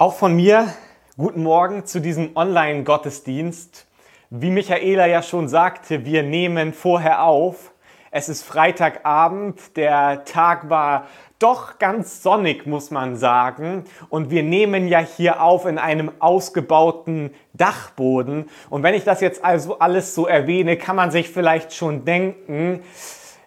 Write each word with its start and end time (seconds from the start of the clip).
Auch 0.00 0.14
von 0.14 0.34
mir 0.34 0.72
guten 1.18 1.42
Morgen 1.42 1.84
zu 1.84 2.00
diesem 2.00 2.34
Online-Gottesdienst. 2.34 3.86
Wie 4.30 4.48
Michaela 4.48 5.06
ja 5.06 5.22
schon 5.22 5.46
sagte, 5.46 6.06
wir 6.06 6.22
nehmen 6.22 6.72
vorher 6.72 7.22
auf. 7.24 7.74
Es 8.10 8.30
ist 8.30 8.42
Freitagabend, 8.42 9.76
der 9.76 10.24
Tag 10.24 10.70
war 10.70 11.06
doch 11.38 11.78
ganz 11.78 12.22
sonnig, 12.22 12.64
muss 12.64 12.90
man 12.90 13.16
sagen. 13.16 13.84
Und 14.08 14.30
wir 14.30 14.42
nehmen 14.42 14.88
ja 14.88 15.00
hier 15.00 15.42
auf 15.42 15.66
in 15.66 15.76
einem 15.76 16.10
ausgebauten 16.18 17.34
Dachboden. 17.52 18.48
Und 18.70 18.82
wenn 18.82 18.94
ich 18.94 19.04
das 19.04 19.20
jetzt 19.20 19.44
also 19.44 19.80
alles 19.80 20.14
so 20.14 20.26
erwähne, 20.26 20.78
kann 20.78 20.96
man 20.96 21.10
sich 21.10 21.28
vielleicht 21.28 21.74
schon 21.74 22.06
denken, 22.06 22.80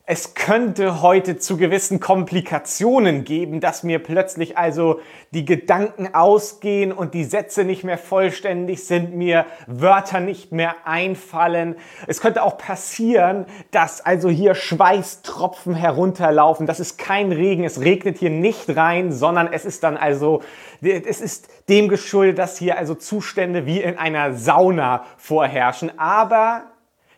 es 0.05 0.33
könnte 0.33 1.01
heute 1.01 1.37
zu 1.37 1.55
gewissen 1.55 2.01
Komplikationen 2.01 3.23
geben, 3.23 3.61
dass 3.61 3.83
mir 3.83 3.99
plötzlich 3.99 4.57
also 4.57 4.99
die 5.31 5.45
Gedanken 5.45 6.13
ausgehen 6.13 6.91
und 6.91 7.13
die 7.13 7.23
Sätze 7.23 7.63
nicht 7.63 7.85
mehr 7.85 7.97
vollständig 7.97 8.83
sind, 8.83 9.15
mir 9.15 9.45
Wörter 9.65 10.19
nicht 10.19 10.51
mehr 10.51 10.75
einfallen. 10.83 11.77
Es 12.05 12.19
könnte 12.19 12.43
auch 12.43 12.57
passieren, 12.57 13.45
dass 13.71 14.01
also 14.01 14.27
hier 14.27 14.55
Schweißtropfen 14.55 15.73
herunterlaufen. 15.73 16.67
Das 16.67 16.81
ist 16.81 16.97
kein 16.97 17.31
Regen, 17.31 17.63
es 17.63 17.79
regnet 17.79 18.17
hier 18.17 18.29
nicht 18.29 18.75
rein, 18.75 19.13
sondern 19.13 19.53
es 19.53 19.63
ist 19.63 19.83
dann 19.83 19.95
also, 19.95 20.41
es 20.81 21.21
ist 21.21 21.47
dem 21.69 21.87
geschuldet, 21.87 22.39
dass 22.39 22.57
hier 22.57 22.77
also 22.77 22.93
Zustände 22.93 23.65
wie 23.65 23.81
in 23.81 23.97
einer 23.97 24.33
Sauna 24.33 25.05
vorherrschen. 25.15 25.97
Aber 25.97 26.63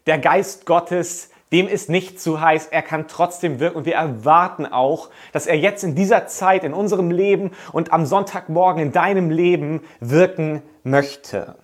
der 0.05 0.19
Geist 0.19 0.67
Gottes 0.67 1.31
dem 1.51 1.67
ist 1.67 1.89
nicht 1.89 2.19
zu 2.19 2.41
heiß, 2.41 2.67
er 2.67 2.81
kann 2.81 3.07
trotzdem 3.07 3.59
wirken 3.59 3.77
und 3.77 3.85
wir 3.85 3.95
erwarten 3.95 4.65
auch, 4.65 5.09
dass 5.31 5.47
er 5.47 5.57
jetzt 5.57 5.83
in 5.83 5.95
dieser 5.95 6.27
Zeit 6.27 6.63
in 6.63 6.73
unserem 6.73 7.11
Leben 7.11 7.51
und 7.71 7.93
am 7.93 8.05
Sonntagmorgen 8.05 8.81
in 8.81 8.91
deinem 8.91 9.29
Leben 9.29 9.81
wirken 9.99 10.61
möchte. 10.83 11.55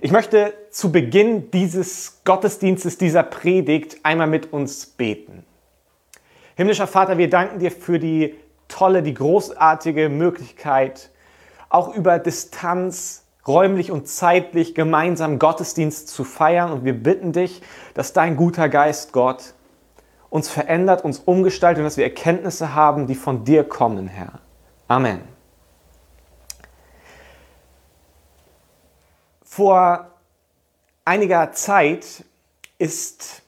Ich 0.00 0.10
möchte 0.10 0.54
zu 0.70 0.90
Beginn 0.90 1.50
dieses 1.50 2.22
Gottesdienstes, 2.24 2.98
dieser 2.98 3.22
Predigt 3.22 3.98
einmal 4.02 4.26
mit 4.26 4.52
uns 4.52 4.86
beten. 4.86 5.44
Himmlischer 6.56 6.86
Vater, 6.86 7.18
wir 7.18 7.30
danken 7.30 7.58
dir 7.58 7.70
für 7.70 7.98
die 7.98 8.34
tolle, 8.68 9.02
die 9.02 9.14
großartige 9.14 10.08
Möglichkeit, 10.08 11.10
auch 11.68 11.94
über 11.94 12.18
Distanz 12.18 13.21
räumlich 13.46 13.90
und 13.90 14.08
zeitlich 14.08 14.74
gemeinsam 14.74 15.38
Gottesdienst 15.38 16.08
zu 16.08 16.24
feiern. 16.24 16.72
Und 16.72 16.84
wir 16.84 16.94
bitten 16.94 17.32
dich, 17.32 17.62
dass 17.94 18.12
dein 18.12 18.36
guter 18.36 18.68
Geist 18.68 19.12
Gott 19.12 19.54
uns 20.30 20.48
verändert, 20.48 21.04
uns 21.04 21.18
umgestaltet 21.18 21.80
und 21.80 21.84
dass 21.84 21.96
wir 21.96 22.04
Erkenntnisse 22.04 22.74
haben, 22.74 23.06
die 23.06 23.14
von 23.14 23.44
dir 23.44 23.64
kommen, 23.64 24.08
Herr. 24.08 24.40
Amen. 24.88 25.20
Vor 29.44 30.06
einiger 31.04 31.52
Zeit 31.52 32.24
ist, 32.78 33.42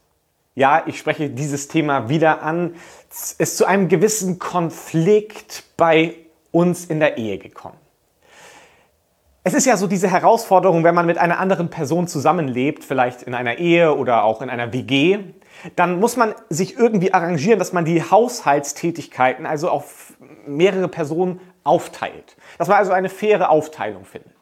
ja, 0.55 0.83
ich 0.87 0.99
spreche 0.99 1.31
dieses 1.31 1.69
Thema 1.69 2.11
wieder 2.11 2.43
an, 2.43 2.75
ist 3.39 3.57
zu 3.57 3.65
einem 3.65 3.89
gewissen 3.89 4.39
Konflikt 4.39 5.65
bei 5.79 6.17
uns 6.53 6.85
in 6.85 7.01
der 7.01 7.17
Ehe 7.17 7.39
gekommen. 7.39 7.79
Es 9.47 9.53
ist 9.53 9.67
ja 9.67 9.77
so 9.77 9.87
diese 9.87 10.09
Herausforderung, 10.09 10.85
wenn 10.85 10.95
man 10.95 11.05
mit 11.05 11.19
einer 11.19 11.39
anderen 11.39 11.69
Person 11.69 12.09
zusammenlebt, 12.09 12.83
vielleicht 12.83 13.25
in 13.25 13.35
einer 13.35 13.59
Ehe 13.59 13.95
oder 13.95 14.25
auch 14.25 14.41
in 14.41 14.49
einer 14.49 14.73
WG, 14.73 15.19
dann 15.77 16.01
muss 16.01 16.17
man 16.17 16.35
sich 16.49 16.79
irgendwie 16.79 17.13
arrangieren, 17.13 17.59
dass 17.59 17.75
man 17.75 17.85
die 17.85 18.03
Haushaltstätigkeiten 18.03 19.45
also 19.45 19.69
auf 19.69 20.15
mehrere 20.47 20.89
Personen 20.89 21.41
aufteilt. 21.63 22.39
Dass 22.57 22.69
man 22.69 22.79
also 22.79 22.93
eine 22.93 23.11
faire 23.11 23.51
Aufteilung 23.51 24.07
findet. 24.07 24.33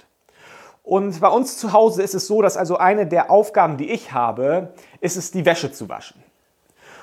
Und 0.85 1.21
bei 1.21 1.29
uns 1.29 1.59
zu 1.59 1.73
Hause 1.73 2.01
ist 2.05 2.15
es 2.15 2.29
so, 2.29 2.41
dass 2.41 2.57
also 2.57 2.77
eine 2.77 3.05
der 3.05 3.29
Aufgaben, 3.29 3.79
die 3.79 3.91
ich 3.91 4.13
habe, 4.13 4.73
ist 5.01 5.17
es, 5.17 5.33
die 5.33 5.45
Wäsche 5.45 5.73
zu 5.73 5.89
waschen. 5.89 6.23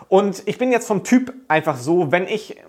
Und 0.07 0.43
ich 0.45 0.57
bin 0.57 0.71
jetzt 0.71 0.87
vom 0.87 1.03
Typ 1.03 1.33
einfach 1.49 1.75
so, 1.75 2.13
wenn 2.13 2.27
ich 2.27 2.61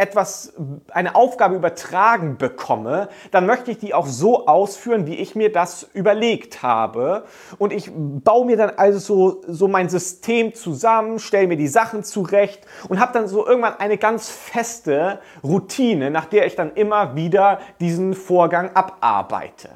etwas, 0.00 0.54
eine 0.90 1.14
Aufgabe 1.14 1.54
übertragen 1.54 2.38
bekomme, 2.38 3.08
dann 3.30 3.46
möchte 3.46 3.70
ich 3.70 3.78
die 3.78 3.92
auch 3.92 4.06
so 4.06 4.46
ausführen, 4.46 5.06
wie 5.06 5.16
ich 5.16 5.34
mir 5.34 5.52
das 5.52 5.88
überlegt 5.92 6.62
habe. 6.62 7.24
Und 7.58 7.72
ich 7.72 7.90
baue 7.94 8.46
mir 8.46 8.56
dann 8.56 8.70
also 8.70 8.98
so, 8.98 9.42
so 9.46 9.68
mein 9.68 9.88
System 9.90 10.54
zusammen, 10.54 11.18
stelle 11.18 11.48
mir 11.48 11.56
die 11.56 11.68
Sachen 11.68 12.02
zurecht 12.02 12.66
und 12.88 12.98
habe 12.98 13.12
dann 13.12 13.28
so 13.28 13.46
irgendwann 13.46 13.78
eine 13.78 13.98
ganz 13.98 14.30
feste 14.30 15.20
Routine, 15.44 16.10
nach 16.10 16.24
der 16.24 16.46
ich 16.46 16.56
dann 16.56 16.72
immer 16.74 17.14
wieder 17.14 17.60
diesen 17.78 18.14
Vorgang 18.14 18.74
abarbeite. 18.74 19.68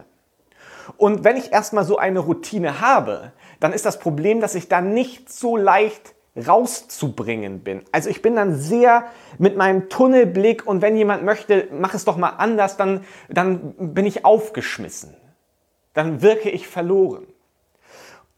Und 0.97 1.25
wenn 1.25 1.37
ich 1.37 1.53
erstmal 1.53 1.85
so 1.85 1.99
eine 1.99 2.21
Routine 2.21 2.81
habe, 2.81 3.33
dann 3.61 3.73
ist 3.73 3.87
das 3.87 3.99
Problem, 3.99 4.41
dass 4.41 4.55
ich 4.55 4.69
da 4.69 4.81
nicht 4.81 5.33
so 5.33 5.56
leicht 5.56 6.14
rauszubringen 6.37 7.61
bin. 7.61 7.83
Also 7.93 8.11
ich 8.11 8.22
bin 8.22 8.34
dann 8.37 8.56
sehr 8.56 9.05
mit 9.39 9.56
meinem 9.56 9.89
Tunnelblick 9.89 10.67
und 10.67 10.83
wenn 10.83 10.97
jemand 10.97 11.25
möchte, 11.25 11.69
mach 11.72 11.95
es 11.95 12.05
doch 12.05 12.17
mal 12.17 12.31
anders, 12.31 12.77
dann, 12.77 13.05
dann 13.28 13.75
bin 13.78 14.05
ich 14.06 14.25
aufgeschmissen. 14.25 15.15
Dann 15.93 16.23
wirke 16.23 16.50
ich 16.50 16.67
verloren. 16.67 17.27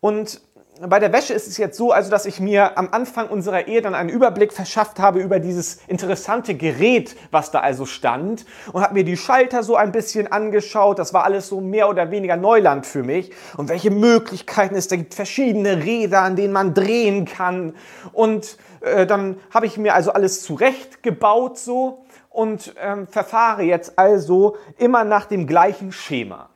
Und 0.01 0.43
bei 0.81 0.99
der 0.99 1.13
Wäsche 1.13 1.33
ist 1.33 1.47
es 1.47 1.57
jetzt 1.57 1.77
so, 1.77 1.93
also 1.93 2.11
dass 2.11 2.27
ich 2.27 2.41
mir 2.41 2.77
am 2.77 2.89
Anfang 2.91 3.29
unserer 3.29 3.67
Ehe 3.67 3.81
dann 3.81 3.95
einen 3.95 4.11
Überblick 4.11 4.53
verschafft 4.53 4.99
habe 4.99 5.21
über 5.21 5.39
dieses 5.41 5.79
interessante 5.87 6.55
Gerät, 6.55 7.17
was 7.31 7.51
da 7.51 7.61
also 7.61 7.87
stand 7.87 8.45
und 8.73 8.83
habe 8.83 8.95
mir 8.95 9.05
die 9.05 9.17
Schalter 9.17 9.63
so 9.63 9.77
ein 9.77 9.93
bisschen 9.93 10.31
angeschaut. 10.31 10.99
Das 10.99 11.15
war 11.15 11.25
alles 11.25 11.49
so 11.49 11.61
mehr 11.61 11.89
oder 11.89 12.11
weniger 12.11 12.37
Neuland 12.37 12.87
für 12.87 13.03
mich 13.03 13.33
und 13.57 13.69
welche 13.69 13.91
Möglichkeiten 13.91 14.75
es 14.75 14.89
da 14.89 14.97
gibt, 14.97 15.15
verschiedene 15.15 15.85
Räder, 15.85 16.21
an 16.21 16.37
denen 16.37 16.53
man 16.53 16.75
drehen 16.75 17.25
kann 17.25 17.75
und 18.13 18.59
äh, 18.81 19.07
dann 19.07 19.41
habe 19.53 19.67
ich 19.67 19.79
mir 19.79 19.95
also 19.95 20.13
alles 20.13 20.43
zurechtgebaut 20.43 21.59
so 21.59 22.05
und 22.29 22.75
ähm, 22.81 23.07
verfahre 23.07 23.63
jetzt 23.63 23.99
also 23.99 24.57
immer 24.77 25.05
nach 25.05 25.25
dem 25.25 25.47
gleichen 25.47 25.91
Schema. 25.91 26.51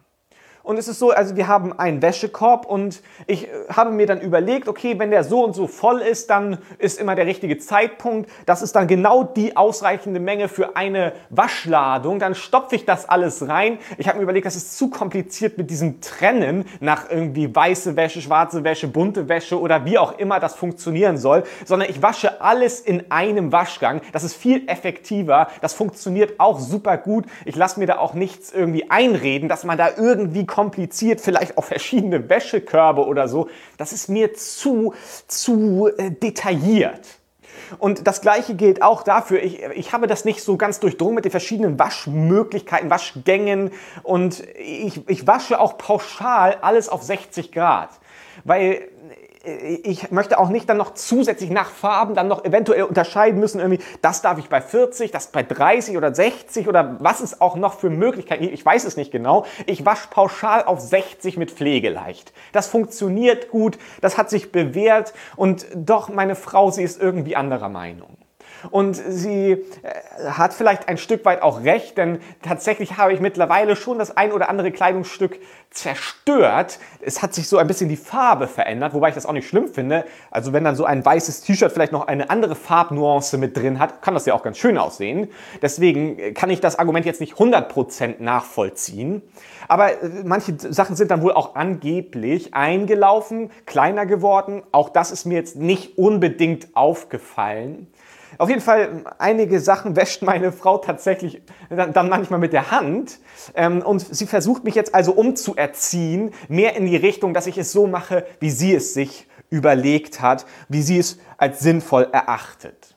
Und 0.62 0.78
es 0.78 0.88
ist 0.88 0.98
so, 0.98 1.10
also 1.10 1.36
wir 1.36 1.48
haben 1.48 1.78
einen 1.78 2.02
Wäschekorb 2.02 2.66
und 2.66 3.02
ich 3.26 3.48
äh, 3.48 3.50
habe 3.70 3.90
mir 3.90 4.06
dann 4.06 4.20
überlegt, 4.20 4.68
okay, 4.68 4.98
wenn 4.98 5.10
der 5.10 5.24
so 5.24 5.42
und 5.42 5.54
so 5.54 5.66
voll 5.66 6.00
ist, 6.00 6.28
dann 6.28 6.58
ist 6.78 7.00
immer 7.00 7.14
der 7.14 7.26
richtige 7.26 7.58
Zeitpunkt. 7.58 8.30
Das 8.44 8.60
ist 8.60 8.76
dann 8.76 8.86
genau 8.86 9.24
die 9.24 9.56
ausreichende 9.56 10.20
Menge 10.20 10.48
für 10.48 10.76
eine 10.76 11.12
Waschladung. 11.30 12.18
Dann 12.18 12.34
stopfe 12.34 12.76
ich 12.76 12.84
das 12.84 13.08
alles 13.08 13.48
rein. 13.48 13.78
Ich 13.96 14.06
habe 14.06 14.18
mir 14.18 14.24
überlegt, 14.24 14.44
das 14.44 14.56
ist 14.56 14.76
zu 14.76 14.90
kompliziert 14.90 15.56
mit 15.56 15.70
diesem 15.70 16.02
Trennen 16.02 16.66
nach 16.80 17.10
irgendwie 17.10 17.54
weiße 17.54 17.96
Wäsche, 17.96 18.20
schwarze 18.20 18.62
Wäsche, 18.62 18.86
bunte 18.86 19.28
Wäsche 19.28 19.58
oder 19.58 19.86
wie 19.86 19.96
auch 19.96 20.18
immer 20.18 20.40
das 20.40 20.54
funktionieren 20.54 21.16
soll, 21.16 21.44
sondern 21.64 21.88
ich 21.88 22.02
wasche 22.02 22.42
alles 22.42 22.80
in 22.80 23.10
einem 23.10 23.50
Waschgang. 23.50 24.02
Das 24.12 24.24
ist 24.24 24.34
viel 24.34 24.68
effektiver. 24.68 25.48
Das 25.62 25.72
funktioniert 25.72 26.38
auch 26.38 26.58
super 26.60 26.98
gut. 26.98 27.24
Ich 27.46 27.56
lasse 27.56 27.80
mir 27.80 27.86
da 27.86 27.98
auch 27.98 28.12
nichts 28.12 28.52
irgendwie 28.52 28.90
einreden, 28.90 29.48
dass 29.48 29.64
man 29.64 29.78
da 29.78 29.88
irgendwie 29.96 30.46
kompliziert, 30.50 31.20
vielleicht 31.20 31.56
auch 31.56 31.64
verschiedene 31.64 32.28
Wäschekörbe 32.28 33.06
oder 33.06 33.28
so. 33.28 33.48
Das 33.78 33.92
ist 33.92 34.08
mir 34.08 34.34
zu, 34.34 34.92
zu 35.28 35.88
äh, 35.96 36.10
detailliert. 36.10 37.06
Und 37.78 38.06
das 38.08 38.20
Gleiche 38.20 38.54
gilt 38.54 38.82
auch 38.82 39.02
dafür. 39.02 39.42
Ich, 39.42 39.62
ich 39.62 39.92
habe 39.92 40.08
das 40.08 40.24
nicht 40.24 40.42
so 40.42 40.56
ganz 40.56 40.80
durchdrungen 40.80 41.14
mit 41.14 41.24
den 41.24 41.30
verschiedenen 41.30 41.78
Waschmöglichkeiten, 41.78 42.90
Waschgängen. 42.90 43.70
Und 44.02 44.42
ich, 44.58 45.08
ich 45.08 45.26
wasche 45.26 45.60
auch 45.60 45.78
pauschal 45.78 46.58
alles 46.62 46.88
auf 46.88 47.02
60 47.02 47.52
Grad. 47.52 47.90
Weil 48.44 48.88
ich 49.42 50.10
möchte 50.10 50.38
auch 50.38 50.50
nicht 50.50 50.68
dann 50.68 50.76
noch 50.76 50.92
zusätzlich 50.92 51.50
nach 51.50 51.70
Farben 51.70 52.14
dann 52.14 52.28
noch 52.28 52.44
eventuell 52.44 52.82
unterscheiden 52.82 53.40
müssen, 53.40 53.58
irgendwie, 53.58 53.82
das 54.02 54.20
darf 54.20 54.38
ich 54.38 54.50
bei 54.50 54.60
40, 54.60 55.10
das 55.10 55.28
bei 55.28 55.42
30 55.42 55.96
oder 55.96 56.14
60 56.14 56.68
oder 56.68 56.96
was 57.00 57.20
es 57.20 57.40
auch 57.40 57.56
noch 57.56 57.74
für 57.74 57.88
Möglichkeiten 57.88 58.42
gibt. 58.42 58.54
Ich 58.54 58.64
weiß 58.64 58.84
es 58.84 58.96
nicht 58.98 59.10
genau. 59.10 59.46
Ich 59.64 59.86
wasche 59.86 60.08
pauschal 60.08 60.64
auf 60.64 60.80
60 60.80 61.38
mit 61.38 61.50
Pflegeleicht. 61.50 62.34
Das 62.52 62.66
funktioniert 62.66 63.50
gut, 63.50 63.78
das 64.02 64.18
hat 64.18 64.28
sich 64.28 64.52
bewährt 64.52 65.14
und 65.36 65.66
doch 65.74 66.10
meine 66.10 66.36
Frau, 66.36 66.70
sie 66.70 66.82
ist 66.82 67.00
irgendwie 67.00 67.34
anderer 67.34 67.70
Meinung. 67.70 68.19
Und 68.70 68.94
sie 68.94 69.52
äh, 69.52 70.30
hat 70.30 70.52
vielleicht 70.54 70.88
ein 70.88 70.98
Stück 70.98 71.24
weit 71.24 71.42
auch 71.42 71.64
recht, 71.64 71.98
denn 71.98 72.20
tatsächlich 72.42 72.96
habe 72.96 73.12
ich 73.12 73.20
mittlerweile 73.20 73.76
schon 73.76 73.98
das 73.98 74.16
ein 74.16 74.32
oder 74.32 74.48
andere 74.48 74.70
Kleidungsstück 74.70 75.38
zerstört. 75.70 76.78
Es 77.00 77.22
hat 77.22 77.32
sich 77.32 77.48
so 77.48 77.58
ein 77.58 77.66
bisschen 77.66 77.88
die 77.88 77.96
Farbe 77.96 78.48
verändert, 78.48 78.92
wobei 78.92 79.10
ich 79.10 79.14
das 79.14 79.24
auch 79.24 79.32
nicht 79.32 79.48
schlimm 79.48 79.68
finde. 79.68 80.04
Also 80.30 80.52
wenn 80.52 80.64
dann 80.64 80.74
so 80.74 80.84
ein 80.84 81.04
weißes 81.04 81.42
T-Shirt 81.42 81.72
vielleicht 81.72 81.92
noch 81.92 82.08
eine 82.08 82.28
andere 82.28 82.56
Farbnuance 82.56 83.38
mit 83.38 83.56
drin 83.56 83.78
hat, 83.78 84.02
kann 84.02 84.14
das 84.14 84.26
ja 84.26 84.34
auch 84.34 84.42
ganz 84.42 84.58
schön 84.58 84.76
aussehen. 84.76 85.28
Deswegen 85.62 86.34
kann 86.34 86.50
ich 86.50 86.60
das 86.60 86.78
Argument 86.78 87.06
jetzt 87.06 87.20
nicht 87.20 87.34
100% 87.34 88.16
nachvollziehen. 88.18 89.22
Aber 89.68 90.02
äh, 90.02 90.08
manche 90.24 90.54
Sachen 90.58 90.96
sind 90.96 91.12
dann 91.12 91.22
wohl 91.22 91.32
auch 91.32 91.54
angeblich 91.54 92.54
eingelaufen, 92.54 93.50
kleiner 93.66 94.06
geworden. 94.06 94.62
Auch 94.72 94.88
das 94.88 95.12
ist 95.12 95.24
mir 95.24 95.34
jetzt 95.34 95.56
nicht 95.56 95.96
unbedingt 95.96 96.74
aufgefallen. 96.74 97.86
Auf 98.40 98.48
jeden 98.48 98.62
Fall, 98.62 99.04
einige 99.18 99.60
Sachen 99.60 99.96
wäscht 99.96 100.22
meine 100.22 100.50
Frau 100.50 100.78
tatsächlich 100.78 101.42
dann, 101.68 101.92
dann 101.92 102.08
manchmal 102.08 102.40
mit 102.40 102.54
der 102.54 102.70
Hand. 102.70 103.18
Ähm, 103.54 103.82
und 103.82 103.98
sie 104.00 104.24
versucht 104.24 104.64
mich 104.64 104.74
jetzt 104.74 104.94
also 104.94 105.12
umzuerziehen, 105.12 106.32
mehr 106.48 106.74
in 106.74 106.86
die 106.86 106.96
Richtung, 106.96 107.34
dass 107.34 107.46
ich 107.46 107.58
es 107.58 107.70
so 107.70 107.86
mache, 107.86 108.24
wie 108.38 108.48
sie 108.48 108.74
es 108.74 108.94
sich 108.94 109.28
überlegt 109.50 110.22
hat, 110.22 110.46
wie 110.70 110.80
sie 110.80 110.98
es 110.98 111.18
als 111.36 111.60
sinnvoll 111.60 112.08
erachtet. 112.12 112.96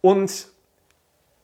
Und 0.00 0.46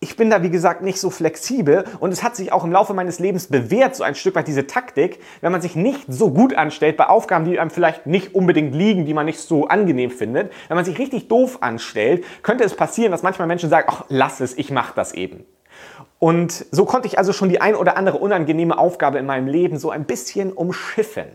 ich 0.03 0.17
bin 0.17 0.31
da, 0.31 0.43
wie 0.43 0.49
gesagt, 0.49 0.81
nicht 0.81 0.99
so 0.99 1.11
flexibel 1.11 1.85
und 2.01 2.11
es 2.11 2.23
hat 2.23 2.35
sich 2.35 2.53
auch 2.53 2.65
im 2.65 2.73
Laufe 2.73 2.95
meines 2.95 3.19
Lebens 3.19 3.49
bewährt, 3.49 3.95
so 3.95 4.03
ein 4.03 4.15
Stück 4.15 4.35
weit 4.35 4.49
diese 4.49 4.67
Taktik, 4.67 5.21
wenn 5.43 5.53
man 5.53 5.61
sich 5.61 5.77
nicht 5.77 6.05
so 6.09 6.31
gut 6.31 6.55
anstellt 6.55 6.97
bei 6.97 7.07
Aufgaben, 7.07 7.45
die 7.45 7.61
einem 7.61 7.71
vielleicht 7.71 8.07
nicht 8.07 8.35
unbedingt 8.35 8.75
liegen, 8.75 9.05
die 9.05 9.13
man 9.13 9.27
nicht 9.27 9.41
so 9.41 9.69
angenehm 9.69 10.11
findet, 10.11 10.53
wenn 10.69 10.77
man 10.77 10.87
sich 10.87 10.99
richtig 10.99 11.29
doof 11.29 11.59
anstellt, 11.61 12.25
könnte 12.43 12.65
es 12.65 12.75
passieren, 12.75 13.13
dass 13.13 13.23
manchmal 13.23 13.47
Menschen 13.47 13.69
sagen, 13.69 13.89
ach, 13.91 14.05
lass 14.09 14.41
es, 14.41 14.57
ich 14.57 14.71
mach 14.71 14.93
das 14.93 15.13
eben. 15.13 15.45
Und 16.19 16.65
so 16.71 16.87
konnte 16.87 17.07
ich 17.07 17.19
also 17.19 17.35
schon 17.35 17.51
die 17.51 17.61
ein 17.61 17.75
oder 17.75 17.99
andere 17.99 18.19
unangenehme 18.19 18.79
Aufgabe 18.79 19.19
in 19.19 19.27
meinem 19.27 19.49
Leben 19.49 19.79
so 19.79 19.91
ein 19.91 20.05
bisschen 20.05 20.51
umschiffen. 20.53 21.27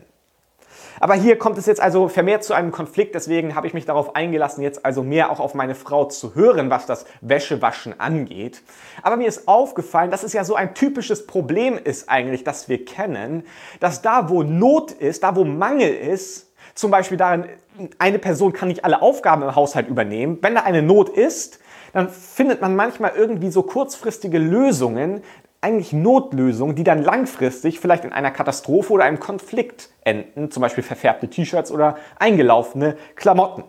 Aber 1.00 1.14
hier 1.14 1.38
kommt 1.38 1.58
es 1.58 1.66
jetzt 1.66 1.82
also 1.82 2.08
vermehrt 2.08 2.44
zu 2.44 2.54
einem 2.54 2.72
Konflikt, 2.72 3.16
deswegen 3.16 3.56
habe 3.56 3.68
ich 3.68 3.74
mich 3.74 3.86
darauf 3.86 4.16
eingelassen, 4.16 4.62
jetzt 4.62 4.86
also 4.86 5.04
mehr 5.04 5.32
auch 5.32 5.40
auf 5.40 5.54
meine 5.54 5.76
Frau 5.76 6.06
zu 6.06 6.36
hören, 6.36 6.70
was 6.70 6.86
das 6.86 7.06
Wäschewaschen 7.22 8.00
angeht. 8.00 8.62
Aber 9.02 9.18
mir 9.18 9.28
ist 9.28 9.48
aufgefallen, 9.48 10.12
dass 10.12 10.24
es 10.24 10.34
ja 10.34 10.44
so 10.44 10.56
ein 10.56 10.74
typisches 10.74 11.28
Problem 11.28 11.78
ist 11.84 12.10
eigentlich, 12.10 12.44
das 12.44 12.70
wir 12.70 12.86
kennen, 12.86 13.44
dass 13.80 14.02
da, 14.02 14.30
wo 14.30 14.44
Not 14.44 14.92
ist, 14.92 15.24
da, 15.24 15.36
wo 15.36 15.44
Mangel 15.44 15.94
ist, 15.94 16.52
zum 16.74 16.92
Beispiel 16.92 17.18
darin, 17.18 17.46
eine 17.98 18.20
Person 18.20 18.54
kann 18.54 18.68
nicht 18.68 18.86
alle 18.86 19.02
Aufgaben 19.02 19.44
im 19.44 19.56
Haushalt 19.56 19.88
übernehmen, 19.88 20.40
wenn 20.42 20.56
da 20.56 20.62
eine 20.62 20.82
Not 20.82 21.10
ist, 21.10 21.60
dann 21.94 22.10
findet 22.10 22.62
man 22.62 22.76
manchmal 22.76 23.14
irgendwie 23.16 23.50
so 23.50 23.64
kurzfristige 23.64 24.38
Lösungen, 24.38 25.24
eigentlich 25.66 25.94
Notlösungen, 25.94 26.76
die 26.76 26.84
dann 26.84 27.02
langfristig 27.02 27.80
vielleicht 27.80 28.06
in 28.06 28.14
einer 28.14 28.30
Katastrophe 28.30 28.94
oder 28.94 29.06
einem 29.06 29.20
Konflikt 29.20 29.90
enden, 30.04 30.52
zum 30.52 30.62
Beispiel 30.62 30.84
verfärbte 30.84 31.28
T-Shirts 31.28 31.72
oder 31.72 31.98
eingelaufene 32.20 32.96
Klamotten. 33.16 33.64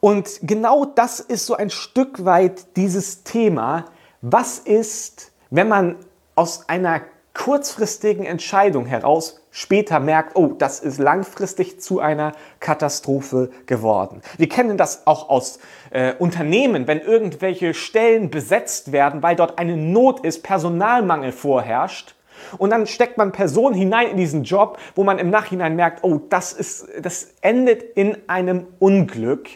Und 0.00 0.40
genau 0.42 0.84
das 0.84 1.20
ist 1.20 1.46
so 1.46 1.54
ein 1.54 1.70
Stück 1.70 2.26
weit 2.26 2.76
dieses 2.76 3.24
Thema. 3.24 3.86
Was 4.20 4.58
ist, 4.58 5.32
wenn 5.48 5.66
man 5.66 5.96
aus 6.34 6.68
einer 6.68 7.00
kurzfristigen 7.34 8.24
Entscheidung 8.24 8.86
heraus 8.86 9.40
später 9.50 10.00
merkt, 10.00 10.36
oh, 10.36 10.54
das 10.56 10.80
ist 10.80 10.98
langfristig 10.98 11.80
zu 11.80 12.00
einer 12.00 12.32
Katastrophe 12.60 13.50
geworden. 13.66 14.22
Wir 14.38 14.48
kennen 14.48 14.76
das 14.76 15.06
auch 15.06 15.28
aus 15.28 15.58
äh, 15.90 16.14
Unternehmen, 16.14 16.86
wenn 16.86 17.00
irgendwelche 17.00 17.74
Stellen 17.74 18.30
besetzt 18.30 18.92
werden, 18.92 19.22
weil 19.22 19.36
dort 19.36 19.58
eine 19.58 19.76
Not 19.76 20.24
ist, 20.24 20.42
Personalmangel 20.42 21.32
vorherrscht. 21.32 22.14
Und 22.58 22.70
dann 22.70 22.86
steckt 22.86 23.18
man 23.18 23.32
Personen 23.32 23.74
hinein 23.74 24.08
in 24.08 24.16
diesen 24.16 24.44
Job, 24.44 24.78
wo 24.94 25.02
man 25.02 25.18
im 25.18 25.30
Nachhinein 25.30 25.76
merkt, 25.76 26.04
oh, 26.04 26.20
das, 26.28 26.52
ist, 26.52 26.86
das 27.00 27.34
endet 27.40 27.82
in 27.82 28.16
einem 28.28 28.66
Unglück, 28.78 29.48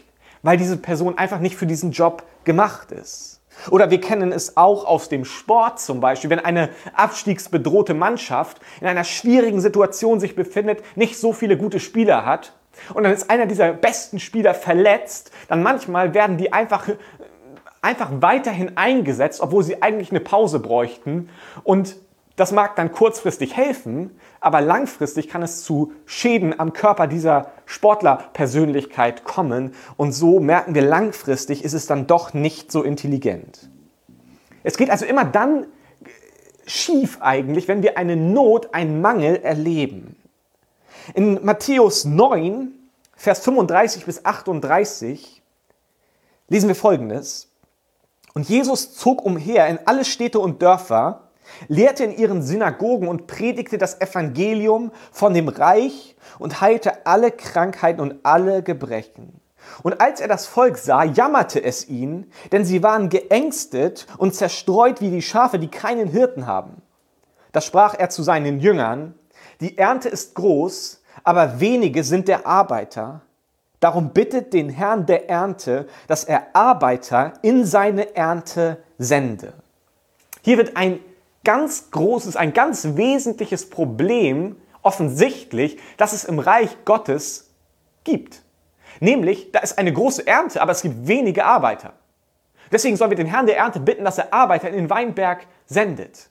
weil 0.42 0.56
diese 0.56 0.76
Person 0.76 1.16
einfach 1.18 1.40
nicht 1.40 1.56
für 1.56 1.66
diesen 1.66 1.92
Job 1.92 2.24
gemacht 2.44 2.92
ist. 2.92 3.37
Oder 3.70 3.90
wir 3.90 4.00
kennen 4.00 4.32
es 4.32 4.56
auch 4.56 4.84
aus 4.84 5.08
dem 5.08 5.24
Sport 5.24 5.80
zum 5.80 6.00
Beispiel, 6.00 6.30
wenn 6.30 6.38
eine 6.40 6.70
abstiegsbedrohte 6.94 7.94
Mannschaft 7.94 8.58
in 8.80 8.86
einer 8.86 9.04
schwierigen 9.04 9.60
Situation 9.60 10.20
sich 10.20 10.36
befindet, 10.36 10.82
nicht 10.96 11.18
so 11.18 11.32
viele 11.32 11.56
gute 11.56 11.80
Spieler 11.80 12.24
hat 12.24 12.52
und 12.94 13.04
dann 13.04 13.12
ist 13.12 13.30
einer 13.30 13.46
dieser 13.46 13.72
besten 13.72 14.20
Spieler 14.20 14.54
verletzt, 14.54 15.32
dann 15.48 15.62
manchmal 15.62 16.14
werden 16.14 16.36
die 16.36 16.52
einfach, 16.52 16.88
einfach 17.82 18.10
weiterhin 18.20 18.76
eingesetzt, 18.76 19.40
obwohl 19.40 19.62
sie 19.62 19.82
eigentlich 19.82 20.10
eine 20.10 20.20
Pause 20.20 20.60
bräuchten 20.60 21.28
und 21.64 21.96
das 22.38 22.52
mag 22.52 22.76
dann 22.76 22.92
kurzfristig 22.92 23.56
helfen, 23.56 24.18
aber 24.40 24.60
langfristig 24.60 25.28
kann 25.28 25.42
es 25.42 25.62
zu 25.62 25.92
Schäden 26.06 26.58
am 26.58 26.72
Körper 26.72 27.08
dieser 27.08 27.50
Sportlerpersönlichkeit 27.66 29.24
kommen 29.24 29.74
und 29.96 30.12
so 30.12 30.38
merken 30.38 30.74
wir 30.74 30.82
langfristig 30.82 31.64
ist 31.64 31.74
es 31.74 31.86
dann 31.86 32.06
doch 32.06 32.34
nicht 32.34 32.70
so 32.70 32.82
intelligent. 32.82 33.68
Es 34.62 34.76
geht 34.76 34.90
also 34.90 35.04
immer 35.04 35.24
dann 35.24 35.66
schief 36.66 37.18
eigentlich, 37.20 37.66
wenn 37.66 37.82
wir 37.82 37.98
eine 37.98 38.16
Not, 38.16 38.72
einen 38.72 39.00
Mangel 39.00 39.36
erleben. 39.36 40.14
In 41.14 41.44
Matthäus 41.44 42.04
9, 42.04 42.72
Vers 43.16 43.40
35 43.40 44.04
bis 44.04 44.24
38 44.24 45.42
lesen 46.48 46.68
wir 46.68 46.76
folgendes. 46.76 47.50
Und 48.34 48.48
Jesus 48.48 48.94
zog 48.94 49.24
umher 49.24 49.66
in 49.66 49.80
alle 49.86 50.04
Städte 50.04 50.38
und 50.38 50.62
Dörfer, 50.62 51.27
lehrte 51.68 52.04
in 52.04 52.16
ihren 52.16 52.42
Synagogen 52.42 53.08
und 53.08 53.26
predigte 53.26 53.78
das 53.78 54.00
Evangelium 54.00 54.92
von 55.12 55.34
dem 55.34 55.48
Reich 55.48 56.16
und 56.38 56.60
heilte 56.60 57.06
alle 57.06 57.30
Krankheiten 57.30 58.00
und 58.00 58.16
alle 58.22 58.62
Gebrechen. 58.62 59.40
Und 59.82 60.00
als 60.00 60.20
er 60.20 60.28
das 60.28 60.46
Volk 60.46 60.78
sah, 60.78 61.04
jammerte 61.04 61.62
es 61.62 61.88
ihn, 61.88 62.30
denn 62.52 62.64
sie 62.64 62.82
waren 62.82 63.08
geängstet 63.08 64.06
und 64.16 64.34
zerstreut 64.34 65.00
wie 65.00 65.10
die 65.10 65.22
Schafe, 65.22 65.58
die 65.58 65.68
keinen 65.68 66.08
Hirten 66.08 66.46
haben. 66.46 66.82
Da 67.52 67.60
sprach 67.60 67.94
er 67.98 68.10
zu 68.10 68.22
seinen 68.22 68.60
Jüngern, 68.60 69.14
die 69.60 69.76
Ernte 69.78 70.08
ist 70.08 70.34
groß, 70.34 71.02
aber 71.24 71.60
wenige 71.60 72.04
sind 72.04 72.28
der 72.28 72.46
Arbeiter. 72.46 73.22
Darum 73.80 74.10
bittet 74.10 74.52
den 74.52 74.68
Herrn 74.70 75.06
der 75.06 75.28
Ernte, 75.28 75.86
dass 76.06 76.24
er 76.24 76.48
Arbeiter 76.54 77.34
in 77.42 77.64
seine 77.64 78.16
Ernte 78.16 78.78
sende. 78.98 79.52
Hier 80.42 80.56
wird 80.56 80.76
ein 80.76 81.00
ganz 81.44 81.90
großes, 81.90 82.36
ein 82.36 82.52
ganz 82.52 82.96
wesentliches 82.96 83.70
Problem 83.70 84.56
offensichtlich, 84.82 85.78
das 85.96 86.12
es 86.12 86.24
im 86.24 86.38
Reich 86.38 86.70
Gottes 86.84 87.54
gibt. 88.04 88.42
Nämlich, 89.00 89.52
da 89.52 89.60
ist 89.60 89.78
eine 89.78 89.92
große 89.92 90.26
Ernte, 90.26 90.60
aber 90.62 90.72
es 90.72 90.82
gibt 90.82 91.06
wenige 91.06 91.44
Arbeiter. 91.44 91.92
Deswegen 92.72 92.96
sollen 92.96 93.10
wir 93.10 93.16
den 93.16 93.26
Herrn 93.26 93.46
der 93.46 93.56
Ernte 93.56 93.80
bitten, 93.80 94.04
dass 94.04 94.18
er 94.18 94.32
Arbeiter 94.32 94.68
in 94.68 94.74
den 94.74 94.90
Weinberg 94.90 95.46
sendet. 95.66 96.30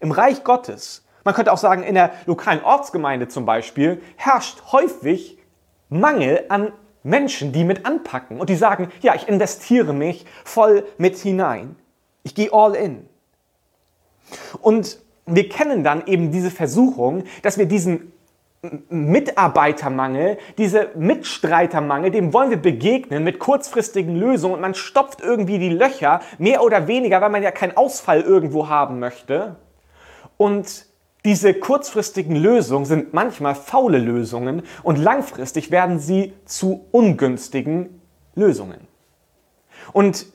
Im 0.00 0.10
Reich 0.10 0.44
Gottes, 0.44 1.04
man 1.24 1.34
könnte 1.34 1.52
auch 1.52 1.58
sagen, 1.58 1.82
in 1.82 1.94
der 1.94 2.12
lokalen 2.26 2.62
Ortsgemeinde 2.62 3.28
zum 3.28 3.46
Beispiel, 3.46 4.02
herrscht 4.16 4.62
häufig 4.72 5.38
Mangel 5.88 6.44
an 6.48 6.72
Menschen, 7.02 7.52
die 7.52 7.64
mit 7.64 7.86
anpacken 7.86 8.40
und 8.40 8.50
die 8.50 8.56
sagen, 8.56 8.90
ja, 9.00 9.14
ich 9.14 9.28
investiere 9.28 9.92
mich 9.92 10.26
voll 10.44 10.84
mit 10.98 11.16
hinein. 11.16 11.76
Ich 12.24 12.34
gehe 12.34 12.52
all 12.52 12.74
in. 12.74 13.08
Und 14.60 14.98
wir 15.26 15.48
kennen 15.48 15.84
dann 15.84 16.06
eben 16.06 16.30
diese 16.30 16.50
Versuchung, 16.50 17.24
dass 17.42 17.58
wir 17.58 17.66
diesen 17.66 18.12
Mitarbeitermangel, 18.88 20.38
diese 20.58 20.90
Mitstreitermangel, 20.96 22.10
dem 22.10 22.32
wollen 22.32 22.50
wir 22.50 22.56
begegnen 22.56 23.22
mit 23.22 23.38
kurzfristigen 23.38 24.16
Lösungen 24.16 24.54
und 24.54 24.60
man 24.60 24.74
stopft 24.74 25.20
irgendwie 25.20 25.58
die 25.58 25.68
Löcher, 25.68 26.20
mehr 26.38 26.62
oder 26.62 26.88
weniger, 26.88 27.20
weil 27.20 27.30
man 27.30 27.42
ja 27.42 27.50
keinen 27.50 27.76
Ausfall 27.76 28.22
irgendwo 28.22 28.68
haben 28.68 28.98
möchte. 28.98 29.56
Und 30.36 30.86
diese 31.24 31.54
kurzfristigen 31.54 32.36
Lösungen 32.36 32.84
sind 32.84 33.12
manchmal 33.12 33.54
faule 33.54 33.98
Lösungen 33.98 34.62
und 34.82 34.96
langfristig 34.96 35.70
werden 35.70 35.98
sie 35.98 36.32
zu 36.44 36.86
ungünstigen 36.92 38.00
Lösungen. 38.34 38.86
Und 39.92 40.26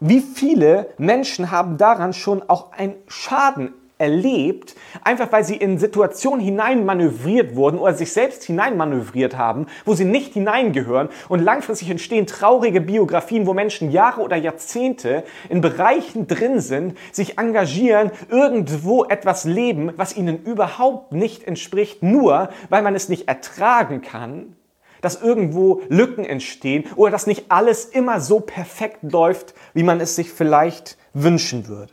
wie 0.00 0.20
viele 0.20 0.88
Menschen 0.98 1.50
haben 1.50 1.76
daran 1.76 2.12
schon 2.12 2.42
auch 2.48 2.72
einen 2.72 2.94
Schaden 3.08 3.72
erlebt, 3.98 4.76
einfach 5.02 5.32
weil 5.32 5.44
sie 5.44 5.56
in 5.56 5.78
Situationen 5.78 6.40
hineinmanövriert 6.40 7.56
wurden 7.56 7.78
oder 7.78 7.94
sich 7.94 8.12
selbst 8.12 8.44
hineinmanövriert 8.44 9.36
haben, 9.36 9.66
wo 9.84 9.94
sie 9.94 10.04
nicht 10.04 10.34
hineingehören? 10.34 11.08
Und 11.28 11.40
langfristig 11.40 11.90
entstehen 11.90 12.26
traurige 12.26 12.80
Biografien, 12.80 13.46
wo 13.46 13.54
Menschen 13.54 13.90
Jahre 13.90 14.20
oder 14.20 14.36
Jahrzehnte 14.36 15.24
in 15.48 15.60
Bereichen 15.60 16.26
drin 16.26 16.60
sind, 16.60 16.96
sich 17.12 17.38
engagieren, 17.38 18.12
irgendwo 18.30 19.04
etwas 19.04 19.44
leben, 19.44 19.92
was 19.96 20.16
ihnen 20.16 20.44
überhaupt 20.44 21.12
nicht 21.12 21.44
entspricht, 21.44 22.02
nur 22.02 22.50
weil 22.68 22.82
man 22.82 22.94
es 22.94 23.08
nicht 23.08 23.28
ertragen 23.28 24.00
kann, 24.00 24.54
dass 25.00 25.20
irgendwo 25.20 25.82
Lücken 25.88 26.24
entstehen 26.24 26.84
oder 26.96 27.10
dass 27.10 27.26
nicht 27.26 27.50
alles 27.50 27.84
immer 27.84 28.20
so 28.20 28.40
perfekt 28.40 28.98
läuft, 29.02 29.54
wie 29.74 29.82
man 29.82 30.00
es 30.00 30.16
sich 30.16 30.32
vielleicht 30.32 30.96
wünschen 31.12 31.68
würde. 31.68 31.92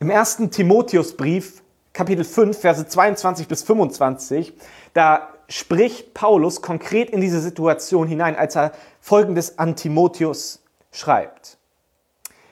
Im 0.00 0.10
ersten 0.10 0.50
Timotheusbrief, 0.50 1.62
Kapitel 1.92 2.24
5, 2.24 2.58
Verse 2.58 2.86
22 2.86 3.46
bis 3.46 3.62
25, 3.62 4.52
da 4.94 5.28
spricht 5.48 6.14
Paulus 6.14 6.62
konkret 6.62 7.10
in 7.10 7.20
diese 7.20 7.40
Situation 7.40 8.08
hinein, 8.08 8.34
als 8.34 8.56
er 8.56 8.72
folgendes 9.00 9.58
an 9.58 9.76
Timotheus 9.76 10.62
schreibt. 10.90 11.58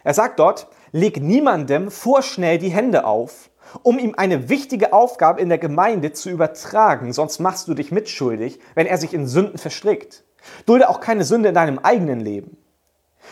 Er 0.05 0.15
sagt 0.15 0.39
dort, 0.39 0.69
leg 0.93 1.21
niemandem 1.21 1.91
vorschnell 1.91 2.59
die 2.59 2.71
Hände 2.71 3.05
auf, 3.05 3.50
um 3.83 3.99
ihm 3.99 4.15
eine 4.17 4.49
wichtige 4.49 4.93
Aufgabe 4.93 5.41
in 5.41 5.49
der 5.49 5.59
Gemeinde 5.59 6.13
zu 6.13 6.31
übertragen, 6.31 7.13
sonst 7.13 7.39
machst 7.39 7.69
du 7.69 7.75
dich 7.75 7.93
mitschuldig, 7.93 8.61
wenn 8.75 8.87
er 8.87 8.99
sich 8.99 9.15
in 9.15 9.27
Sünden 9.27 9.59
verstrickt. 9.59 10.25
Dulde 10.67 10.89
auch 10.89 11.01
keine 11.01 11.25
Sünde 11.25 11.51
in 11.51 11.55
deinem 11.55 11.79
eigenen 11.79 12.21
Leben. 12.21 12.57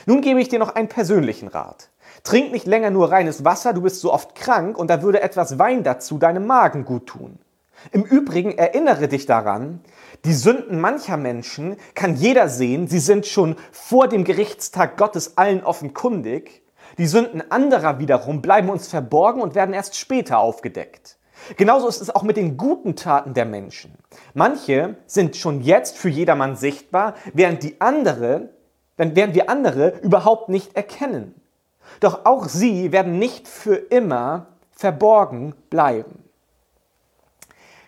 Nun 0.06 0.20
gebe 0.20 0.40
ich 0.40 0.48
dir 0.48 0.58
noch 0.58 0.74
einen 0.74 0.88
persönlichen 0.88 1.48
Rat. 1.48 1.90
Trink 2.22 2.52
nicht 2.52 2.66
länger 2.66 2.90
nur 2.90 3.10
reines 3.10 3.44
Wasser, 3.44 3.72
du 3.72 3.82
bist 3.82 4.00
so 4.00 4.12
oft 4.12 4.34
krank 4.34 4.76
und 4.76 4.90
da 4.90 5.02
würde 5.02 5.22
etwas 5.22 5.58
Wein 5.58 5.82
dazu 5.82 6.18
deinem 6.18 6.46
Magen 6.46 6.84
gut 6.84 7.06
tun. 7.06 7.38
Im 7.92 8.02
Übrigen 8.02 8.58
erinnere 8.58 9.08
dich 9.08 9.26
daran, 9.26 9.80
die 10.24 10.32
Sünden 10.32 10.80
mancher 10.80 11.16
Menschen 11.16 11.76
kann 11.94 12.16
jeder 12.16 12.48
sehen, 12.48 12.88
sie 12.88 12.98
sind 12.98 13.26
schon 13.26 13.56
vor 13.70 14.08
dem 14.08 14.24
Gerichtstag 14.24 14.96
Gottes 14.96 15.36
allen 15.36 15.62
offenkundig. 15.62 16.62
Die 16.98 17.06
Sünden 17.06 17.48
anderer 17.50 18.00
wiederum 18.00 18.42
bleiben 18.42 18.68
uns 18.68 18.88
verborgen 18.88 19.40
und 19.40 19.54
werden 19.54 19.72
erst 19.72 19.96
später 19.96 20.38
aufgedeckt. 20.38 21.16
Genauso 21.56 21.86
ist 21.86 22.00
es 22.00 22.10
auch 22.10 22.24
mit 22.24 22.36
den 22.36 22.56
guten 22.56 22.96
Taten 22.96 23.32
der 23.32 23.44
Menschen. 23.44 23.96
Manche 24.34 24.96
sind 25.06 25.36
schon 25.36 25.62
jetzt 25.62 25.96
für 25.96 26.08
jedermann 26.08 26.56
sichtbar, 26.56 27.14
während 27.32 27.62
die 27.62 27.80
andere, 27.80 28.50
während 28.96 29.34
wir 29.36 29.48
andere 29.48 30.00
überhaupt 30.00 30.48
nicht 30.48 30.74
erkennen. 30.76 31.40
Doch 32.00 32.24
auch 32.24 32.48
sie 32.48 32.90
werden 32.90 33.18
nicht 33.20 33.46
für 33.46 33.76
immer 33.76 34.46
verborgen 34.72 35.54
bleiben. 35.70 36.24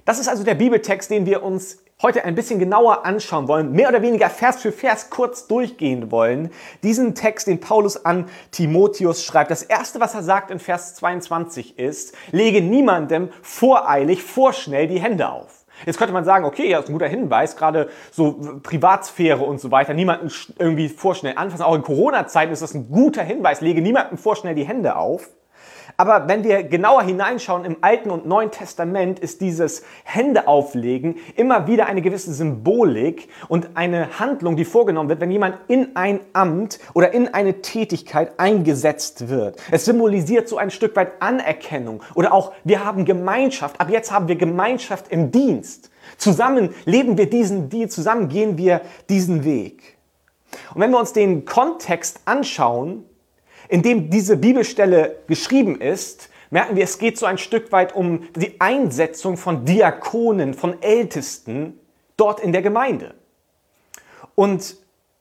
Das 0.05 0.21
ist 0.21 0.29
also 0.29 0.45
der 0.45 0.55
Bibeltext, 0.55 1.11
den 1.11 1.26
wir 1.26 1.43
uns 1.43 1.80
heute 2.02 2.25
ein 2.25 2.35
bisschen 2.35 2.59
genauer 2.59 3.04
anschauen 3.04 3.49
wollen, 3.49 3.73
mehr 3.73 3.88
oder 3.88 4.02
weniger 4.02 4.30
Vers 4.30 4.62
für 4.62 4.73
Vers 4.73 5.11
kurz 5.11 5.47
durchgehen 5.47 6.11
wollen. 6.11 6.50
Diesen 6.83 7.14
Text, 7.14 7.47
den 7.47 7.61
Paulus 7.61 8.04
an 8.04 8.28
Timotheus 8.50 9.25
schreibt, 9.25 9.50
das 9.50 9.62
erste, 9.62 10.00
was 10.00 10.14
er 10.14 10.23
sagt 10.23 10.50
in 10.50 10.59
Vers 10.59 10.95
22 10.97 11.78
ist, 11.78 12.14
lege 12.33 12.62
niemandem 12.62 13.30
voreilig, 13.42 14.23
vorschnell 14.23 14.87
die 14.87 15.00
Hände 15.00 15.28
auf. 15.28 15.61
Jetzt 15.87 15.99
könnte 15.99 16.12
man 16.12 16.25
sagen, 16.25 16.45
okay, 16.45 16.69
ja, 16.69 16.78
ist 16.78 16.88
ein 16.88 16.92
guter 16.92 17.09
Hinweis, 17.09 17.57
gerade 17.57 17.88
so 18.11 18.38
Privatsphäre 18.62 19.42
und 19.42 19.61
so 19.61 19.71
weiter, 19.71 19.95
niemanden 19.95 20.30
irgendwie 20.59 20.88
vorschnell 20.88 21.35
anfassen. 21.37 21.62
Auch 21.62 21.75
in 21.75 21.83
Corona-Zeiten 21.83 22.52
ist 22.52 22.61
das 22.61 22.75
ein 22.75 22.90
guter 22.90 23.23
Hinweis, 23.23 23.61
lege 23.61 23.80
niemandem 23.80 24.19
vorschnell 24.19 24.54
die 24.54 24.64
Hände 24.64 24.97
auf. 24.97 25.30
Aber 25.97 26.29
wenn 26.29 26.45
wir 26.45 26.63
genauer 26.63 27.03
hineinschauen 27.03 27.65
im 27.65 27.77
Alten 27.81 28.11
und 28.11 28.27
Neuen 28.27 28.51
Testament, 28.51 29.19
ist 29.19 29.41
dieses 29.41 29.83
Händeauflegen 30.05 31.17
immer 31.37 31.67
wieder 31.67 31.87
eine 31.87 32.03
gewisse 32.03 32.33
Symbolik 32.33 33.29
und 33.49 33.71
eine 33.75 34.19
Handlung, 34.19 34.57
die 34.57 34.65
vorgenommen 34.65 35.09
wird, 35.09 35.21
wenn 35.21 35.31
jemand 35.31 35.57
in 35.69 35.97
ein 35.97 36.21
Amt 36.33 36.79
oder 36.95 37.13
in 37.13 37.33
eine 37.35 37.63
Tätigkeit 37.63 38.39
eingesetzt 38.39 39.29
wird. 39.29 39.61
Es 39.71 39.85
symbolisiert 39.85 40.49
so 40.49 40.59
ein 40.59 40.71
Stück 40.71 40.97
weit 40.97 41.21
Anerkennung 41.21 42.03
oder 42.15 42.33
auch 42.33 42.53
wir 42.65 42.85
haben 42.85 43.05
Gemeinschaft. 43.05 43.81
Ab 43.81 43.91
jetzt 43.91 44.13
haben 44.13 44.29
wir 44.29 44.37
Gemeinschaft 44.37 45.09
im 45.09 45.31
Dienst. 45.31 45.91
Zusammen 46.17 46.75
leben 46.85 47.17
wir 47.19 47.29
diesen 47.29 47.69
Deal, 47.69 47.89
zusammen 47.89 48.29
gehen 48.29 48.59
wir 48.59 48.81
diesen 49.09 49.45
Weg. 49.45 49.99
Und 50.75 50.81
wenn 50.81 50.91
wir 50.91 50.99
uns 50.99 51.13
den 51.13 51.45
Kontext 51.45 52.21
anschauen, 52.25 53.05
in 53.71 53.83
dem 53.83 54.11
diese 54.11 54.37
Bibelstelle 54.37 55.17
geschrieben 55.29 55.81
ist, 55.81 56.29
merken 56.50 56.77
wir, 56.77 56.85
es 56.85 56.99
geht 56.99 57.17
so 57.17 57.27
ein 57.27 57.39
Stück 57.39 57.71
weit 57.71 57.95
um 57.95 58.29
die 58.35 58.61
Einsetzung 58.61 59.37
von 59.37 59.65
Diakonen, 59.65 60.55
von 60.55 60.83
Ältesten 60.83 61.79
dort 62.17 62.41
in 62.41 62.53
der 62.53 62.62
Gemeinde. 62.62 63.15
Und 64.35 64.77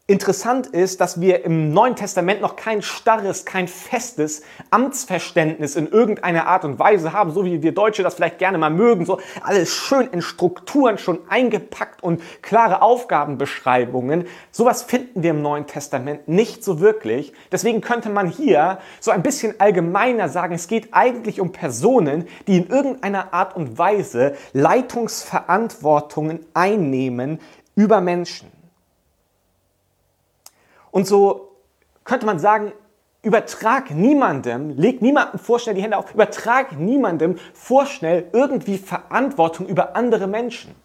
Interessant 0.09 0.65
ist, 0.65 1.01
dass 1.01 1.21
wir 1.21 1.45
im 1.45 1.71
Neuen 1.71 1.95
Testament 1.95 2.41
noch 2.41 2.55
kein 2.55 2.81
starres, 2.81 3.45
kein 3.45 3.67
festes 3.67 4.41
Amtsverständnis 4.71 5.75
in 5.75 5.85
irgendeiner 5.85 6.47
Art 6.47 6.65
und 6.65 6.79
Weise 6.79 7.13
haben, 7.13 7.29
so 7.31 7.45
wie 7.45 7.61
wir 7.61 7.75
Deutsche 7.75 8.01
das 8.01 8.15
vielleicht 8.15 8.39
gerne 8.39 8.57
mal 8.57 8.71
mögen, 8.71 9.05
so 9.05 9.19
alles 9.43 9.71
schön 9.71 10.07
in 10.07 10.23
Strukturen 10.23 10.97
schon 10.97 11.19
eingepackt 11.29 12.01
und 12.01 12.23
klare 12.41 12.81
Aufgabenbeschreibungen. 12.81 14.25
Sowas 14.49 14.81
finden 14.81 15.21
wir 15.21 15.29
im 15.29 15.43
Neuen 15.43 15.67
Testament 15.67 16.27
nicht 16.27 16.63
so 16.63 16.79
wirklich. 16.79 17.31
Deswegen 17.51 17.81
könnte 17.81 18.09
man 18.09 18.29
hier 18.29 18.79
so 18.99 19.11
ein 19.11 19.21
bisschen 19.21 19.59
allgemeiner 19.59 20.27
sagen, 20.27 20.55
es 20.55 20.67
geht 20.67 20.87
eigentlich 20.91 21.39
um 21.39 21.51
Personen, 21.51 22.27
die 22.47 22.57
in 22.57 22.67
irgendeiner 22.67 23.31
Art 23.31 23.55
und 23.55 23.77
Weise 23.77 24.35
Leitungsverantwortungen 24.53 26.47
einnehmen 26.55 27.37
über 27.75 28.01
Menschen. 28.01 28.58
Und 30.91 31.07
so 31.07 31.55
könnte 32.03 32.25
man 32.25 32.39
sagen, 32.39 32.73
übertrag 33.21 33.91
niemandem, 33.91 34.71
leg 34.71 35.01
niemandem 35.01 35.39
vorschnell 35.39 35.75
die 35.75 35.81
Hände 35.81 35.97
auf, 35.97 36.13
übertrag 36.13 36.77
niemandem 36.77 37.37
vorschnell 37.53 38.29
irgendwie 38.33 38.77
Verantwortung 38.77 39.67
über 39.67 39.95
andere 39.95 40.27
Menschen. 40.27 40.75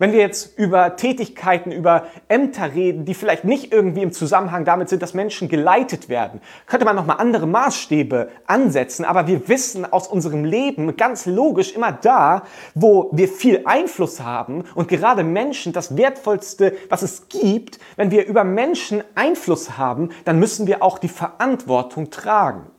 Wenn 0.00 0.12
wir 0.12 0.20
jetzt 0.20 0.58
über 0.58 0.96
Tätigkeiten, 0.96 1.72
über 1.72 2.06
Ämter 2.26 2.74
reden, 2.74 3.04
die 3.04 3.12
vielleicht 3.12 3.44
nicht 3.44 3.70
irgendwie 3.70 4.00
im 4.00 4.12
Zusammenhang 4.12 4.64
damit 4.64 4.88
sind, 4.88 5.02
dass 5.02 5.12
Menschen 5.12 5.50
geleitet 5.50 6.08
werden, 6.08 6.40
könnte 6.66 6.86
man 6.86 6.96
nochmal 6.96 7.18
andere 7.18 7.46
Maßstäbe 7.46 8.30
ansetzen. 8.46 9.04
Aber 9.04 9.26
wir 9.26 9.46
wissen 9.46 9.84
aus 9.84 10.08
unserem 10.08 10.46
Leben 10.46 10.96
ganz 10.96 11.26
logisch 11.26 11.72
immer 11.72 11.92
da, 11.92 12.44
wo 12.74 13.10
wir 13.12 13.28
viel 13.28 13.60
Einfluss 13.66 14.22
haben 14.22 14.64
und 14.74 14.88
gerade 14.88 15.22
Menschen 15.22 15.74
das 15.74 15.98
Wertvollste, 15.98 16.78
was 16.88 17.02
es 17.02 17.28
gibt, 17.28 17.78
wenn 17.96 18.10
wir 18.10 18.24
über 18.24 18.42
Menschen 18.42 19.04
Einfluss 19.14 19.76
haben, 19.76 20.12
dann 20.24 20.38
müssen 20.38 20.66
wir 20.66 20.82
auch 20.82 20.98
die 20.98 21.08
Verantwortung 21.08 22.08
tragen. 22.08 22.70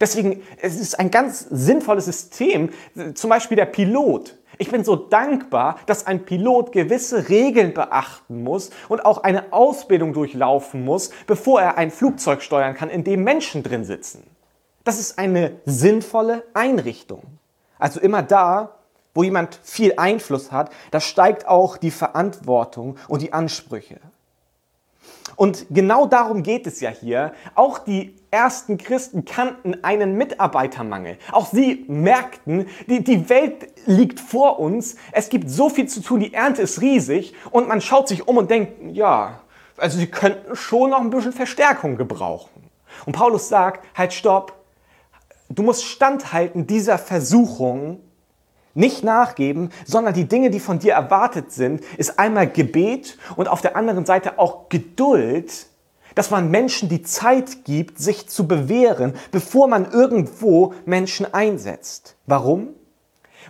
Deswegen, 0.00 0.42
es 0.60 0.80
ist 0.80 0.98
ein 0.98 1.10
ganz 1.10 1.46
sinnvolles 1.50 2.06
System, 2.06 2.70
zum 3.12 3.28
Beispiel 3.28 3.56
der 3.56 3.66
Pilot. 3.66 4.38
Ich 4.58 4.70
bin 4.70 4.84
so 4.84 4.96
dankbar, 4.96 5.76
dass 5.86 6.06
ein 6.06 6.24
Pilot 6.24 6.72
gewisse 6.72 7.28
Regeln 7.28 7.74
beachten 7.74 8.42
muss 8.42 8.70
und 8.88 9.04
auch 9.04 9.22
eine 9.22 9.52
Ausbildung 9.52 10.12
durchlaufen 10.12 10.84
muss, 10.84 11.10
bevor 11.26 11.60
er 11.60 11.78
ein 11.78 11.90
Flugzeug 11.90 12.42
steuern 12.42 12.74
kann, 12.74 12.90
in 12.90 13.04
dem 13.04 13.24
Menschen 13.24 13.62
drin 13.62 13.84
sitzen. 13.84 14.24
Das 14.84 14.98
ist 14.98 15.18
eine 15.18 15.60
sinnvolle 15.64 16.44
Einrichtung. 16.54 17.22
Also 17.78 18.00
immer 18.00 18.22
da, 18.22 18.76
wo 19.14 19.22
jemand 19.22 19.58
viel 19.62 19.94
Einfluss 19.96 20.52
hat, 20.52 20.70
da 20.90 21.00
steigt 21.00 21.46
auch 21.46 21.76
die 21.76 21.90
Verantwortung 21.90 22.96
und 23.08 23.22
die 23.22 23.32
Ansprüche. 23.32 24.00
Und 25.36 25.66
genau 25.70 26.06
darum 26.06 26.42
geht 26.42 26.66
es 26.66 26.80
ja 26.80 26.90
hier. 26.90 27.32
Auch 27.54 27.78
die 27.78 28.14
ersten 28.30 28.78
Christen 28.78 29.24
kannten 29.24 29.84
einen 29.84 30.16
Mitarbeitermangel. 30.16 31.18
Auch 31.30 31.46
sie 31.46 31.84
merkten, 31.88 32.66
die, 32.86 33.04
die 33.04 33.28
Welt 33.28 33.68
liegt 33.86 34.20
vor 34.20 34.58
uns, 34.58 34.96
es 35.12 35.28
gibt 35.28 35.50
so 35.50 35.68
viel 35.68 35.86
zu 35.86 36.00
tun, 36.00 36.20
die 36.20 36.32
Ernte 36.32 36.62
ist 36.62 36.80
riesig 36.80 37.34
und 37.50 37.68
man 37.68 37.80
schaut 37.80 38.08
sich 38.08 38.26
um 38.26 38.36
und 38.38 38.50
denkt, 38.50 38.94
ja, 38.94 39.40
also 39.76 39.98
sie 39.98 40.06
könnten 40.06 40.56
schon 40.56 40.90
noch 40.90 41.00
ein 41.00 41.10
bisschen 41.10 41.32
Verstärkung 41.32 41.96
gebrauchen. 41.96 42.50
Und 43.04 43.14
Paulus 43.14 43.48
sagt, 43.48 43.84
halt 43.96 44.12
stopp, 44.12 44.54
du 45.48 45.62
musst 45.62 45.84
standhalten 45.84 46.66
dieser 46.66 46.98
Versuchung, 46.98 48.00
nicht 48.74 49.04
nachgeben, 49.04 49.70
sondern 49.84 50.14
die 50.14 50.28
Dinge, 50.28 50.50
die 50.50 50.60
von 50.60 50.78
dir 50.78 50.94
erwartet 50.94 51.52
sind, 51.52 51.82
ist 51.96 52.18
einmal 52.18 52.48
Gebet 52.48 53.18
und 53.36 53.48
auf 53.48 53.60
der 53.60 53.76
anderen 53.76 54.06
Seite 54.06 54.38
auch 54.38 54.68
Geduld, 54.68 55.66
dass 56.14 56.30
man 56.30 56.50
Menschen 56.50 56.88
die 56.88 57.02
Zeit 57.02 57.64
gibt, 57.64 57.98
sich 57.98 58.28
zu 58.28 58.46
bewähren, 58.46 59.14
bevor 59.30 59.68
man 59.68 59.90
irgendwo 59.90 60.74
Menschen 60.84 61.32
einsetzt. 61.32 62.16
Warum? 62.26 62.68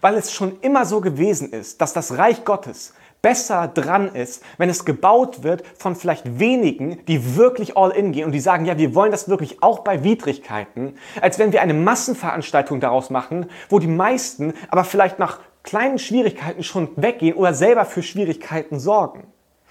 Weil 0.01 0.15
es 0.17 0.33
schon 0.33 0.59
immer 0.61 0.87
so 0.87 1.01
gewesen 1.01 1.51
ist, 1.51 1.81
dass 1.81 1.93
das 1.93 2.17
Reich 2.19 2.45
Gottes 2.45 2.95
besser 3.23 3.69
dran 3.69 4.15
ist, 4.15 4.43
wenn 4.59 4.69
es 4.69 4.85
gebaut 4.85 5.45
wird 5.45 5.65
von 5.79 5.95
vielleicht 5.95 6.41
wenigen, 6.41 6.99
die 7.07 7.37
wirklich 7.37 7.77
all 7.77 7.91
in 7.93 8.13
gehen 8.13 8.27
und 8.27 8.33
die 8.33 8.41
sagen, 8.41 8.67
ja, 8.67 8.77
wir 8.77 8.95
wollen 8.95 9.13
das 9.13 9.29
wirklich 9.29 9.63
auch 9.63 9.79
bei 9.81 10.03
Widrigkeiten, 10.03 10.97
als 11.21 11.39
wenn 11.39 11.53
wir 11.53 11.63
eine 11.63 11.75
Massenveranstaltung 11.75 12.81
daraus 12.81 13.11
machen, 13.11 13.47
wo 13.69 13.79
die 13.79 13.87
meisten 13.87 14.55
aber 14.69 14.85
vielleicht 14.85 15.21
nach 15.21 15.39
kleinen 15.63 16.01
Schwierigkeiten 16.01 16.65
schon 16.65 16.89
weggehen 16.97 17.37
oder 17.37 17.55
selber 17.55 17.85
für 17.85 18.03
Schwierigkeiten 18.03 18.81
sorgen. 18.81 19.29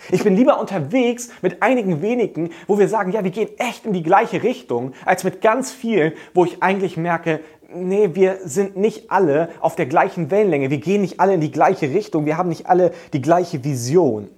Ich 0.10 0.24
bin 0.24 0.36
lieber 0.36 0.60
unterwegs 0.60 1.30
mit 1.42 1.62
einigen 1.62 2.02
wenigen, 2.02 2.52
wo 2.66 2.80
wir 2.80 2.88
sagen, 2.88 3.12
ja, 3.12 3.24
wir 3.24 3.32
gehen 3.32 3.50
echt 3.60 3.86
in 3.86 3.94
die 3.94 4.02
gleiche 4.02 4.42
Richtung, 4.42 4.94
als 5.06 5.24
mit 5.24 5.42
ganz 5.42 5.72
vielen, 5.72 6.14
wo 6.34 6.46
ich 6.46 6.64
eigentlich 6.64 6.98
merke, 6.98 7.42
nee, 7.74 8.12
wir 8.14 8.40
sind 8.44 8.78
nicht 8.78 9.12
alle 9.12 9.50
auf 9.60 9.76
der 9.76 9.86
gleichen 9.86 10.32
Wellenlänge, 10.32 10.70
wir 10.70 10.80
gehen 10.80 11.02
nicht 11.02 11.20
alle 11.20 11.34
in 11.34 11.42
die 11.42 11.52
gleiche 11.52 11.90
Richtung, 11.90 12.26
wir 12.26 12.38
haben 12.38 12.50
nicht 12.50 12.68
alle 12.68 12.92
die 13.14 13.22
gleiche 13.22 13.64
Vision. 13.64 14.30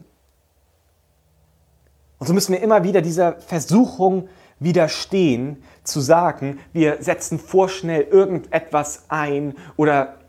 Und 2.19 2.27
so 2.27 2.33
müssen 2.33 2.53
wir 2.53 2.61
immer 2.61 2.83
wieder 2.83 3.01
dieser 3.01 3.33
Versuchung 3.41 4.29
widerstehen, 4.59 5.61
zu 5.83 5.99
sagen, 5.99 6.59
wir 6.71 6.97
setzen 7.01 7.37
vorschnell 7.37 8.03
irgendetwas 8.03 9.05
ein 9.09 9.55
oder 9.75 10.19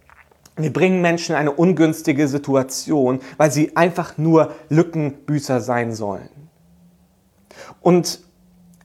wir 0.57 0.73
bringen 0.73 1.01
Menschen 1.01 1.33
in 1.33 1.39
eine 1.39 1.53
ungünstige 1.53 2.27
Situation, 2.27 3.21
weil 3.37 3.51
sie 3.51 3.77
einfach 3.77 4.19
nur 4.19 4.55
Lückenbüßer 4.69 5.61
sein 5.61 5.95
sollen. 5.95 6.29
Und 7.81 8.24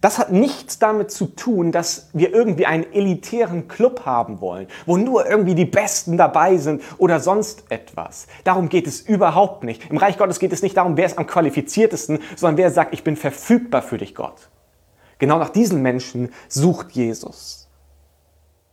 Das 0.02 0.18
hat 0.18 0.32
nichts 0.32 0.80
damit 0.80 1.12
zu 1.12 1.26
tun, 1.26 1.74
dass 1.74 2.10
wir 2.14 2.34
irgendwie 2.34 2.66
einen 2.66 2.92
elitären 2.94 3.68
Club 3.68 4.06
haben 4.06 4.40
wollen, 4.40 4.68
wo 4.86 4.96
nur 4.96 5.26
irgendwie 5.26 5.56
die 5.56 5.66
Besten 5.66 6.16
dabei 6.16 6.58
sind 6.58 6.82
oder 6.98 7.20
sonst 7.20 7.66
etwas. 7.70 8.28
Darum 8.46 8.70
geht 8.70 8.88
es 8.88 9.02
überhaupt 9.02 9.66
nicht. 9.66 9.90
Im 9.90 9.98
Reich 9.98 10.18
Gottes 10.18 10.40
geht 10.40 10.54
es 10.54 10.62
nicht 10.62 10.78
darum, 10.78 10.96
wer 10.96 11.06
ist 11.06 11.18
am 11.18 11.28
qualifiziertesten, 11.28 12.20
sondern 12.38 12.58
wer 12.58 12.72
sagt, 12.72 12.94
ich 12.94 13.04
bin 13.04 13.18
verfügbar 13.18 13.82
für 13.82 13.98
dich, 13.98 14.16
Gott. 14.16 14.50
Genau 15.18 15.38
nach 15.38 15.50
diesen 15.50 15.82
Menschen 15.82 16.32
sucht 16.48 16.92
Jesus. 16.92 17.69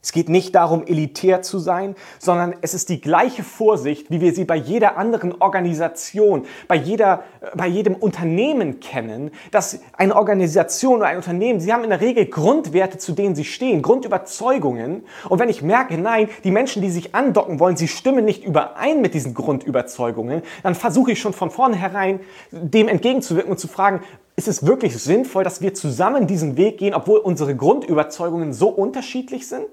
Es 0.06 0.12
geht 0.12 0.28
nicht 0.28 0.54
darum, 0.54 0.86
elitär 0.86 1.42
zu 1.42 1.58
sein, 1.58 1.96
sondern 2.20 2.54
es 2.60 2.74
ist 2.74 2.90
die 2.90 3.00
gleiche 3.00 3.42
Vorsicht, 3.42 4.08
wie 4.08 4.20
wir 4.20 4.32
sie 4.32 4.44
bei 4.44 4.54
jeder 4.54 4.96
anderen 4.96 5.34
Organisation, 5.40 6.44
bei, 6.68 6.76
jeder, 6.76 7.24
bei 7.56 7.66
jedem 7.66 7.96
Unternehmen 7.96 8.78
kennen, 8.78 9.32
dass 9.50 9.80
eine 9.96 10.14
Organisation 10.14 10.98
oder 10.98 11.06
ein 11.06 11.16
Unternehmen, 11.16 11.58
sie 11.58 11.72
haben 11.72 11.82
in 11.82 11.90
der 11.90 12.00
Regel 12.00 12.26
Grundwerte, 12.26 12.98
zu 12.98 13.14
denen 13.14 13.34
sie 13.34 13.44
stehen, 13.44 13.82
Grundüberzeugungen. 13.82 15.02
Und 15.28 15.40
wenn 15.40 15.48
ich 15.48 15.62
merke, 15.62 15.98
nein, 15.98 16.28
die 16.44 16.52
Menschen, 16.52 16.82
die 16.82 16.90
sich 16.90 17.12
andocken 17.16 17.58
wollen, 17.58 17.76
sie 17.76 17.88
stimmen 17.88 18.24
nicht 18.24 18.44
überein 18.44 19.00
mit 19.00 19.12
diesen 19.12 19.34
Grundüberzeugungen, 19.34 20.42
dann 20.62 20.76
versuche 20.76 21.10
ich 21.10 21.20
schon 21.20 21.32
von 21.32 21.50
vornherein 21.50 22.20
dem 22.52 22.86
entgegenzuwirken 22.86 23.50
und 23.50 23.58
zu 23.58 23.66
fragen, 23.66 24.02
ist 24.36 24.46
es 24.46 24.64
wirklich 24.64 24.96
sinnvoll, 24.96 25.42
dass 25.42 25.62
wir 25.62 25.74
zusammen 25.74 26.28
diesen 26.28 26.56
Weg 26.56 26.78
gehen, 26.78 26.94
obwohl 26.94 27.18
unsere 27.18 27.56
Grundüberzeugungen 27.56 28.52
so 28.52 28.68
unterschiedlich 28.68 29.48
sind? 29.48 29.66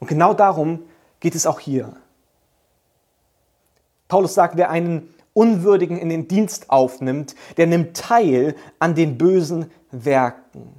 Und 0.00 0.08
genau 0.08 0.34
darum 0.34 0.82
geht 1.20 1.34
es 1.34 1.46
auch 1.46 1.60
hier. 1.60 1.92
Paulus 4.08 4.34
sagt, 4.34 4.56
wer 4.56 4.70
einen 4.70 5.14
Unwürdigen 5.34 5.98
in 5.98 6.08
den 6.08 6.28
Dienst 6.28 6.70
aufnimmt, 6.70 7.34
der 7.56 7.66
nimmt 7.66 7.96
teil 7.96 8.56
an 8.78 8.94
den 8.94 9.18
bösen 9.18 9.70
Werken. 9.90 10.72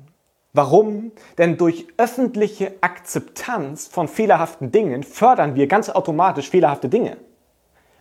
Warum? 0.54 1.12
Denn 1.38 1.58
durch 1.58 1.88
öffentliche 1.98 2.74
Akzeptanz 2.82 3.88
von 3.88 4.08
fehlerhaften 4.08 4.72
Dingen 4.72 5.04
fördern 5.04 5.56
wir 5.56 5.68
ganz 5.68 5.90
automatisch 5.90 6.50
fehlerhafte 6.50 6.90
Dinge 6.90 7.18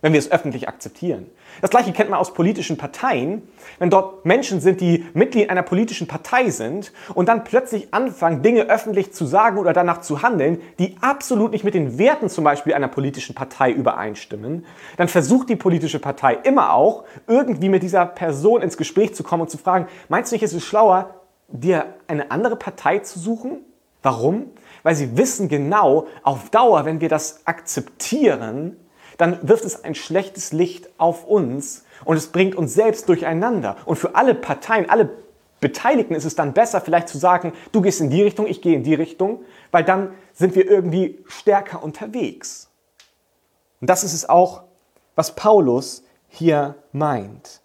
wenn 0.01 0.13
wir 0.13 0.19
es 0.19 0.31
öffentlich 0.31 0.67
akzeptieren. 0.67 1.27
Das 1.61 1.69
gleiche 1.69 1.91
kennt 1.91 2.09
man 2.09 2.19
aus 2.19 2.33
politischen 2.33 2.77
Parteien, 2.77 3.41
wenn 3.79 3.89
dort 3.89 4.25
Menschen 4.25 4.61
sind, 4.61 4.81
die 4.81 5.05
Mitglied 5.13 5.49
einer 5.49 5.63
politischen 5.63 6.07
Partei 6.07 6.49
sind 6.49 6.91
und 7.13 7.27
dann 7.27 7.43
plötzlich 7.43 7.93
anfangen, 7.93 8.41
Dinge 8.41 8.63
öffentlich 8.69 9.13
zu 9.13 9.25
sagen 9.25 9.57
oder 9.57 9.73
danach 9.73 10.01
zu 10.01 10.21
handeln, 10.21 10.61
die 10.79 10.95
absolut 11.01 11.51
nicht 11.51 11.63
mit 11.63 11.73
den 11.73 11.97
Werten 11.97 12.29
zum 12.29 12.43
Beispiel 12.43 12.73
einer 12.73 12.87
politischen 12.87 13.35
Partei 13.35 13.71
übereinstimmen, 13.71 14.65
dann 14.97 15.07
versucht 15.07 15.49
die 15.49 15.55
politische 15.55 15.99
Partei 15.99 16.35
immer 16.43 16.73
auch, 16.73 17.03
irgendwie 17.27 17.69
mit 17.69 17.83
dieser 17.83 18.05
Person 18.05 18.61
ins 18.61 18.77
Gespräch 18.77 19.15
zu 19.15 19.23
kommen 19.23 19.41
und 19.41 19.49
zu 19.49 19.57
fragen, 19.57 19.87
meinst 20.07 20.31
du 20.31 20.35
nicht, 20.35 20.43
ist 20.43 20.53
es 20.53 20.63
schlauer, 20.63 21.15
dir 21.47 21.93
eine 22.07 22.31
andere 22.31 22.55
Partei 22.55 22.99
zu 22.99 23.19
suchen? 23.19 23.59
Warum? 24.01 24.51
Weil 24.83 24.95
sie 24.95 25.17
wissen 25.17 25.49
genau, 25.49 26.07
auf 26.23 26.49
Dauer, 26.51 26.85
wenn 26.85 27.01
wir 27.01 27.09
das 27.09 27.45
akzeptieren, 27.45 28.77
dann 29.19 29.37
wirft 29.47 29.65
es 29.65 29.83
ein 29.83 29.95
schlechtes 29.95 30.53
Licht 30.53 30.89
auf 30.97 31.25
uns 31.25 31.83
und 32.05 32.15
es 32.15 32.27
bringt 32.27 32.55
uns 32.55 32.73
selbst 32.73 33.09
durcheinander. 33.09 33.75
Und 33.85 33.97
für 33.97 34.15
alle 34.15 34.33
Parteien, 34.33 34.89
alle 34.89 35.09
Beteiligten 35.59 36.15
ist 36.15 36.23
es 36.23 36.35
dann 36.35 36.53
besser, 36.53 36.79
vielleicht 36.79 37.09
zu 37.09 37.17
sagen, 37.17 37.51
du 37.73 37.81
gehst 37.81 37.99
in 37.99 38.09
die 38.09 38.21
Richtung, 38.23 38.47
ich 38.47 38.61
gehe 38.61 38.75
in 38.75 38.83
die 38.83 38.93
Richtung, 38.93 39.41
weil 39.71 39.83
dann 39.83 40.13
sind 40.33 40.55
wir 40.55 40.65
irgendwie 40.65 41.19
stärker 41.27 41.83
unterwegs. 41.83 42.69
Und 43.81 43.89
das 43.89 44.05
ist 44.05 44.13
es 44.13 44.27
auch, 44.27 44.63
was 45.15 45.35
Paulus 45.35 46.05
hier 46.29 46.75
meint. 46.93 47.59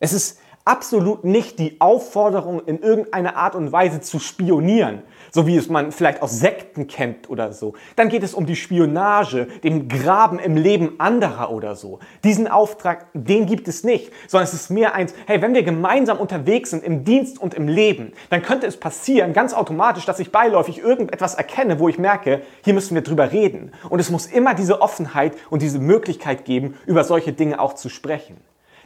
Es 0.00 0.14
ist 0.14 0.38
absolut 0.64 1.22
nicht 1.22 1.58
die 1.58 1.82
Aufforderung, 1.82 2.64
in 2.64 2.80
irgendeiner 2.80 3.36
Art 3.36 3.54
und 3.54 3.72
Weise 3.72 4.00
zu 4.00 4.18
spionieren, 4.18 5.02
so 5.32 5.46
wie 5.46 5.56
es 5.56 5.68
man 5.68 5.92
vielleicht 5.92 6.22
aus 6.22 6.38
Sekten 6.38 6.86
kennt 6.86 7.30
oder 7.30 7.52
so. 7.52 7.74
Dann 7.96 8.08
geht 8.08 8.22
es 8.22 8.34
um 8.34 8.46
die 8.46 8.56
Spionage, 8.56 9.46
dem 9.64 9.88
Graben 9.88 10.38
im 10.38 10.56
Leben 10.56 10.98
anderer 10.98 11.50
oder 11.50 11.76
so. 11.76 11.98
Diesen 12.24 12.48
Auftrag, 12.48 13.06
den 13.14 13.46
gibt 13.46 13.68
es 13.68 13.84
nicht, 13.84 14.12
sondern 14.26 14.44
es 14.44 14.54
ist 14.54 14.70
mehr 14.70 14.94
eins, 14.94 15.14
hey, 15.26 15.42
wenn 15.42 15.54
wir 15.54 15.62
gemeinsam 15.62 16.18
unterwegs 16.18 16.70
sind 16.70 16.84
im 16.84 17.04
Dienst 17.04 17.38
und 17.38 17.54
im 17.54 17.68
Leben, 17.68 18.12
dann 18.30 18.42
könnte 18.42 18.66
es 18.66 18.78
passieren, 18.78 19.32
ganz 19.32 19.54
automatisch, 19.54 20.06
dass 20.06 20.20
ich 20.20 20.32
beiläufig 20.32 20.78
irgendetwas 20.78 21.34
erkenne, 21.34 21.78
wo 21.78 21.88
ich 21.88 21.98
merke, 21.98 22.42
hier 22.64 22.74
müssen 22.74 22.94
wir 22.94 23.02
drüber 23.02 23.32
reden. 23.32 23.72
Und 23.88 24.00
es 24.00 24.10
muss 24.10 24.26
immer 24.26 24.54
diese 24.54 24.80
Offenheit 24.80 25.34
und 25.50 25.62
diese 25.62 25.78
Möglichkeit 25.78 26.44
geben, 26.44 26.74
über 26.86 27.04
solche 27.04 27.32
Dinge 27.32 27.60
auch 27.60 27.74
zu 27.74 27.88
sprechen. 27.88 28.36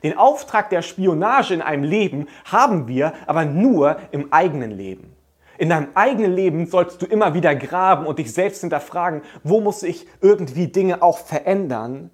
Den 0.03 0.19
Auftrag 0.19 0.71
der 0.71 0.83
Spionage 0.83 1.55
in 1.55 1.63
einem 1.63 1.85
Leben 1.85 2.27
haben 2.45 2.89
wir 2.89 3.13
aber 3.27 3.45
nur 3.45 3.99
im 4.11 4.33
eigenen 4.33 4.73
Leben. 4.73 5.15
In 5.63 5.69
deinem 5.69 5.91
eigenen 5.95 6.35
Leben 6.35 6.67
sollst 6.67 7.01
du 7.03 7.07
immer 7.07 7.35
wieder 7.35 7.55
graben 7.55 8.05
und 8.05 8.19
dich 8.19 8.33
selbst 8.33 8.63
hinterfragen, 8.63 9.23
wo 9.45 9.61
muss 9.61 9.85
ich 9.85 10.09
irgendwie 10.21 10.67
Dinge 10.67 11.03
auch 11.03 11.19
verändern, 11.19 12.11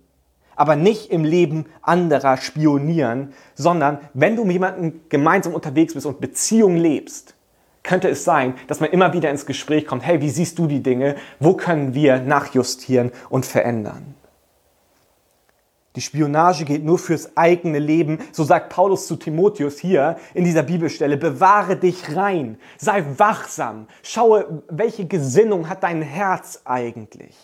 aber 0.54 0.76
nicht 0.76 1.10
im 1.10 1.24
Leben 1.24 1.64
anderer 1.80 2.36
spionieren, 2.36 3.32
sondern 3.54 4.00
wenn 4.12 4.36
du 4.36 4.44
mit 4.44 4.52
jemandem 4.52 5.00
gemeinsam 5.08 5.54
unterwegs 5.54 5.94
bist 5.94 6.04
und 6.04 6.20
Beziehung 6.20 6.76
lebst, 6.76 7.36
könnte 7.82 8.10
es 8.10 8.22
sein, 8.22 8.52
dass 8.66 8.80
man 8.80 8.90
immer 8.90 9.14
wieder 9.14 9.30
ins 9.30 9.46
Gespräch 9.46 9.86
kommt, 9.86 10.04
hey, 10.04 10.20
wie 10.20 10.28
siehst 10.28 10.58
du 10.58 10.66
die 10.66 10.82
Dinge? 10.82 11.16
Wo 11.40 11.54
können 11.54 11.94
wir 11.94 12.20
nachjustieren 12.20 13.12
und 13.30 13.46
verändern? 13.46 14.14
Die 15.98 16.02
Spionage 16.02 16.64
geht 16.64 16.84
nur 16.84 16.96
fürs 16.96 17.36
eigene 17.36 17.80
Leben. 17.80 18.18
So 18.30 18.44
sagt 18.44 18.68
Paulus 18.68 19.08
zu 19.08 19.16
Timotheus 19.16 19.80
hier 19.80 20.16
in 20.32 20.44
dieser 20.44 20.62
Bibelstelle. 20.62 21.16
Bewahre 21.16 21.74
dich 21.74 22.14
rein. 22.14 22.56
Sei 22.76 23.04
wachsam. 23.16 23.88
Schaue, 24.04 24.62
welche 24.68 25.06
Gesinnung 25.06 25.68
hat 25.68 25.82
dein 25.82 26.00
Herz 26.00 26.62
eigentlich. 26.64 27.34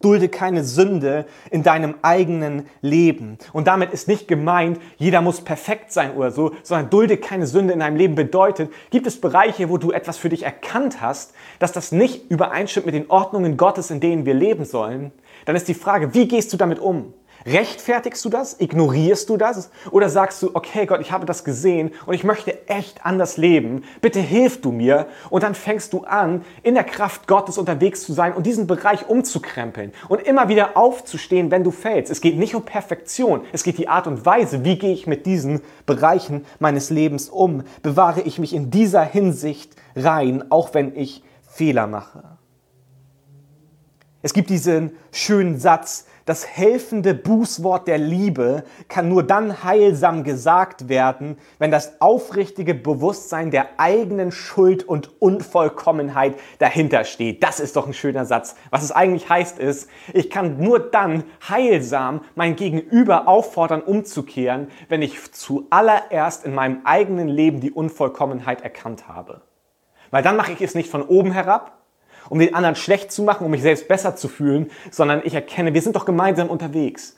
Dulde 0.00 0.30
keine 0.30 0.64
Sünde 0.64 1.26
in 1.50 1.62
deinem 1.62 1.96
eigenen 2.00 2.68
Leben. 2.80 3.36
Und 3.52 3.66
damit 3.66 3.92
ist 3.92 4.08
nicht 4.08 4.28
gemeint, 4.28 4.80
jeder 4.96 5.20
muss 5.20 5.42
perfekt 5.42 5.92
sein 5.92 6.16
oder 6.16 6.30
so, 6.30 6.52
sondern 6.62 6.88
dulde 6.88 7.18
keine 7.18 7.46
Sünde 7.46 7.74
in 7.74 7.80
deinem 7.80 7.96
Leben 7.96 8.14
bedeutet, 8.14 8.72
gibt 8.88 9.06
es 9.06 9.20
Bereiche, 9.20 9.68
wo 9.68 9.76
du 9.76 9.92
etwas 9.92 10.16
für 10.16 10.30
dich 10.30 10.44
erkannt 10.44 11.02
hast, 11.02 11.34
dass 11.58 11.72
das 11.72 11.92
nicht 11.92 12.30
übereinstimmt 12.30 12.86
mit 12.86 12.94
den 12.94 13.10
Ordnungen 13.10 13.58
Gottes, 13.58 13.90
in 13.90 14.00
denen 14.00 14.24
wir 14.24 14.32
leben 14.32 14.64
sollen, 14.64 15.12
dann 15.44 15.56
ist 15.56 15.68
die 15.68 15.74
Frage, 15.74 16.14
wie 16.14 16.28
gehst 16.28 16.50
du 16.54 16.56
damit 16.56 16.78
um? 16.78 17.12
Rechtfertigst 17.46 18.24
du 18.24 18.28
das? 18.28 18.60
Ignorierst 18.60 19.28
du 19.28 19.36
das? 19.36 19.70
Oder 19.90 20.08
sagst 20.08 20.42
du, 20.42 20.50
okay 20.54 20.86
Gott, 20.86 21.00
ich 21.00 21.12
habe 21.12 21.26
das 21.26 21.44
gesehen 21.44 21.92
und 22.06 22.14
ich 22.14 22.24
möchte 22.24 22.68
echt 22.68 23.04
anders 23.06 23.36
leben. 23.36 23.84
Bitte 24.00 24.20
hilf 24.20 24.60
du 24.60 24.72
mir. 24.72 25.06
Und 25.30 25.42
dann 25.42 25.54
fängst 25.54 25.92
du 25.92 26.04
an, 26.04 26.44
in 26.62 26.74
der 26.74 26.84
Kraft 26.84 27.26
Gottes 27.26 27.58
unterwegs 27.58 28.02
zu 28.02 28.12
sein 28.12 28.32
und 28.32 28.46
diesen 28.46 28.66
Bereich 28.66 29.08
umzukrempeln 29.08 29.92
und 30.08 30.22
immer 30.22 30.48
wieder 30.48 30.76
aufzustehen, 30.76 31.50
wenn 31.50 31.64
du 31.64 31.70
fällst. 31.70 32.10
Es 32.10 32.20
geht 32.20 32.36
nicht 32.36 32.54
um 32.54 32.64
Perfektion. 32.64 33.42
Es 33.52 33.62
geht 33.62 33.78
die 33.78 33.88
Art 33.88 34.06
und 34.06 34.26
Weise, 34.26 34.64
wie 34.64 34.78
gehe 34.78 34.92
ich 34.92 35.06
mit 35.06 35.26
diesen 35.26 35.60
Bereichen 35.86 36.44
meines 36.58 36.90
Lebens 36.90 37.28
um? 37.28 37.62
Bewahre 37.82 38.22
ich 38.22 38.38
mich 38.38 38.54
in 38.54 38.70
dieser 38.70 39.02
Hinsicht 39.02 39.76
rein, 39.94 40.44
auch 40.50 40.74
wenn 40.74 40.96
ich 40.96 41.22
Fehler 41.48 41.86
mache? 41.86 42.38
Es 44.20 44.32
gibt 44.32 44.50
diesen 44.50 44.92
schönen 45.12 45.58
Satz, 45.58 46.06
das 46.28 46.46
helfende 46.46 47.14
Bußwort 47.14 47.88
der 47.88 47.96
Liebe 47.96 48.64
kann 48.88 49.08
nur 49.08 49.22
dann 49.22 49.64
heilsam 49.64 50.24
gesagt 50.24 50.90
werden, 50.90 51.38
wenn 51.58 51.70
das 51.70 52.02
aufrichtige 52.02 52.74
Bewusstsein 52.74 53.50
der 53.50 53.66
eigenen 53.78 54.30
Schuld 54.30 54.86
und 54.86 55.22
Unvollkommenheit 55.22 56.34
dahinter 56.58 57.04
steht. 57.04 57.42
Das 57.42 57.60
ist 57.60 57.76
doch 57.76 57.86
ein 57.86 57.94
schöner 57.94 58.26
Satz. 58.26 58.56
Was 58.68 58.82
es 58.82 58.92
eigentlich 58.92 59.30
heißt 59.30 59.58
ist, 59.58 59.88
ich 60.12 60.28
kann 60.28 60.60
nur 60.60 60.80
dann 60.80 61.24
heilsam 61.48 62.20
mein 62.34 62.56
Gegenüber 62.56 63.26
auffordern, 63.26 63.80
umzukehren, 63.80 64.68
wenn 64.90 65.00
ich 65.00 65.32
zuallererst 65.32 66.44
in 66.44 66.54
meinem 66.54 66.80
eigenen 66.84 67.28
Leben 67.28 67.60
die 67.60 67.72
Unvollkommenheit 67.72 68.60
erkannt 68.60 69.08
habe. 69.08 69.40
Weil 70.10 70.22
dann 70.22 70.36
mache 70.36 70.52
ich 70.52 70.60
es 70.60 70.74
nicht 70.74 70.90
von 70.90 71.02
oben 71.02 71.32
herab, 71.32 71.77
um 72.28 72.38
den 72.38 72.54
anderen 72.54 72.76
schlecht 72.76 73.12
zu 73.12 73.22
machen, 73.22 73.44
um 73.44 73.50
mich 73.50 73.62
selbst 73.62 73.88
besser 73.88 74.16
zu 74.16 74.28
fühlen, 74.28 74.70
sondern 74.90 75.22
ich 75.24 75.34
erkenne, 75.34 75.74
wir 75.74 75.82
sind 75.82 75.96
doch 75.96 76.04
gemeinsam 76.04 76.48
unterwegs. 76.48 77.16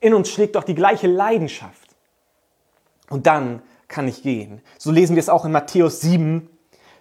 In 0.00 0.14
uns 0.14 0.30
schlägt 0.30 0.56
doch 0.56 0.64
die 0.64 0.74
gleiche 0.74 1.06
Leidenschaft. 1.06 1.88
Und 3.10 3.26
dann 3.26 3.62
kann 3.88 4.06
ich 4.06 4.22
gehen. 4.22 4.60
So 4.76 4.90
lesen 4.90 5.16
wir 5.16 5.20
es 5.20 5.28
auch 5.28 5.44
in 5.44 5.52
Matthäus 5.52 6.00
7, 6.00 6.48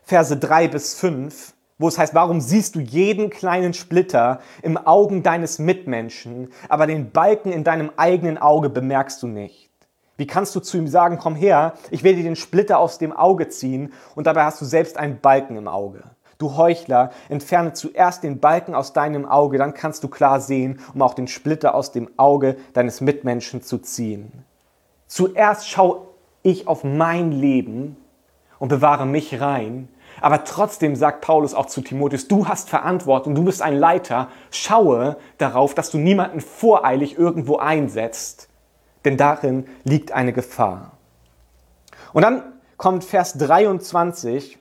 Verse 0.03 0.35
3 0.35 0.69
bis 0.69 0.97
5, 0.99 1.53
wo 1.79 1.87
es 1.89 1.97
heißt, 1.97 2.15
warum 2.15 2.41
siehst 2.41 2.75
du 2.75 2.79
jeden 2.79 3.29
kleinen 3.29 3.73
Splitter 3.73 4.39
im 4.61 4.77
Augen 4.77 5.21
deines 5.21 5.59
Mitmenschen, 5.59 6.49
aber 6.69 6.87
den 6.87 7.11
Balken 7.11 7.51
in 7.51 7.63
deinem 7.63 7.91
eigenen 7.97 8.37
Auge 8.37 8.69
bemerkst 8.69 9.21
du 9.21 9.27
nicht? 9.27 9.69
Wie 10.15 10.25
kannst 10.25 10.55
du 10.55 10.59
zu 10.59 10.77
ihm 10.77 10.87
sagen, 10.87 11.19
komm 11.19 11.35
her, 11.35 11.73
ich 11.91 12.03
werde 12.03 12.17
dir 12.17 12.23
den 12.23 12.35
Splitter 12.35 12.79
aus 12.79 12.97
dem 12.97 13.13
Auge 13.13 13.49
ziehen 13.49 13.93
und 14.15 14.25
dabei 14.25 14.45
hast 14.45 14.59
du 14.59 14.65
selbst 14.65 14.97
einen 14.97 15.19
Balken 15.19 15.57
im 15.57 15.67
Auge? 15.67 16.03
Du 16.37 16.55
Heuchler, 16.55 17.11
entferne 17.29 17.73
zuerst 17.73 18.23
den 18.23 18.39
Balken 18.39 18.75
aus 18.75 18.93
deinem 18.93 19.25
Auge, 19.25 19.57
dann 19.57 19.73
kannst 19.73 20.03
du 20.03 20.07
klar 20.07 20.39
sehen, 20.39 20.79
um 20.93 21.01
auch 21.01 21.15
den 21.15 21.27
Splitter 21.27 21.73
aus 21.73 21.91
dem 21.91 22.09
Auge 22.17 22.57
deines 22.73 23.01
Mitmenschen 23.01 23.63
zu 23.63 23.79
ziehen. 23.79 24.31
Zuerst 25.07 25.67
schaue 25.67 26.01
ich 26.43 26.67
auf 26.67 26.83
mein 26.83 27.31
Leben 27.31 27.97
und 28.59 28.69
bewahre 28.69 29.05
mich 29.05 29.41
rein. 29.41 29.89
Aber 30.21 30.43
trotzdem 30.43 30.95
sagt 30.95 31.21
Paulus 31.21 31.53
auch 31.53 31.67
zu 31.67 31.81
Timotheus, 31.81 32.27
du 32.27 32.47
hast 32.47 32.69
Verantwortung, 32.69 33.35
du 33.35 33.43
bist 33.43 33.61
ein 33.61 33.75
Leiter. 33.75 34.29
Schaue 34.51 35.17
darauf, 35.37 35.73
dass 35.73 35.91
du 35.91 35.97
niemanden 35.97 36.41
voreilig 36.41 37.17
irgendwo 37.17 37.57
einsetzt, 37.57 38.49
denn 39.05 39.17
darin 39.17 39.67
liegt 39.83 40.11
eine 40.11 40.33
Gefahr. 40.33 40.91
Und 42.13 42.23
dann 42.23 42.43
kommt 42.77 43.03
Vers 43.03 43.37
23 43.37 44.59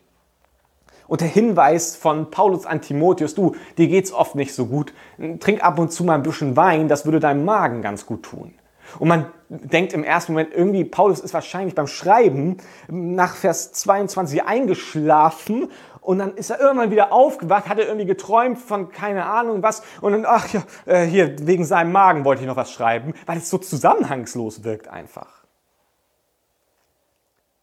und 1.09 1.21
der 1.21 1.29
Hinweis 1.29 1.97
von 1.97 2.31
Paulus 2.31 2.67
an 2.67 2.81
Timotheus, 2.81 3.35
du, 3.35 3.55
dir 3.79 3.89
geht's 3.89 4.13
oft 4.13 4.35
nicht 4.35 4.55
so 4.55 4.67
gut, 4.67 4.93
trink 5.41 5.63
ab 5.63 5.79
und 5.79 5.93
zu 5.93 6.05
mal 6.05 6.15
ein 6.15 6.23
bisschen 6.23 6.57
Wein, 6.57 6.89
das 6.89 7.05
würde 7.05 7.21
deinem 7.21 7.45
Magen 7.45 7.83
ganz 7.83 8.07
gut 8.07 8.23
tun. 8.23 8.55
Und 8.99 9.09
man 9.09 9.27
denkt 9.49 9.93
im 9.93 10.05
ersten 10.05 10.33
Moment 10.33 10.55
irgendwie, 10.55 10.85
Paulus 10.85 11.21
ist 11.21 11.35
wahrscheinlich 11.35 11.75
beim 11.75 11.87
Schreiben 11.87 12.59
nach 12.89 13.35
Vers 13.35 13.73
22 13.73 14.45
eingeschlafen 14.45 15.69
und 16.01 16.19
dann 16.19 16.35
ist 16.35 16.51
er 16.51 16.61
irgendwann 16.61 16.91
wieder 16.91 17.13
aufgewacht, 17.13 17.69
hat 17.69 17.79
er 17.79 17.87
irgendwie 17.87 18.07
geträumt 18.07 18.59
von 18.59 18.91
keine 18.91 19.27
Ahnung 19.27 19.63
was 19.63 19.83
und 20.01 20.13
dann, 20.13 20.25
ach 20.25 20.49
ja, 20.53 20.63
äh, 20.87 21.05
hier 21.05 21.35
wegen 21.47 21.65
seinem 21.65 21.93
Magen 21.93 22.25
wollte 22.25 22.43
ich 22.43 22.49
noch 22.49 22.57
was 22.57 22.71
schreiben, 22.71 23.15
weil 23.27 23.39
es 23.39 23.51
so 23.51 23.59
zusammenhangslos 23.59 24.63
wirkt 24.63 24.89
einfach. 24.89 25.45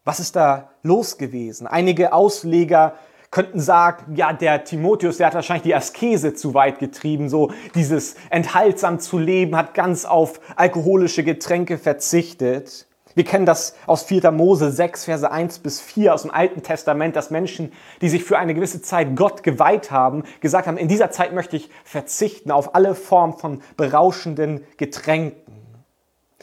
Was 0.04 0.20
ist 0.20 0.36
da 0.36 0.72
los 0.82 1.18
gewesen? 1.18 1.68
Einige 1.68 2.12
Ausleger 2.12 2.96
könnten 3.34 3.60
sagen, 3.60 4.16
ja, 4.16 4.32
der 4.32 4.64
Timotheus, 4.64 5.18
der 5.18 5.26
hat 5.28 5.34
wahrscheinlich 5.34 5.64
die 5.64 5.74
Askese 5.74 6.36
zu 6.36 6.54
weit 6.54 6.78
getrieben, 6.78 7.30
so 7.30 7.52
dieses 7.74 8.14
enthaltsam 8.30 9.00
zu 9.00 9.18
leben, 9.18 9.58
hat 9.58 9.74
ganz 9.74 10.06
auf 10.06 10.40
alkoholische 10.56 11.24
Getränke 11.24 11.80
verzichtet. 11.80 12.86
Wir 13.16 13.24
kennen 13.24 13.48
das 13.48 13.76
aus 13.88 14.04
4. 14.04 14.30
Mose 14.30 14.72
6, 14.72 15.06
Verse 15.06 15.32
1 15.32 15.60
bis 15.60 15.82
4 15.82 16.14
aus 16.14 16.22
dem 16.22 16.32
Alten 16.32 16.62
Testament, 16.62 17.16
dass 17.16 17.32
Menschen, 17.32 17.72
die 18.02 18.10
sich 18.10 18.24
für 18.24 18.38
eine 18.38 18.54
gewisse 18.54 18.84
Zeit 18.84 19.16
Gott 19.16 19.42
geweiht 19.42 19.90
haben, 19.90 20.24
gesagt 20.40 20.68
haben, 20.68 20.78
in 20.78 20.88
dieser 20.88 21.10
Zeit 21.10 21.34
möchte 21.34 21.56
ich 21.56 21.72
verzichten 21.84 22.52
auf 22.52 22.76
alle 22.76 22.94
Formen 22.94 23.34
von 23.34 23.62
berauschenden 23.78 24.64
Getränken. 24.78 25.63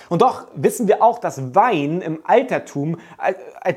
Und 0.09 0.23
doch 0.23 0.49
wissen 0.55 0.89
wir 0.89 1.03
auch, 1.03 1.19
dass 1.19 1.55
Wein 1.55 2.01
im 2.01 2.21
Altertum 2.25 2.99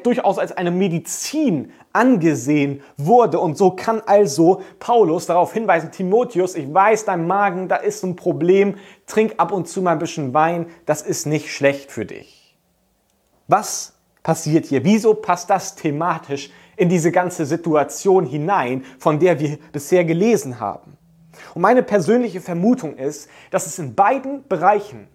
durchaus 0.04 0.40
als 0.40 0.52
eine 0.52 0.72
Medizin 0.72 1.72
angesehen 1.92 2.82
wurde. 2.98 3.40
Und 3.40 3.58
so 3.58 3.72
kann 3.72 4.02
also 4.06 4.62
Paulus 4.80 5.28
darauf 5.28 5.54
hinweisen, 5.54 5.92
Timotheus, 5.92 6.56
ich 6.56 6.74
weiß, 6.74 7.06
dein 7.06 7.28
Magen, 7.28 7.68
da 7.68 7.76
ist 7.76 8.04
ein 8.04 8.16
Problem, 8.16 8.78
trink 9.06 9.36
ab 9.38 9.52
und 9.52 9.68
zu 9.68 9.82
mal 9.82 9.92
ein 9.92 10.00
bisschen 10.00 10.34
Wein, 10.34 10.68
das 10.86 11.02
ist 11.02 11.28
nicht 11.28 11.52
schlecht 11.52 11.92
für 11.92 12.06
dich. 12.06 12.58
Was 13.48 13.94
passiert 14.24 14.66
hier? 14.66 14.84
Wieso 14.84 15.14
passt 15.14 15.50
das 15.50 15.76
thematisch 15.76 16.50
in 16.78 16.90
diese 16.90 17.12
ganze 17.12 17.46
Situation 17.46 18.26
hinein, 18.26 18.84
von 18.98 19.20
der 19.20 19.40
wir 19.40 19.60
bisher 19.72 20.06
gelesen 20.06 20.60
haben? 20.60 20.98
Und 21.54 21.62
meine 21.62 21.84
persönliche 21.84 22.42
Vermutung 22.42 22.96
ist, 22.96 23.30
dass 23.52 23.68
es 23.68 23.78
in 23.78 23.96
beiden 23.96 24.48
Bereichen 24.48 25.08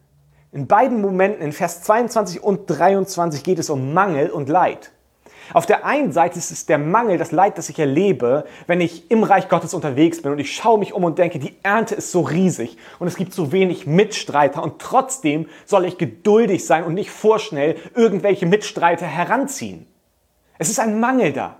in 0.52 0.66
beiden 0.66 1.00
Momenten, 1.00 1.42
in 1.42 1.52
Vers 1.52 1.82
22 1.82 2.42
und 2.42 2.66
23, 2.66 3.42
geht 3.42 3.58
es 3.58 3.70
um 3.70 3.92
Mangel 3.92 4.30
und 4.30 4.48
Leid. 4.48 4.92
Auf 5.54 5.64
der 5.64 5.86
einen 5.86 6.12
Seite 6.12 6.38
ist 6.38 6.50
es 6.50 6.66
der 6.66 6.76
Mangel, 6.76 7.16
das 7.16 7.32
Leid, 7.32 7.56
das 7.56 7.70
ich 7.70 7.78
erlebe, 7.78 8.44
wenn 8.66 8.82
ich 8.82 9.10
im 9.10 9.22
Reich 9.22 9.48
Gottes 9.48 9.72
unterwegs 9.72 10.20
bin 10.20 10.32
und 10.32 10.38
ich 10.38 10.54
schaue 10.54 10.78
mich 10.78 10.92
um 10.92 11.04
und 11.04 11.18
denke, 11.18 11.38
die 11.38 11.56
Ernte 11.62 11.94
ist 11.94 12.12
so 12.12 12.20
riesig 12.20 12.76
und 12.98 13.08
es 13.08 13.16
gibt 13.16 13.32
so 13.32 13.50
wenig 13.50 13.86
Mitstreiter 13.86 14.62
und 14.62 14.78
trotzdem 14.78 15.48
soll 15.64 15.86
ich 15.86 15.96
geduldig 15.96 16.66
sein 16.66 16.84
und 16.84 16.94
nicht 16.94 17.10
vorschnell 17.10 17.76
irgendwelche 17.94 18.44
Mitstreiter 18.44 19.06
heranziehen. 19.06 19.86
Es 20.58 20.68
ist 20.68 20.80
ein 20.80 21.00
Mangel 21.00 21.32
da, 21.32 21.56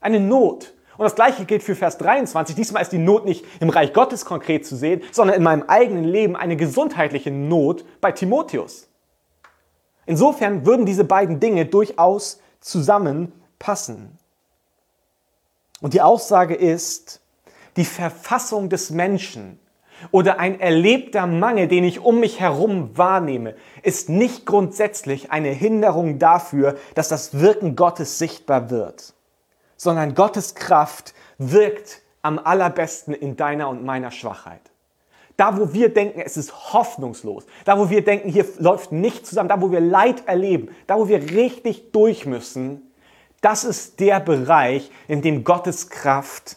eine 0.00 0.20
Not. 0.20 0.74
Und 0.96 1.04
das 1.04 1.14
gleiche 1.14 1.44
gilt 1.44 1.62
für 1.62 1.74
Vers 1.74 1.98
23. 1.98 2.54
Diesmal 2.54 2.82
ist 2.82 2.92
die 2.92 2.98
Not 2.98 3.24
nicht 3.24 3.44
im 3.60 3.70
Reich 3.70 3.92
Gottes 3.92 4.24
konkret 4.24 4.64
zu 4.66 4.76
sehen, 4.76 5.02
sondern 5.10 5.36
in 5.36 5.42
meinem 5.42 5.64
eigenen 5.66 6.04
Leben 6.04 6.36
eine 6.36 6.56
gesundheitliche 6.56 7.30
Not 7.30 7.84
bei 8.00 8.12
Timotheus. 8.12 8.88
Insofern 10.06 10.66
würden 10.66 10.86
diese 10.86 11.04
beiden 11.04 11.40
Dinge 11.40 11.66
durchaus 11.66 12.40
zusammenpassen. 12.60 14.18
Und 15.80 15.94
die 15.94 16.02
Aussage 16.02 16.54
ist, 16.54 17.20
die 17.76 17.84
Verfassung 17.84 18.68
des 18.68 18.90
Menschen 18.90 19.58
oder 20.12 20.38
ein 20.38 20.60
erlebter 20.60 21.26
Mangel, 21.26 21.66
den 21.66 21.82
ich 21.82 22.00
um 22.00 22.20
mich 22.20 22.38
herum 22.38 22.96
wahrnehme, 22.96 23.56
ist 23.82 24.08
nicht 24.08 24.46
grundsätzlich 24.46 25.32
eine 25.32 25.48
Hinderung 25.48 26.18
dafür, 26.18 26.76
dass 26.94 27.08
das 27.08 27.40
Wirken 27.40 27.74
Gottes 27.74 28.18
sichtbar 28.18 28.70
wird 28.70 29.13
sondern 29.84 30.14
Gottes 30.14 30.56
Kraft 30.56 31.14
wirkt 31.38 32.02
am 32.22 32.38
allerbesten 32.38 33.14
in 33.14 33.36
deiner 33.36 33.68
und 33.68 33.84
meiner 33.84 34.10
Schwachheit. 34.10 34.62
Da, 35.36 35.58
wo 35.58 35.72
wir 35.72 35.92
denken, 35.92 36.20
es 36.20 36.36
ist 36.36 36.72
hoffnungslos, 36.72 37.44
da, 37.64 37.78
wo 37.78 37.90
wir 37.90 38.04
denken, 38.04 38.28
hier 38.28 38.46
läuft 38.58 38.92
nichts 38.92 39.28
zusammen, 39.28 39.48
da, 39.48 39.60
wo 39.60 39.70
wir 39.70 39.80
Leid 39.80 40.26
erleben, 40.26 40.74
da, 40.86 40.96
wo 40.98 41.08
wir 41.08 41.20
richtig 41.32 41.92
durch 41.92 42.24
müssen, 42.24 42.82
das 43.40 43.64
ist 43.64 44.00
der 44.00 44.20
Bereich, 44.20 44.90
in 45.06 45.22
dem 45.22 45.44
Gottes 45.44 45.90
Kraft 45.90 46.56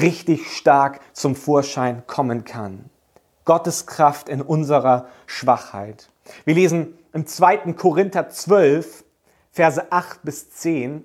richtig 0.00 0.52
stark 0.52 1.00
zum 1.12 1.34
Vorschein 1.34 2.04
kommen 2.06 2.44
kann. 2.44 2.88
Gottes 3.44 3.86
Kraft 3.86 4.28
in 4.28 4.42
unserer 4.42 5.08
Schwachheit. 5.26 6.08
Wir 6.44 6.54
lesen 6.54 6.96
im 7.12 7.26
2. 7.26 7.72
Korinther 7.72 8.28
12, 8.28 9.02
Verse 9.50 9.90
8 9.90 10.22
bis 10.22 10.50
10. 10.50 11.04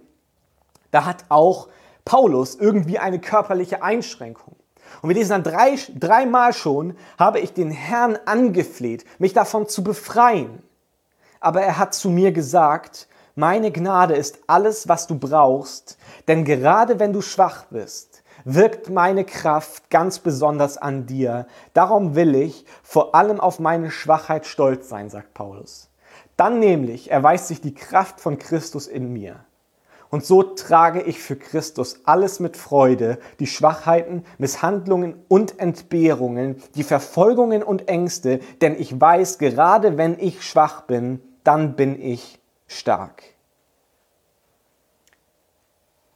Da 0.95 1.03
hat 1.03 1.25
auch 1.27 1.67
Paulus 2.05 2.55
irgendwie 2.55 2.99
eine 2.99 3.19
körperliche 3.19 3.83
Einschränkung. 3.83 4.55
Und 5.01 5.09
wir 5.09 5.15
lesen 5.17 5.31
dann 5.31 5.43
drei, 5.43 5.77
dreimal 5.93 6.53
schon, 6.53 6.95
habe 7.19 7.41
ich 7.41 7.51
den 7.51 7.69
Herrn 7.69 8.17
angefleht, 8.25 9.03
mich 9.19 9.33
davon 9.33 9.67
zu 9.67 9.83
befreien. 9.83 10.63
Aber 11.41 11.61
er 11.61 11.79
hat 11.79 11.93
zu 11.93 12.09
mir 12.09 12.31
gesagt, 12.31 13.09
meine 13.35 13.73
Gnade 13.73 14.15
ist 14.15 14.39
alles, 14.47 14.87
was 14.87 15.05
du 15.05 15.19
brauchst, 15.19 15.97
denn 16.29 16.45
gerade 16.45 16.97
wenn 16.97 17.11
du 17.11 17.21
schwach 17.21 17.65
bist, 17.65 18.23
wirkt 18.45 18.89
meine 18.89 19.25
Kraft 19.25 19.89
ganz 19.89 20.19
besonders 20.19 20.77
an 20.77 21.07
dir. 21.07 21.45
Darum 21.73 22.15
will 22.15 22.35
ich 22.35 22.65
vor 22.83 23.15
allem 23.15 23.41
auf 23.41 23.59
meine 23.59 23.91
Schwachheit 23.91 24.45
stolz 24.45 24.87
sein, 24.87 25.09
sagt 25.09 25.33
Paulus. 25.33 25.89
Dann 26.37 26.59
nämlich 26.59 27.11
erweist 27.11 27.49
sich 27.49 27.59
die 27.59 27.75
Kraft 27.75 28.21
von 28.21 28.39
Christus 28.39 28.87
in 28.87 29.11
mir. 29.11 29.43
Und 30.15 30.23
so 30.23 30.43
trage 30.43 31.01
ich 31.01 31.19
für 31.19 31.35
Christus 31.35 31.99
alles 32.05 32.39
mit 32.39 32.55
Freude, 32.55 33.17
die 33.41 33.47
Schwachheiten, 33.47 34.23
Misshandlungen 34.37 35.15
und 35.27 35.59
Entbehrungen, 35.59 36.63
die 36.75 36.83
Verfolgungen 36.83 37.61
und 37.61 37.89
Ängste, 37.89 38.39
denn 38.61 38.79
ich 38.79 39.01
weiß, 39.01 39.39
gerade 39.39 39.97
wenn 39.97 40.17
ich 40.17 40.41
schwach 40.41 40.83
bin, 40.83 41.19
dann 41.43 41.75
bin 41.75 42.01
ich 42.01 42.39
stark. 42.65 43.23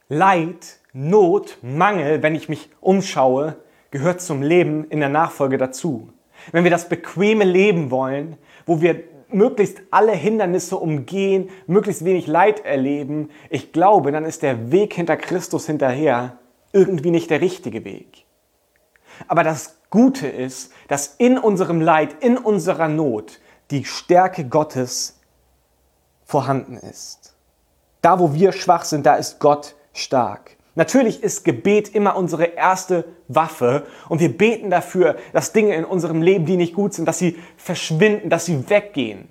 Leid, 0.08 0.78
Not, 0.94 1.58
Mangel, 1.60 2.22
wenn 2.22 2.34
ich 2.34 2.48
mich 2.48 2.70
umschaue, 2.80 3.56
gehört 3.90 4.22
zum 4.22 4.40
Leben 4.40 4.84
in 4.88 5.00
der 5.00 5.10
Nachfolge 5.10 5.58
dazu. 5.58 6.08
Wenn 6.52 6.64
wir 6.64 6.70
das 6.70 6.88
bequeme 6.88 7.44
Leben 7.44 7.90
wollen, 7.90 8.38
wo 8.64 8.80
wir 8.80 9.04
möglichst 9.32 9.80
alle 9.90 10.12
Hindernisse 10.12 10.76
umgehen, 10.76 11.50
möglichst 11.66 12.04
wenig 12.04 12.26
Leid 12.26 12.64
erleben, 12.64 13.30
ich 13.48 13.72
glaube, 13.72 14.12
dann 14.12 14.24
ist 14.24 14.42
der 14.42 14.70
Weg 14.72 14.94
hinter 14.94 15.16
Christus 15.16 15.66
hinterher 15.66 16.38
irgendwie 16.72 17.10
nicht 17.10 17.30
der 17.30 17.40
richtige 17.40 17.84
Weg. 17.84 18.24
Aber 19.28 19.44
das 19.44 19.78
Gute 19.90 20.28
ist, 20.28 20.72
dass 20.88 21.16
in 21.18 21.38
unserem 21.38 21.80
Leid, 21.80 22.16
in 22.20 22.38
unserer 22.38 22.88
Not 22.88 23.40
die 23.70 23.84
Stärke 23.84 24.44
Gottes 24.44 25.18
vorhanden 26.24 26.76
ist. 26.76 27.34
Da, 28.02 28.18
wo 28.18 28.32
wir 28.32 28.52
schwach 28.52 28.84
sind, 28.84 29.04
da 29.04 29.16
ist 29.16 29.40
Gott 29.40 29.74
stark. 29.92 30.56
Natürlich 30.76 31.22
ist 31.22 31.44
Gebet 31.44 31.94
immer 31.94 32.16
unsere 32.16 32.44
erste 32.44 33.04
Waffe 33.28 33.86
und 34.08 34.20
wir 34.20 34.36
beten 34.36 34.70
dafür, 34.70 35.16
dass 35.32 35.52
Dinge 35.52 35.74
in 35.74 35.84
unserem 35.84 36.22
Leben, 36.22 36.46
die 36.46 36.56
nicht 36.56 36.74
gut 36.74 36.94
sind, 36.94 37.06
dass 37.06 37.18
sie 37.18 37.38
verschwinden, 37.56 38.30
dass 38.30 38.46
sie 38.46 38.70
weggehen. 38.70 39.28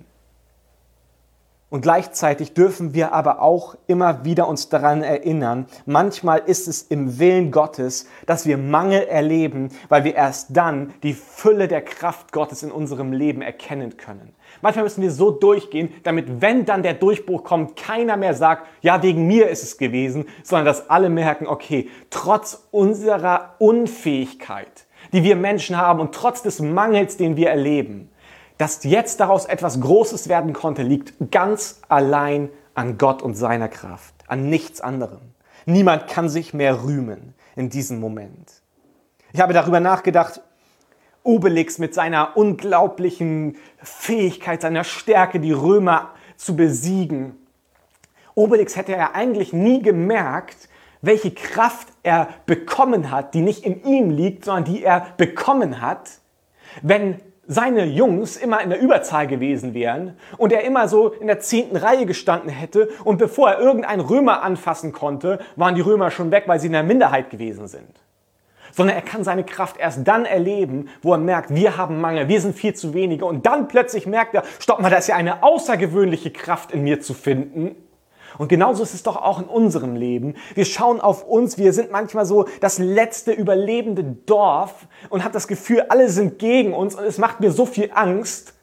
Und 1.70 1.82
gleichzeitig 1.82 2.52
dürfen 2.52 2.94
wir 2.94 3.12
aber 3.12 3.40
auch 3.40 3.76
immer 3.86 4.24
wieder 4.24 4.48
uns 4.48 4.68
daran 4.68 5.02
erinnern, 5.02 5.66
manchmal 5.86 6.40
ist 6.40 6.66
es 6.66 6.82
im 6.82 7.20
Willen 7.20 7.52
Gottes, 7.52 8.06
dass 8.26 8.44
wir 8.44 8.58
Mangel 8.58 9.06
erleben, 9.06 9.70
weil 9.88 10.02
wir 10.02 10.16
erst 10.16 10.48
dann 10.56 10.92
die 11.04 11.14
Fülle 11.14 11.68
der 11.68 11.82
Kraft 11.82 12.32
Gottes 12.32 12.64
in 12.64 12.72
unserem 12.72 13.12
Leben 13.12 13.40
erkennen 13.40 13.96
können. 13.96 14.34
Manchmal 14.62 14.84
müssen 14.84 15.02
wir 15.02 15.10
so 15.10 15.30
durchgehen, 15.30 15.92
damit 16.02 16.40
wenn 16.40 16.64
dann 16.64 16.82
der 16.82 16.94
Durchbruch 16.94 17.44
kommt, 17.44 17.76
keiner 17.76 18.16
mehr 18.16 18.34
sagt, 18.34 18.66
ja, 18.82 19.02
wegen 19.02 19.26
mir 19.26 19.48
ist 19.48 19.62
es 19.62 19.78
gewesen, 19.78 20.26
sondern 20.42 20.66
dass 20.66 20.90
alle 20.90 21.08
merken, 21.08 21.46
okay, 21.46 21.88
trotz 22.10 22.66
unserer 22.70 23.54
Unfähigkeit, 23.58 24.86
die 25.12 25.22
wir 25.22 25.36
Menschen 25.36 25.76
haben 25.76 26.00
und 26.00 26.14
trotz 26.14 26.42
des 26.42 26.60
Mangels, 26.60 27.16
den 27.16 27.36
wir 27.36 27.50
erleben, 27.50 28.10
dass 28.58 28.84
jetzt 28.84 29.20
daraus 29.20 29.46
etwas 29.46 29.80
Großes 29.80 30.28
werden 30.28 30.52
konnte, 30.52 30.82
liegt 30.82 31.14
ganz 31.30 31.80
allein 31.88 32.50
an 32.74 32.98
Gott 32.98 33.22
und 33.22 33.34
seiner 33.34 33.68
Kraft. 33.68 34.14
an 34.28 34.48
nichts 34.48 34.80
anderem. 34.80 35.20
Niemand 35.66 36.06
kann 36.06 36.28
sich 36.28 36.54
mehr 36.54 36.84
rühmen 36.84 37.34
in 37.56 37.68
diesem 37.68 37.98
Moment. 38.00 38.62
Ich 39.32 39.40
habe 39.40 39.52
darüber 39.52 39.80
nachgedacht, 39.80 40.40
Obelix 41.22 41.78
mit 41.78 41.94
seiner 41.94 42.36
unglaublichen 42.36 43.56
Fähigkeit, 43.82 44.62
seiner 44.62 44.84
Stärke, 44.84 45.40
die 45.40 45.52
Römer 45.52 46.10
zu 46.36 46.56
besiegen. 46.56 47.36
Obelix 48.34 48.76
hätte 48.76 48.92
ja 48.92 49.10
eigentlich 49.12 49.52
nie 49.52 49.82
gemerkt, 49.82 50.68
welche 51.02 51.30
Kraft 51.30 51.88
er 52.02 52.28
bekommen 52.46 53.10
hat, 53.10 53.34
die 53.34 53.42
nicht 53.42 53.64
in 53.64 53.84
ihm 53.84 54.10
liegt, 54.10 54.44
sondern 54.44 54.64
die 54.64 54.82
er 54.82 55.06
bekommen 55.16 55.80
hat, 55.80 56.10
wenn 56.82 57.20
seine 57.46 57.84
Jungs 57.84 58.36
immer 58.36 58.60
in 58.60 58.70
der 58.70 58.80
Überzahl 58.80 59.26
gewesen 59.26 59.74
wären 59.74 60.16
und 60.36 60.52
er 60.52 60.62
immer 60.62 60.86
so 60.88 61.08
in 61.08 61.26
der 61.26 61.40
zehnten 61.40 61.76
Reihe 61.76 62.06
gestanden 62.06 62.48
hätte 62.48 62.88
und 63.02 63.18
bevor 63.18 63.50
er 63.50 63.58
irgendeinen 63.58 64.00
Römer 64.00 64.42
anfassen 64.42 64.92
konnte, 64.92 65.40
waren 65.56 65.74
die 65.74 65.80
Römer 65.80 66.12
schon 66.12 66.30
weg, 66.30 66.44
weil 66.46 66.60
sie 66.60 66.68
in 66.68 66.74
der 66.74 66.84
Minderheit 66.84 67.28
gewesen 67.28 67.66
sind. 67.66 68.00
Sondern 68.72 68.96
er 68.96 69.02
kann 69.02 69.24
seine 69.24 69.44
Kraft 69.44 69.76
erst 69.78 70.06
dann 70.06 70.24
erleben, 70.24 70.88
wo 71.02 71.12
er 71.12 71.18
merkt, 71.18 71.54
wir 71.54 71.76
haben 71.76 72.00
Mangel, 72.00 72.28
wir 72.28 72.40
sind 72.40 72.56
viel 72.56 72.74
zu 72.74 72.94
wenige 72.94 73.24
und 73.24 73.46
dann 73.46 73.68
plötzlich 73.68 74.06
merkt 74.06 74.34
er, 74.34 74.44
stopp 74.58 74.80
mal, 74.80 74.90
da 74.90 74.98
ist 74.98 75.08
ja 75.08 75.16
eine 75.16 75.42
außergewöhnliche 75.42 76.30
Kraft 76.30 76.72
in 76.72 76.82
mir 76.82 77.00
zu 77.00 77.14
finden 77.14 77.76
und 78.40 78.48
genauso 78.48 78.82
ist 78.82 78.94
es 78.94 79.02
doch 79.02 79.16
auch 79.16 79.38
in 79.38 79.44
unserem 79.44 79.96
Leben. 79.96 80.34
Wir 80.54 80.64
schauen 80.64 81.00
auf 81.00 81.28
uns, 81.28 81.58
wir 81.58 81.74
sind 81.74 81.90
manchmal 81.90 82.24
so 82.24 82.46
das 82.60 82.78
letzte 82.78 83.32
überlebende 83.32 84.02
Dorf 84.02 84.86
und 85.10 85.24
haben 85.24 85.32
das 85.32 85.46
Gefühl, 85.46 85.84
alle 85.90 86.08
sind 86.08 86.38
gegen 86.38 86.72
uns 86.72 86.94
und 86.94 87.04
es 87.04 87.18
macht 87.18 87.40
mir 87.40 87.52
so 87.52 87.66
viel 87.66 87.90
Angst. 87.92 88.54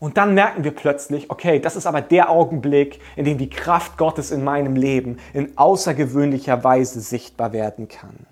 Und 0.00 0.18
dann 0.18 0.34
merken 0.34 0.64
wir 0.64 0.70
plötzlich, 0.70 1.30
okay, 1.30 1.60
das 1.60 1.76
ist 1.76 1.86
aber 1.86 2.02
der 2.02 2.30
Augenblick, 2.30 3.00
in 3.16 3.24
dem 3.24 3.38
die 3.38 3.50
Kraft 3.50 3.96
Gottes 3.96 4.30
in 4.30 4.44
meinem 4.44 4.76
Leben 4.76 5.18
in 5.32 5.56
außergewöhnlicher 5.56 6.62
Weise 6.64 7.00
sichtbar 7.00 7.54
werden 7.54 7.88
kann. 7.88 8.26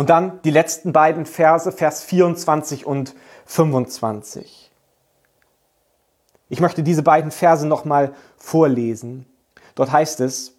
Und 0.00 0.08
dann 0.08 0.40
die 0.44 0.50
letzten 0.50 0.94
beiden 0.94 1.26
Verse, 1.26 1.70
Vers 1.70 2.02
24 2.04 2.86
und 2.86 3.14
25. 3.44 4.70
Ich 6.48 6.60
möchte 6.62 6.82
diese 6.82 7.02
beiden 7.02 7.30
Verse 7.30 7.66
nochmal 7.66 8.14
vorlesen. 8.38 9.26
Dort 9.74 9.92
heißt 9.92 10.20
es, 10.20 10.54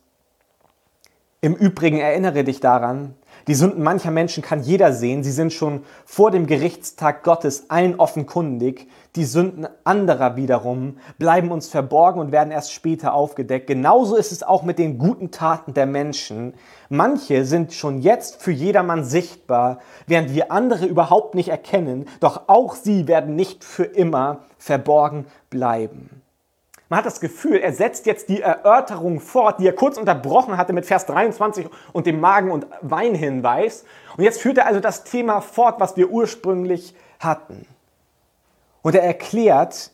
im 1.42 1.56
Übrigen 1.56 1.98
erinnere 1.98 2.44
dich 2.44 2.60
daran, 2.60 3.16
die 3.48 3.56
Sünden 3.56 3.84
mancher 3.84 4.12
Menschen 4.12 4.44
kann 4.44 4.62
jeder 4.62 4.94
sehen. 4.94 5.24
Sie 5.24 5.32
sind 5.32 5.54
schon 5.54 5.84
vor 6.06 6.32
dem 6.32 6.46
Gerichtstag 6.48 7.24
Gottes 7.24 7.70
allen 7.70 8.00
offenkundig. 8.00 8.88
Die 9.16 9.26
Sünden 9.26 9.68
anderer 9.84 10.36
wiederum 10.36 10.98
bleiben 11.18 11.52
uns 11.52 11.68
verborgen 11.68 12.20
und 12.20 12.32
werden 12.32 12.52
erst 12.52 12.72
später 12.72 13.14
aufgedeckt. 13.14 13.68
Genauso 13.68 14.16
ist 14.16 14.32
es 14.32 14.44
auch 14.44 14.64
mit 14.64 14.80
den 14.80 14.98
guten 14.98 15.32
Taten 15.32 15.74
der 15.74 15.86
Menschen. 15.86 16.54
Manche 16.90 17.46
sind 17.46 17.74
schon 17.74 18.02
jetzt 18.02 18.42
für 18.42 18.52
jedermann 18.52 19.04
sichtbar, 19.04 19.80
während 20.08 20.34
wir 20.34 20.52
andere 20.52 20.86
überhaupt 20.86 21.36
nicht 21.36 21.50
erkennen. 21.50 22.06
Doch 22.20 22.44
auch 22.48 22.76
sie 22.76 23.08
werden 23.08 23.36
nicht 23.36 23.64
für 23.64 23.84
immer 23.84 24.40
verborgen 24.58 25.26
bleiben. 25.50 26.21
Man 26.92 26.98
hat 26.98 27.06
das 27.06 27.22
Gefühl, 27.22 27.56
er 27.56 27.72
setzt 27.72 28.06
jetzt 28.06 28.28
die 28.28 28.42
Erörterung 28.42 29.22
fort, 29.22 29.62
die 29.62 29.66
er 29.66 29.72
kurz 29.72 29.96
unterbrochen 29.96 30.58
hatte 30.58 30.74
mit 30.74 30.86
Vers 30.86 31.06
23 31.06 31.70
und 31.94 32.06
dem 32.06 32.20
Magen- 32.20 32.52
und 32.52 32.68
Weinhinweis. 32.82 33.86
Und 34.18 34.26
jetzt 34.26 34.42
führt 34.42 34.58
er 34.58 34.66
also 34.66 34.82
das 34.82 35.06
Thema 35.06 35.40
fort, 35.40 35.80
was 35.80 35.96
wir 35.96 36.10
ursprünglich 36.10 36.94
hatten. 37.22 37.66
Und 38.82 38.94
er 38.94 39.04
erklärt, 39.04 39.92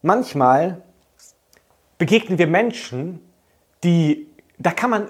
manchmal 0.00 0.80
begegnen 1.98 2.38
wir 2.38 2.46
Menschen, 2.46 3.20
die, 3.84 4.26
da 4.56 4.70
kann 4.70 4.88
man 4.88 5.08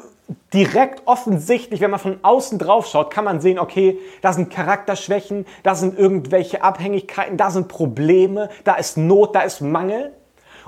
direkt 0.52 1.02
offensichtlich, 1.04 1.80
wenn 1.80 1.92
man 1.92 2.00
von 2.00 2.18
außen 2.22 2.58
drauf 2.58 2.88
schaut, 2.88 3.12
kann 3.12 3.24
man 3.24 3.40
sehen, 3.40 3.60
okay, 3.60 3.96
da 4.22 4.32
sind 4.32 4.52
Charakterschwächen, 4.52 5.46
da 5.62 5.76
sind 5.76 5.96
irgendwelche 5.96 6.64
Abhängigkeiten, 6.64 7.36
da 7.36 7.52
sind 7.52 7.68
Probleme, 7.68 8.48
da 8.64 8.74
ist 8.74 8.96
Not, 8.96 9.36
da 9.36 9.42
ist 9.42 9.60
Mangel. 9.60 10.12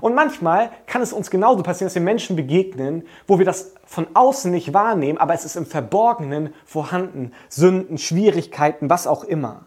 Und 0.01 0.15
manchmal 0.15 0.71
kann 0.87 1.03
es 1.03 1.13
uns 1.13 1.31
genauso 1.31 1.63
passieren, 1.63 1.87
dass 1.87 1.95
wir 1.95 2.03
Menschen 2.03 2.37
begegnen, 2.37 3.07
wo 3.27 3.39
wir 3.39 3.45
das 3.45 3.75
von 3.87 4.07
außen 4.15 4.51
nicht 4.51 4.75
wahrnehmen, 4.75 5.19
aber 5.19 5.35
es 5.35 5.45
ist 5.45 5.57
im 5.57 5.67
Verborgenen 5.67 6.53
vorhanden. 6.65 7.33
Sünden, 7.49 7.99
Schwierigkeiten, 7.99 8.91
was 8.91 9.07
auch 9.07 9.25
immer. 9.25 9.67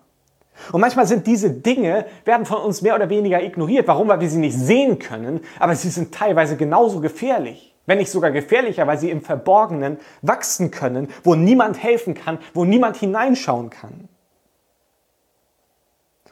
Und 0.71 0.81
manchmal 0.81 1.05
sind 1.05 1.27
diese 1.27 1.51
Dinge, 1.51 2.05
werden 2.25 2.45
von 2.45 2.61
uns 2.61 2.81
mehr 2.81 2.95
oder 2.95 3.09
weniger 3.09 3.43
ignoriert. 3.43 3.87
Warum? 3.87 4.07
Weil 4.07 4.19
wir 4.19 4.29
sie 4.29 4.39
nicht 4.39 4.57
sehen 4.57 4.99
können, 4.99 5.41
aber 5.59 5.75
sie 5.75 5.89
sind 5.89 6.13
teilweise 6.13 6.57
genauso 6.57 6.99
gefährlich. 6.99 7.75
Wenn 7.85 7.99
nicht 7.99 8.11
sogar 8.11 8.31
gefährlicher, 8.31 8.85
weil 8.85 8.97
sie 8.97 9.09
im 9.09 9.21
Verborgenen 9.21 9.97
wachsen 10.21 10.71
können, 10.71 11.07
wo 11.23 11.35
niemand 11.35 11.81
helfen 11.81 12.15
kann, 12.15 12.39
wo 12.53 12.65
niemand 12.65 12.97
hineinschauen 12.97 13.69
kann. 13.69 14.09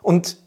Und 0.01 0.37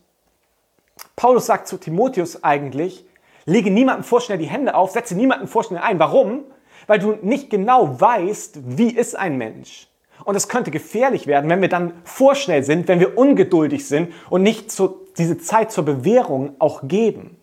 Paulus 1.17 1.47
sagt 1.47 1.67
zu 1.67 1.79
Timotheus 1.79 2.45
eigentlich, 2.45 3.08
Lege 3.49 3.71
niemandem 3.71 4.05
vorschnell 4.05 4.37
die 4.37 4.45
Hände 4.45 4.75
auf, 4.75 4.91
setze 4.91 5.15
niemandem 5.17 5.49
vorschnell 5.49 5.81
ein. 5.81 5.99
Warum? 5.99 6.45
Weil 6.87 6.99
du 6.99 7.17
nicht 7.23 7.49
genau 7.49 7.99
weißt, 7.99 8.59
wie 8.77 8.91
ist 8.91 9.19
ein 9.19 9.39
Mensch. 9.39 9.89
Und 10.25 10.35
es 10.35 10.49
könnte 10.49 10.71
gefährlich 10.71 11.27
werden, 11.27 11.49
wenn 11.49 11.63
wir 11.63 11.71
dann 11.71 11.95
vorschnell 12.05 12.63
sind, 12.63 12.89
wenn 12.89 13.01
wir 13.01 13.17
ungeduldig 13.17 13.89
sind 13.89 14.13
und 14.29 14.43
nicht 14.43 14.71
so 14.71 15.07
diese 15.17 15.39
Zeit 15.39 15.73
zur 15.73 15.87
Bewährung 15.87 16.57
auch 16.59 16.83
geben. 16.87 17.38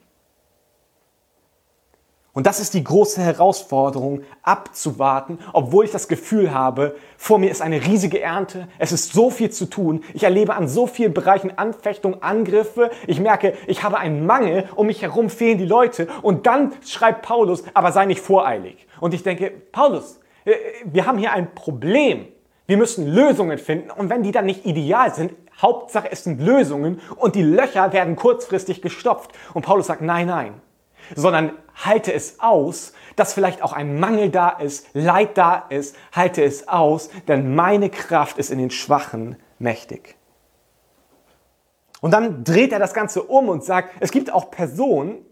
Und 2.36 2.46
das 2.46 2.60
ist 2.60 2.74
die 2.74 2.84
große 2.84 3.22
Herausforderung, 3.22 4.24
abzuwarten, 4.44 5.40
obwohl 5.54 5.86
ich 5.86 5.92
das 5.92 6.10
Gefühl 6.10 6.54
habe, 6.54 6.98
vor 7.16 7.40
mir 7.40 7.50
ist 7.50 7.62
eine 7.62 7.86
riesige 7.86 8.20
Ernte, 8.20 8.68
es 8.78 8.92
ist 8.92 9.14
so 9.14 9.30
viel 9.30 9.52
zu 9.52 9.68
tun, 9.68 10.04
ich 10.14 10.24
erlebe 10.24 10.54
an 10.54 10.68
so 10.68 10.86
vielen 10.86 11.14
Bereichen 11.14 11.58
Anfechtung, 11.58 12.22
Angriffe, 12.22 12.92
ich 13.08 13.22
merke, 13.22 13.54
ich 13.68 13.84
habe 13.84 14.00
einen 14.00 14.26
Mangel, 14.26 14.68
um 14.76 14.88
mich 14.88 15.02
herum 15.02 15.30
fehlen 15.30 15.58
die 15.58 15.66
Leute. 15.66 16.10
Und 16.24 16.46
dann 16.46 16.74
schreibt 16.86 17.22
Paulus, 17.22 17.64
aber 17.74 17.94
sei 17.94 18.06
nicht 18.06 18.20
voreilig. 18.20 18.86
Und 19.00 19.14
ich 19.14 19.24
denke, 19.24 19.54
Paulus, 19.72 20.20
äh, 20.44 20.56
wir 20.84 21.06
haben 21.06 21.18
hier 21.18 21.32
ein 21.32 21.56
Problem, 21.56 22.28
wir 22.68 22.76
müssen 22.76 23.08
Lösungen 23.08 23.58
finden. 23.58 23.92
Und 23.92 24.10
wenn 24.10 24.24
die 24.24 24.34
dann 24.34 24.46
nicht 24.46 24.66
ideal 24.66 25.16
sind, 25.16 25.32
Hauptsache 25.62 26.12
es 26.12 26.26
sind 26.26 26.42
Lösungen 26.42 27.00
und 27.16 27.36
die 27.36 27.44
Löcher 27.44 27.94
werden 27.94 28.18
kurzfristig 28.18 28.82
gestopft. 28.82 29.32
Und 29.54 29.66
Paulus 29.66 29.88
sagt, 29.88 30.02
nein, 30.02 30.28
nein, 30.28 30.56
sondern 31.14 31.52
halte 31.76 32.14
es 32.14 32.40
aus, 32.40 32.94
dass 33.16 33.34
vielleicht 33.34 33.62
auch 33.62 33.74
ein 33.74 34.00
Mangel 34.00 34.30
da 34.30 34.50
ist, 34.50 34.88
Leid 34.94 35.38
da 35.38 35.66
ist, 35.70 35.96
halte 36.12 36.44
es 36.44 36.68
aus, 36.68 37.10
denn 37.28 37.54
meine 37.56 37.90
Kraft 37.90 38.38
ist 38.38 38.50
in 38.50 38.58
den 38.58 38.72
Schwachen 38.72 39.36
mächtig. 39.60 40.16
Und 42.02 42.12
dann 42.12 42.44
dreht 42.44 42.72
er 42.72 42.80
das 42.80 42.94
Ganze 42.94 43.24
um 43.24 43.50
und 43.50 43.64
sagt, 43.64 43.96
es 44.00 44.12
gibt 44.12 44.32
auch 44.32 44.52
Personen, 44.52 45.26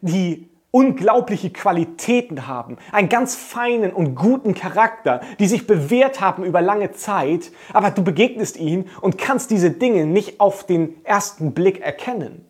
die 0.00 0.50
unglaubliche 0.70 1.50
Qualitäten 1.50 2.46
haben, 2.46 2.76
einen 2.92 3.08
ganz 3.08 3.34
feinen 3.34 3.92
und 3.92 4.14
guten 4.14 4.54
Charakter, 4.54 5.20
die 5.38 5.48
sich 5.48 5.66
bewährt 5.66 6.20
haben 6.20 6.44
über 6.44 6.60
lange 6.60 6.92
Zeit, 6.92 7.50
aber 7.72 7.90
du 7.90 8.04
begegnest 8.04 8.56
ihnen 8.56 8.88
und 9.00 9.18
kannst 9.18 9.50
diese 9.50 9.70
Dinge 9.70 10.06
nicht 10.06 10.40
auf 10.40 10.64
den 10.64 11.04
ersten 11.04 11.54
Blick 11.54 11.80
erkennen. 11.80 12.46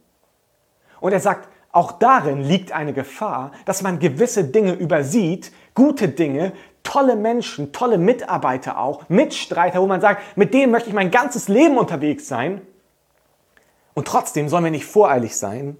Und 1.00 1.12
er 1.12 1.20
sagt, 1.20 1.48
auch 1.72 1.92
darin 1.92 2.42
liegt 2.42 2.72
eine 2.72 2.92
Gefahr, 2.92 3.52
dass 3.64 3.82
man 3.82 4.00
gewisse 4.00 4.44
Dinge 4.44 4.72
übersieht, 4.72 5.52
gute 5.74 6.08
Dinge, 6.08 6.52
tolle 6.82 7.14
Menschen, 7.14 7.72
tolle 7.72 7.98
Mitarbeiter 7.98 8.78
auch, 8.78 9.08
Mitstreiter, 9.08 9.80
wo 9.80 9.86
man 9.86 10.00
sagt, 10.00 10.36
mit 10.36 10.52
denen 10.52 10.72
möchte 10.72 10.88
ich 10.88 10.94
mein 10.94 11.10
ganzes 11.10 11.48
Leben 11.48 11.78
unterwegs 11.78 12.26
sein. 12.26 12.62
Und 13.94 14.08
trotzdem 14.08 14.48
sollen 14.48 14.64
wir 14.64 14.70
nicht 14.70 14.86
voreilig 14.86 15.36
sein. 15.36 15.78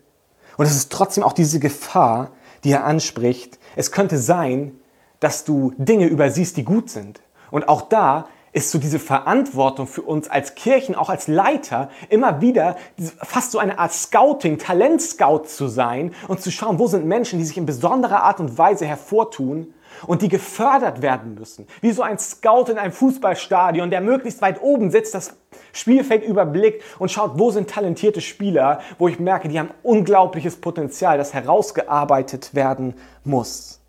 Und 0.56 0.66
es 0.66 0.76
ist 0.76 0.92
trotzdem 0.92 1.24
auch 1.24 1.32
diese 1.32 1.58
Gefahr, 1.58 2.30
die 2.64 2.72
er 2.72 2.84
anspricht. 2.84 3.58
Es 3.76 3.92
könnte 3.92 4.18
sein, 4.18 4.78
dass 5.18 5.44
du 5.44 5.72
Dinge 5.76 6.06
übersiehst, 6.06 6.56
die 6.56 6.64
gut 6.64 6.90
sind. 6.90 7.20
Und 7.50 7.68
auch 7.68 7.82
da 7.82 8.28
ist 8.52 8.70
so 8.70 8.78
diese 8.78 8.98
Verantwortung 8.98 9.86
für 9.86 10.02
uns 10.02 10.28
als 10.28 10.54
Kirchen, 10.54 10.94
auch 10.94 11.08
als 11.08 11.28
Leiter, 11.28 11.90
immer 12.08 12.40
wieder 12.40 12.76
fast 13.22 13.52
so 13.52 13.58
eine 13.58 13.78
Art 13.78 13.92
Scouting, 13.92 14.58
Talentscout 14.58 15.44
zu 15.44 15.68
sein 15.68 16.14
und 16.26 16.40
zu 16.40 16.50
schauen, 16.50 16.78
wo 16.78 16.86
sind 16.86 17.06
Menschen, 17.06 17.38
die 17.38 17.44
sich 17.44 17.56
in 17.56 17.66
besonderer 17.66 18.24
Art 18.24 18.40
und 18.40 18.58
Weise 18.58 18.86
hervortun 18.86 19.72
und 20.06 20.22
die 20.22 20.28
gefördert 20.28 21.02
werden 21.02 21.34
müssen. 21.34 21.66
Wie 21.80 21.92
so 21.92 22.02
ein 22.02 22.18
Scout 22.18 22.70
in 22.70 22.78
einem 22.78 22.92
Fußballstadion, 22.92 23.90
der 23.90 24.00
möglichst 24.00 24.42
weit 24.42 24.60
oben 24.62 24.90
sitzt, 24.90 25.14
das 25.14 25.36
Spielfeld 25.72 26.24
überblickt 26.24 26.82
und 26.98 27.10
schaut, 27.10 27.38
wo 27.38 27.50
sind 27.50 27.70
talentierte 27.70 28.20
Spieler, 28.20 28.80
wo 28.98 29.08
ich 29.08 29.20
merke, 29.20 29.48
die 29.48 29.58
haben 29.58 29.70
unglaubliches 29.82 30.56
Potenzial, 30.56 31.18
das 31.18 31.34
herausgearbeitet 31.34 32.54
werden 32.54 32.94
muss. 33.24 33.80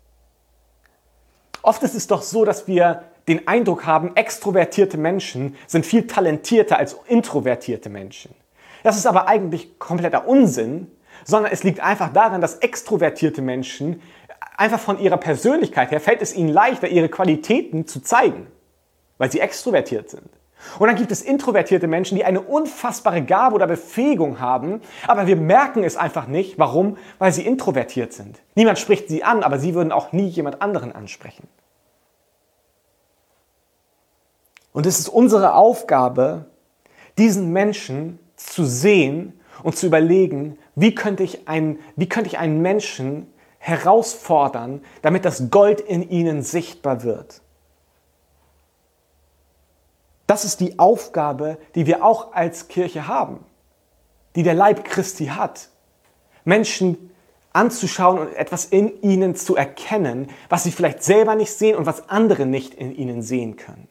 Oft 1.62 1.82
ist 1.82 1.94
es 1.94 2.08
doch 2.08 2.22
so, 2.22 2.44
dass 2.44 2.66
wir 2.66 3.04
den 3.28 3.46
Eindruck 3.46 3.86
haben, 3.86 4.16
extrovertierte 4.16 4.98
Menschen 4.98 5.56
sind 5.66 5.86
viel 5.86 6.06
talentierter 6.06 6.78
als 6.78 6.96
introvertierte 7.06 7.88
Menschen. 7.88 8.34
Das 8.82 8.96
ist 8.96 9.06
aber 9.06 9.28
eigentlich 9.28 9.78
kompletter 9.78 10.26
Unsinn, 10.26 10.90
sondern 11.24 11.52
es 11.52 11.62
liegt 11.62 11.80
einfach 11.80 12.12
daran, 12.12 12.40
dass 12.40 12.56
extrovertierte 12.56 13.42
Menschen 13.42 14.02
einfach 14.56 14.80
von 14.80 14.98
ihrer 14.98 15.16
Persönlichkeit 15.16 15.90
her 15.90 16.00
fällt 16.00 16.22
es 16.22 16.34
ihnen 16.34 16.48
leichter, 16.48 16.88
ihre 16.88 17.08
Qualitäten 17.08 17.86
zu 17.86 18.00
zeigen, 18.00 18.46
weil 19.18 19.30
sie 19.30 19.40
extrovertiert 19.40 20.10
sind. 20.10 20.28
Und 20.78 20.86
dann 20.86 20.96
gibt 20.96 21.10
es 21.10 21.22
introvertierte 21.22 21.88
Menschen, 21.88 22.16
die 22.16 22.24
eine 22.24 22.40
unfassbare 22.40 23.22
Gabe 23.22 23.56
oder 23.56 23.66
Befähigung 23.66 24.38
haben, 24.38 24.80
aber 25.06 25.26
wir 25.26 25.36
merken 25.36 25.82
es 25.82 25.96
einfach 25.96 26.28
nicht. 26.28 26.58
Warum? 26.58 26.98
Weil 27.18 27.32
sie 27.32 27.44
introvertiert 27.44 28.12
sind. 28.12 28.40
Niemand 28.54 28.78
spricht 28.78 29.08
sie 29.08 29.24
an, 29.24 29.42
aber 29.42 29.58
sie 29.58 29.74
würden 29.74 29.90
auch 29.90 30.12
nie 30.12 30.28
jemand 30.28 30.62
anderen 30.62 30.92
ansprechen. 30.92 31.48
Und 34.72 34.86
es 34.86 34.98
ist 34.98 35.08
unsere 35.08 35.54
Aufgabe, 35.54 36.46
diesen 37.18 37.52
Menschen 37.52 38.18
zu 38.36 38.64
sehen 38.64 39.38
und 39.62 39.76
zu 39.76 39.86
überlegen, 39.86 40.58
wie 40.74 40.94
könnte 40.94 41.22
ich 41.22 41.46
einen, 41.46 41.78
wie 41.96 42.08
könnte 42.08 42.28
ich 42.28 42.38
einen 42.38 42.62
Menschen 42.62 43.32
herausfordern, 43.58 44.82
damit 45.02 45.24
das 45.24 45.50
Gold 45.50 45.80
in 45.80 46.08
ihnen 46.08 46.42
sichtbar 46.42 47.04
wird. 47.04 47.42
Das 50.26 50.44
ist 50.44 50.60
die 50.60 50.78
Aufgabe, 50.78 51.58
die 51.74 51.86
wir 51.86 52.04
auch 52.04 52.32
als 52.32 52.68
Kirche 52.68 53.06
haben, 53.06 53.44
die 54.34 54.42
der 54.42 54.54
Leib 54.54 54.84
Christi 54.84 55.26
hat. 55.26 55.68
Menschen 56.44 57.10
anzuschauen 57.52 58.18
und 58.18 58.34
etwas 58.34 58.64
in 58.64 59.00
ihnen 59.02 59.36
zu 59.36 59.54
erkennen, 59.54 60.28
was 60.48 60.64
sie 60.64 60.72
vielleicht 60.72 61.04
selber 61.04 61.34
nicht 61.34 61.52
sehen 61.52 61.76
und 61.76 61.86
was 61.86 62.08
andere 62.08 62.46
nicht 62.46 62.74
in 62.74 62.96
ihnen 62.96 63.22
sehen 63.22 63.56
können. 63.56 63.86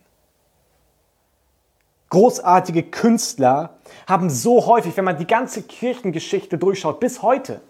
Großartige 2.12 2.84
Künstler 2.84 3.78
haben 4.06 4.30
so 4.30 4.66
häufig, 4.66 4.98
wenn 4.98 5.06
man 5.06 5.18
die 5.18 5.26
ganze 5.26 5.64
Kirchengeschichte 5.64 6.58
durchschaut, 6.58 7.00
bis 7.00 7.22
heute, 7.22 7.62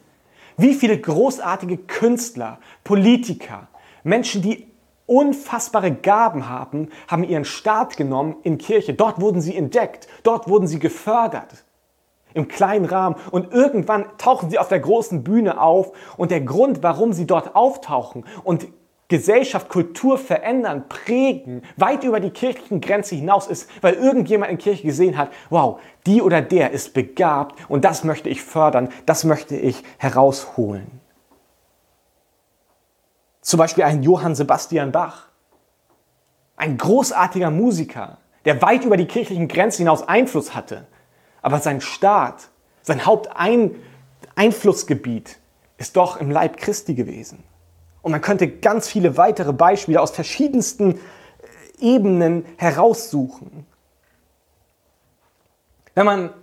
wie 0.58 0.74
viele 0.74 1.00
großartige 1.00 1.78
Künstler, 1.78 2.58
Politiker, 2.84 3.68
Menschen, 4.04 4.42
die 4.42 4.68
unfassbare 5.06 5.92
Gaben 5.92 6.50
haben, 6.50 6.90
haben 7.08 7.24
ihren 7.24 7.46
Start 7.46 7.98
genommen 7.98 8.36
in 8.42 8.58
Kirche. 8.58 8.96
Dort 8.96 9.22
wurden 9.22 9.42
sie 9.42 9.56
entdeckt, 9.56 10.08
dort 10.24 10.50
wurden 10.50 10.66
sie 10.66 10.80
gefördert. 10.80 11.64
Im 12.34 12.48
kleinen 12.48 12.86
Rahmen. 12.86 13.18
Und 13.30 13.54
irgendwann 13.54 14.06
tauchen 14.18 14.50
sie 14.50 14.58
auf 14.58 14.70
der 14.70 14.80
großen 14.80 15.24
Bühne 15.24 15.62
auf. 15.62 15.92
Und 16.18 16.32
der 16.32 16.42
Grund, 16.42 16.82
warum 16.82 17.14
sie 17.14 17.28
dort 17.28 17.56
auftauchen 17.56 18.26
und 18.44 18.68
Gesellschaft, 19.12 19.68
Kultur 19.68 20.18
verändern, 20.18 20.88
prägen, 20.88 21.64
weit 21.76 22.06
über 22.06 22.22
die 22.22 22.30
kirchlichen 22.30 22.80
Grenze 22.80 23.16
hinaus 23.16 23.48
ist, 23.48 23.70
weil 23.82 23.96
irgendjemand 23.96 24.50
in 24.50 24.58
Kirche 24.58 24.84
gesehen 24.84 25.18
hat, 25.18 25.34
wow, 25.50 25.82
die 26.06 26.22
oder 26.22 26.42
der 26.42 26.72
ist 26.72 26.94
begabt 26.94 27.70
und 27.70 27.84
das 27.84 28.06
möchte 28.06 28.30
ich 28.30 28.42
fördern, 28.42 28.88
das 29.06 29.26
möchte 29.26 29.58
ich 29.58 29.84
herausholen. 29.98 31.02
Zum 33.42 33.58
Beispiel 33.58 33.84
ein 33.84 34.02
Johann 34.02 34.34
Sebastian 34.34 34.94
Bach, 34.94 35.28
ein 36.56 36.78
großartiger 36.78 37.52
Musiker, 37.52 38.20
der 38.46 38.62
weit 38.62 38.86
über 38.86 38.96
die 38.96 39.08
kirchlichen 39.08 39.50
Grenzen 39.50 39.80
hinaus 39.80 40.08
Einfluss 40.08 40.56
hatte, 40.56 40.88
aber 41.42 41.60
sein 41.60 41.82
Staat, 41.82 42.48
sein 42.82 43.06
Haupteinflussgebiet 43.06 45.38
ist 45.78 45.98
doch 45.98 46.16
im 46.16 46.32
Leib 46.32 46.56
Christi 46.56 46.94
gewesen. 46.94 47.44
Und 48.02 48.12
man 48.12 48.22
könnte 48.22 48.48
ganz 48.48 48.88
viele 48.88 49.18
weitere 49.18 49.54
Beispiele 49.54 50.02
aus 50.02 50.12
verschiedensten 50.12 50.96
äh, 50.96 50.98
Ebenen 51.80 52.46
heraussuchen. 52.58 53.66
Wenn 55.94 56.06
man 56.06 56.34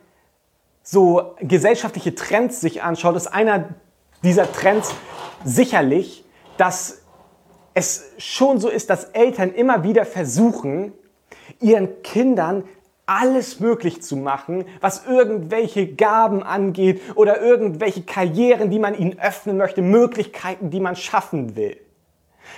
so 0.82 1.34
gesellschaftliche 1.40 2.14
Trends 2.14 2.60
sich 2.60 2.82
anschaut, 2.82 3.16
ist 3.16 3.26
einer 3.26 3.68
dieser 4.22 4.50
Trends 4.52 4.94
sicherlich, 5.44 6.24
dass 6.56 7.02
es 7.74 8.04
schon 8.18 8.58
so 8.58 8.68
ist, 8.68 8.90
dass 8.90 9.04
Eltern 9.04 9.52
immer 9.52 9.82
wieder 9.84 10.04
versuchen, 10.04 10.92
ihren 11.60 12.02
Kindern 12.02 12.64
alles 13.08 13.58
möglich 13.58 14.02
zu 14.02 14.16
machen, 14.16 14.66
was 14.82 15.06
irgendwelche 15.06 15.86
Gaben 15.86 16.42
angeht 16.42 17.00
oder 17.14 17.40
irgendwelche 17.40 18.02
Karrieren, 18.02 18.70
die 18.70 18.78
man 18.78 18.94
ihnen 18.94 19.18
öffnen 19.18 19.56
möchte, 19.56 19.80
Möglichkeiten, 19.80 20.70
die 20.70 20.78
man 20.78 20.94
schaffen 20.94 21.56
will. 21.56 21.78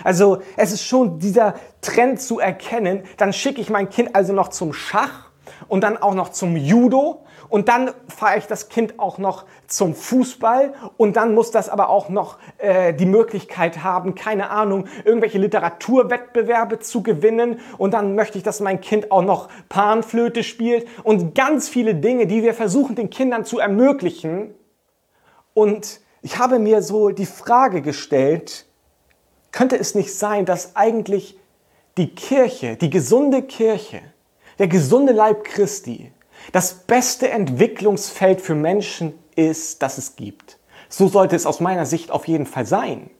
Also 0.02 0.42
es 0.56 0.72
ist 0.72 0.84
schon 0.84 1.20
dieser 1.20 1.54
Trend 1.80 2.20
zu 2.20 2.40
erkennen, 2.40 3.04
dann 3.16 3.32
schicke 3.32 3.60
ich 3.60 3.70
mein 3.70 3.90
Kind 3.90 4.14
also 4.16 4.32
noch 4.32 4.48
zum 4.48 4.72
Schach 4.72 5.30
und 5.68 5.82
dann 5.82 5.96
auch 5.96 6.14
noch 6.14 6.30
zum 6.30 6.56
Judo 6.56 7.24
und 7.50 7.68
dann 7.68 7.90
fahre 8.08 8.38
ich 8.38 8.46
das 8.46 8.68
Kind 8.68 8.98
auch 8.98 9.18
noch 9.18 9.44
zum 9.66 9.94
Fußball 9.94 10.72
und 10.96 11.16
dann 11.16 11.34
muss 11.34 11.50
das 11.50 11.68
aber 11.68 11.88
auch 11.88 12.08
noch 12.08 12.38
äh, 12.58 12.94
die 12.94 13.06
Möglichkeit 13.06 13.82
haben, 13.82 14.14
keine 14.14 14.50
Ahnung, 14.50 14.86
irgendwelche 15.04 15.38
Literaturwettbewerbe 15.38 16.78
zu 16.78 17.02
gewinnen 17.02 17.60
und 17.76 17.92
dann 17.92 18.14
möchte 18.14 18.38
ich, 18.38 18.44
dass 18.44 18.60
mein 18.60 18.80
Kind 18.80 19.10
auch 19.10 19.22
noch 19.22 19.48
Panflöte 19.68 20.44
spielt 20.44 20.86
und 21.02 21.34
ganz 21.34 21.68
viele 21.68 21.96
Dinge, 21.96 22.26
die 22.26 22.42
wir 22.42 22.54
versuchen 22.54 22.94
den 22.94 23.10
Kindern 23.10 23.44
zu 23.44 23.58
ermöglichen. 23.58 24.54
Und 25.52 26.00
ich 26.22 26.38
habe 26.38 26.60
mir 26.60 26.82
so 26.82 27.10
die 27.10 27.26
Frage 27.26 27.82
gestellt, 27.82 28.66
könnte 29.50 29.76
es 29.76 29.96
nicht 29.96 30.14
sein, 30.14 30.44
dass 30.44 30.76
eigentlich 30.76 31.36
die 31.96 32.14
Kirche, 32.14 32.76
die 32.76 32.90
gesunde 32.90 33.42
Kirche, 33.42 34.00
der 34.60 34.68
gesunde 34.68 35.12
Leib 35.12 35.42
Christi, 35.42 36.12
das 36.52 36.74
beste 36.74 37.30
Entwicklungsfeld 37.30 38.40
für 38.40 38.54
Menschen 38.54 39.14
ist, 39.36 39.82
das 39.82 39.98
es 39.98 40.16
gibt. 40.16 40.58
So 40.88 41.08
sollte 41.08 41.36
es 41.36 41.46
aus 41.46 41.60
meiner 41.60 41.86
Sicht 41.86 42.10
auf 42.10 42.26
jeden 42.26 42.46
Fall 42.46 42.66
sein. 42.66 43.10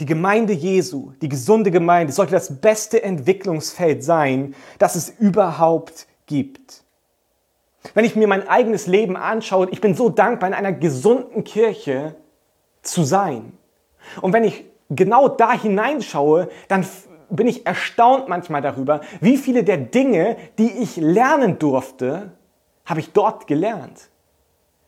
Die 0.00 0.06
Gemeinde 0.06 0.54
Jesu, 0.54 1.12
die 1.20 1.28
gesunde 1.28 1.70
Gemeinde, 1.70 2.12
sollte 2.12 2.32
das 2.32 2.60
beste 2.60 3.02
Entwicklungsfeld 3.02 4.02
sein, 4.02 4.54
das 4.78 4.94
es 4.94 5.10
überhaupt 5.10 6.06
gibt. 6.24 6.84
Wenn 7.94 8.06
ich 8.06 8.16
mir 8.16 8.26
mein 8.26 8.48
eigenes 8.48 8.86
Leben 8.86 9.16
anschaue, 9.16 9.68
ich 9.70 9.80
bin 9.80 9.94
so 9.94 10.08
dankbar, 10.08 10.48
in 10.48 10.54
einer 10.54 10.72
gesunden 10.72 11.44
Kirche 11.44 12.14
zu 12.82 13.04
sein. 13.04 13.52
Und 14.22 14.32
wenn 14.32 14.44
ich 14.44 14.64
genau 14.88 15.28
da 15.28 15.52
hineinschaue, 15.52 16.48
dann 16.68 16.86
bin 17.30 17.46
ich 17.46 17.66
erstaunt 17.66 18.28
manchmal 18.28 18.62
darüber, 18.62 19.00
wie 19.20 19.36
viele 19.36 19.64
der 19.64 19.76
Dinge, 19.76 20.36
die 20.58 20.70
ich 20.70 20.96
lernen 20.96 21.58
durfte, 21.58 22.32
habe 22.84 23.00
ich 23.00 23.12
dort 23.12 23.46
gelernt. 23.46 24.10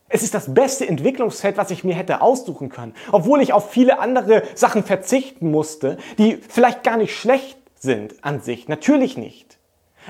Es 0.09 0.23
ist 0.23 0.35
das 0.35 0.53
beste 0.53 0.87
Entwicklungsfeld, 0.87 1.57
was 1.57 1.71
ich 1.71 1.85
mir 1.85 1.95
hätte 1.95 2.21
aussuchen 2.21 2.69
können. 2.69 2.95
Obwohl 3.13 3.41
ich 3.41 3.55
auf 3.55 3.71
viele 3.71 3.99
andere 3.99 4.43
Sachen 4.55 4.85
verzichten 4.85 5.51
musste, 5.51 5.97
die 6.19 6.37
vielleicht 6.37 6.83
gar 6.83 6.99
nicht 6.99 7.17
schlecht 7.17 7.59
sind 7.77 8.23
an 8.23 8.41
sich. 8.41 8.69
Natürlich 8.69 9.17
nicht. 9.17 9.59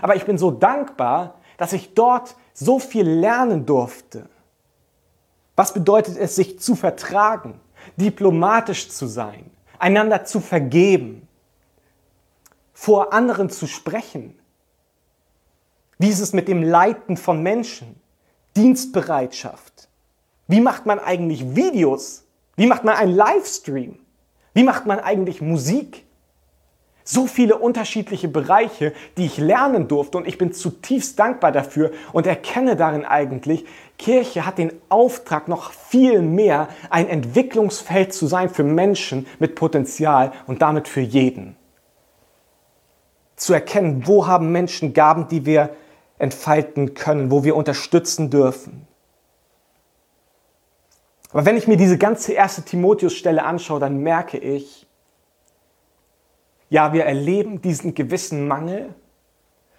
Aber 0.01 0.17
ich 0.17 0.25
bin 0.25 0.39
so 0.39 0.51
dankbar, 0.51 1.41
dass 1.57 1.73
ich 1.73 1.95
dort 1.95 2.35
so 2.53 2.79
viel 2.79 3.09
lernen 3.09 3.65
durfte. 3.65 4.29
Was 5.55 5.73
bedeutet 5.75 6.17
es, 6.17 6.35
sich 6.35 6.59
zu 6.59 6.75
vertragen, 6.75 7.61
diplomatisch 7.97 8.89
zu 8.89 9.07
sein, 9.07 9.51
einander 9.79 10.25
zu 10.25 10.41
vergeben, 10.41 11.29
vor 12.83 13.13
anderen 13.13 13.49
zu 13.49 13.69
sprechen. 13.69 14.37
Wie 15.99 16.09
ist 16.09 16.19
es 16.19 16.33
mit 16.33 16.49
dem 16.49 16.65
Leiten 16.65 17.17
von 17.17 17.41
Menschen? 17.41 17.95
Dienstbereitschaft. 18.57 19.87
Wie 20.49 20.61
macht 20.61 20.85
man 20.85 20.99
eigentlich 20.99 21.55
Videos? 21.55 22.25
Wie 22.57 22.67
macht 22.67 22.83
man 22.83 22.97
einen 22.97 23.15
Livestream? 23.15 24.01
Wie 24.53 24.65
macht 24.65 24.87
man 24.87 24.99
eigentlich 24.99 25.41
Musik? 25.41 26.05
So 27.05 27.29
viele 27.29 27.57
unterschiedliche 27.59 28.27
Bereiche, 28.27 28.93
die 29.17 29.27
ich 29.27 29.39
lernen 29.39 29.87
durfte 29.87 30.19
und 30.19 30.27
ich 30.27 30.37
bin 30.37 30.53
zutiefst 30.53 31.17
dankbar 31.17 31.53
dafür 31.53 31.93
und 32.13 32.27
erkenne 32.27 32.75
darin 32.75 33.05
eigentlich, 33.05 33.65
Kirche 33.97 34.45
hat 34.45 34.59
den 34.59 34.73
Auftrag, 34.89 35.47
noch 35.47 35.71
viel 35.71 36.21
mehr 36.21 36.67
ein 36.91 37.09
Entwicklungsfeld 37.09 38.13
zu 38.13 38.27
sein 38.27 38.51
für 38.51 38.65
Menschen 38.65 39.29
mit 39.39 39.55
Potenzial 39.55 40.33
und 40.49 40.63
damit 40.63 40.89
für 40.89 41.01
jeden 41.01 41.62
zu 43.43 43.53
erkennen, 43.53 44.07
wo 44.07 44.27
haben 44.27 44.53
Menschen 44.53 44.95
Gaben, 44.95 45.29
die 45.29 45.45
wir 45.47 45.71
entfalten 46.19 46.95
können, 46.95 47.31
wo 47.31 47.45
wir 47.45 47.57
unterstützen 47.57 48.31
dürfen. 48.31 48.87
Aber 51.33 51.45
wenn 51.47 51.57
ich 51.57 51.67
mir 51.67 51.77
diese 51.77 51.99
ganze 51.99 52.33
erste 52.33 52.63
Timotheus-Stelle 52.63 53.43
anschaue, 53.43 53.81
dann 53.81 53.99
merke 53.99 54.39
ich, 54.39 54.87
ja, 56.69 56.93
wir 56.93 57.05
erleben 57.05 57.61
diesen 57.61 57.95
gewissen 57.95 58.47
Mangel 58.47 58.95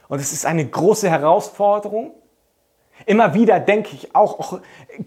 und 0.09 0.19
es 0.19 0.33
ist 0.33 0.45
eine 0.45 0.65
große 0.65 1.09
Herausforderung. 1.09 2.11
Immer 3.05 3.33
wieder 3.33 3.59
denke 3.59 3.95
ich 3.95 4.15
auch, 4.15 4.39
auch, 4.39 4.59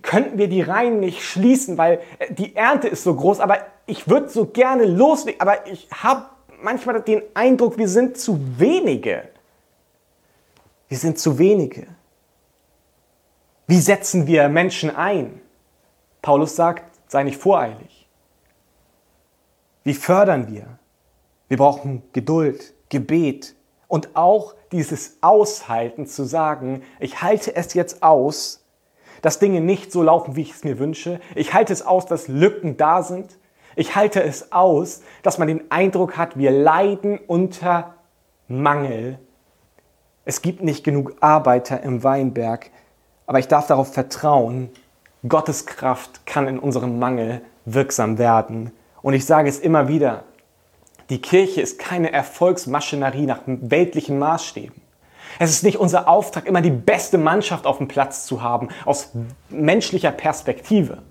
könnten 0.03 0.39
wir 0.39 0.49
die 0.49 0.63
Reihen 0.63 0.99
nicht 0.99 1.23
schließen, 1.23 1.79
weil 1.79 2.01
die 2.31 2.57
Ernte 2.57 2.89
ist 2.89 3.05
so 3.05 3.15
groß, 3.15 3.41
aber 3.41 3.59
ich 3.87 4.09
würde 4.09 4.29
so 4.29 4.47
gerne 4.47 4.85
loslegen, 4.85 5.41
aber 5.41 5.67
ich 5.67 5.89
habe 5.93 6.27
manchmal 6.67 7.01
den 7.01 7.23
Eindruck, 7.33 7.79
wir 7.79 7.89
sind 7.89 8.19
zu 8.19 8.41
wenige. 8.59 9.29
Wir 10.89 10.99
sind 10.99 11.17
zu 11.17 11.39
wenige. 11.39 11.87
Wie 13.69 13.79
setzen 13.79 14.27
wir 14.27 14.49
Menschen 14.49 14.91
ein? 14.95 15.41
Paulus 16.23 16.57
sagt, 16.57 16.83
sei 17.07 17.23
nicht 17.23 17.41
voreilig. 17.41 18.09
Wie 19.85 19.95
fördern 19.95 20.53
wir? 20.53 20.67
Wir 21.47 21.57
brauchen 21.57 22.03
Geduld, 22.13 22.75
Gebet 22.89 23.55
und 23.87 24.17
auch 24.17 24.57
dieses 24.73 25.19
Aushalten 25.21 26.07
zu 26.07 26.25
sagen, 26.25 26.83
ich 26.99 27.23
halte 27.23 27.55
es 27.55 27.75
jetzt 27.75 28.03
aus, 28.03 28.65
dass 29.23 29.39
Dinge 29.39 29.61
nicht 29.61 29.93
so 29.93 30.03
laufen, 30.03 30.35
wie 30.35 30.43
ich 30.43 30.51
es 30.51 30.65
mir 30.65 30.81
wünsche. 30.81 31.21
Ich 31.37 31.55
halte 31.55 31.73
es 31.73 31.83
aus, 31.83 32.07
dass 32.07 32.27
Lücken 32.27 32.77
da 32.77 33.05
sind. 33.05 33.39
Ich 33.79 33.95
halte 33.95 34.23
es 34.23 34.53
aus, 34.53 35.03
dass 35.23 35.37
man 35.37 35.49
den 35.49 35.71
Eindruck 35.71 36.17
hat, 36.17 36.39
wir 36.39 36.51
leiden 36.51 37.19
unter 37.27 37.95
Mangel. 38.49 39.19
Es 40.25 40.41
gibt 40.41 40.63
nicht 40.63 40.83
genug 40.83 41.15
Arbeiter 41.21 41.83
im 41.83 42.03
Weinberg, 42.03 42.71
aber 43.27 43.39
ich 43.39 43.49
darf 43.49 43.67
darauf 43.67 43.93
vertrauen, 43.93 44.71
Gottes 45.29 45.67
Kraft 45.67 46.25
kann 46.27 46.49
in 46.49 46.59
unserem 46.59 46.99
Mangel 46.99 47.43
wirksam 47.67 48.17
werden. 48.17 48.73
Und 49.03 49.13
ich 49.13 49.27
sage 49.27 49.49
es 49.49 49.59
immer 49.59 49.89
wieder, 49.89 50.25
die 51.11 51.21
Kirche 51.21 51.61
ist 51.61 51.79
keine 51.79 52.13
Erfolgsmaschinerie 52.13 53.27
nach 53.27 53.43
weltlichen 53.47 54.19
Maßstäben. 54.19 54.81
Es 55.39 55.51
ist 55.51 55.65
nicht 55.65 55.79
unser 55.79 56.09
Auftrag, 56.09 56.47
immer 56.47 56.63
die 56.63 56.71
beste 56.71 57.19
Mannschaft 57.19 57.67
auf 57.67 57.77
dem 57.77 57.89
Platz 57.89 58.25
zu 58.25 58.43
haben, 58.43 58.69
aus 58.87 59.11
menschlicher 59.51 60.13
Perspektive. 60.13 61.03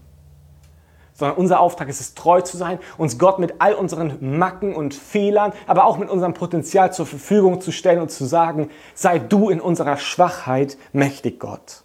Sondern 1.15 1.37
unser 1.37 1.61
Auftrag 1.61 1.87
ist 1.87 2.01
es, 2.01 2.13
treu 2.13 2.41
zu 2.41 2.57
sein, 2.57 2.77
uns 2.97 3.17
Gott 3.17 3.39
mit 3.39 3.55
all 3.59 3.73
unseren 3.73 4.37
Macken 4.37 4.75
und 4.75 4.93
Fehlern, 4.93 5.53
aber 5.65 5.85
auch 5.85 5.97
mit 5.97 6.09
unserem 6.09 6.33
Potenzial 6.33 6.93
zur 6.93 7.05
Verfügung 7.05 7.61
zu 7.61 7.71
stellen 7.71 8.01
und 8.01 8.11
zu 8.11 8.25
sagen, 8.25 8.69
sei 8.93 9.17
du 9.17 9.49
in 9.49 9.61
unserer 9.61 9.95
Schwachheit 9.95 10.77
mächtig, 10.91 11.39
Gott. 11.39 11.83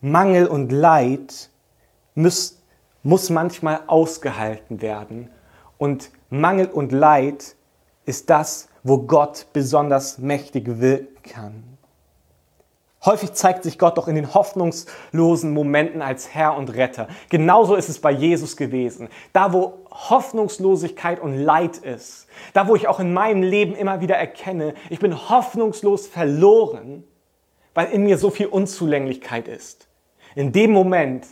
Mangel 0.00 0.46
und 0.46 0.70
Leid 0.70 1.50
muss, 2.14 2.62
muss 3.02 3.30
manchmal 3.30 3.80
ausgehalten 3.88 4.80
werden. 4.80 5.30
Und 5.76 6.10
Mangel 6.30 6.66
und 6.66 6.92
Leid 6.92 7.56
ist 8.04 8.30
das, 8.30 8.68
wo 8.84 8.98
Gott 8.98 9.46
besonders 9.52 10.18
mächtig 10.18 10.80
wirken 10.80 11.22
kann. 11.24 11.75
Häufig 13.06 13.32
zeigt 13.34 13.62
sich 13.62 13.78
Gott 13.78 13.96
doch 13.96 14.08
in 14.08 14.16
den 14.16 14.34
hoffnungslosen 14.34 15.54
Momenten 15.54 16.02
als 16.02 16.34
Herr 16.34 16.56
und 16.56 16.74
Retter. 16.74 17.06
Genauso 17.28 17.76
ist 17.76 17.88
es 17.88 18.00
bei 18.00 18.10
Jesus 18.10 18.56
gewesen. 18.56 19.08
Da, 19.32 19.52
wo 19.52 19.74
Hoffnungslosigkeit 19.90 21.20
und 21.20 21.38
Leid 21.38 21.76
ist, 21.78 22.26
da, 22.52 22.66
wo 22.66 22.74
ich 22.74 22.88
auch 22.88 22.98
in 22.98 23.14
meinem 23.14 23.44
Leben 23.44 23.76
immer 23.76 24.00
wieder 24.00 24.16
erkenne, 24.16 24.74
ich 24.90 24.98
bin 24.98 25.28
hoffnungslos 25.30 26.08
verloren, 26.08 27.04
weil 27.74 27.92
in 27.92 28.02
mir 28.02 28.18
so 28.18 28.30
viel 28.30 28.46
Unzulänglichkeit 28.46 29.46
ist. 29.46 29.86
In 30.34 30.50
dem 30.50 30.72
Moment 30.72 31.26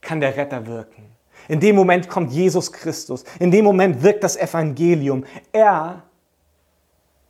kann 0.00 0.20
der 0.20 0.36
Retter 0.36 0.66
wirken. 0.66 1.12
In 1.46 1.60
dem 1.60 1.76
Moment 1.76 2.08
kommt 2.08 2.32
Jesus 2.32 2.72
Christus. 2.72 3.22
In 3.38 3.52
dem 3.52 3.64
Moment 3.64 4.02
wirkt 4.02 4.24
das 4.24 4.36
Evangelium. 4.36 5.24
Er 5.52 6.02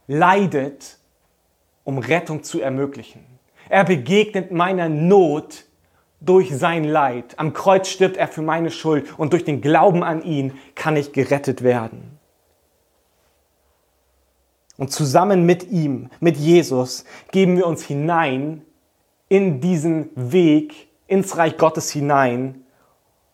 leidet, 0.06 0.96
um 1.84 1.98
Rettung 1.98 2.42
zu 2.42 2.60
ermöglichen. 2.60 3.25
Er 3.68 3.84
begegnet 3.84 4.52
meiner 4.52 4.88
Not 4.88 5.64
durch 6.20 6.56
sein 6.56 6.84
Leid. 6.84 7.38
Am 7.38 7.52
Kreuz 7.52 7.88
stirbt 7.88 8.16
er 8.16 8.28
für 8.28 8.42
meine 8.42 8.70
Schuld 8.70 9.18
und 9.18 9.32
durch 9.32 9.44
den 9.44 9.60
Glauben 9.60 10.02
an 10.02 10.22
ihn 10.22 10.52
kann 10.74 10.96
ich 10.96 11.12
gerettet 11.12 11.62
werden. 11.62 12.18
Und 14.76 14.92
zusammen 14.92 15.46
mit 15.46 15.70
ihm, 15.70 16.10
mit 16.20 16.36
Jesus, 16.36 17.04
geben 17.30 17.56
wir 17.56 17.66
uns 17.66 17.84
hinein 17.84 18.62
in 19.28 19.60
diesen 19.60 20.10
Weg, 20.14 20.88
ins 21.06 21.36
Reich 21.36 21.56
Gottes 21.56 21.90
hinein, 21.90 22.62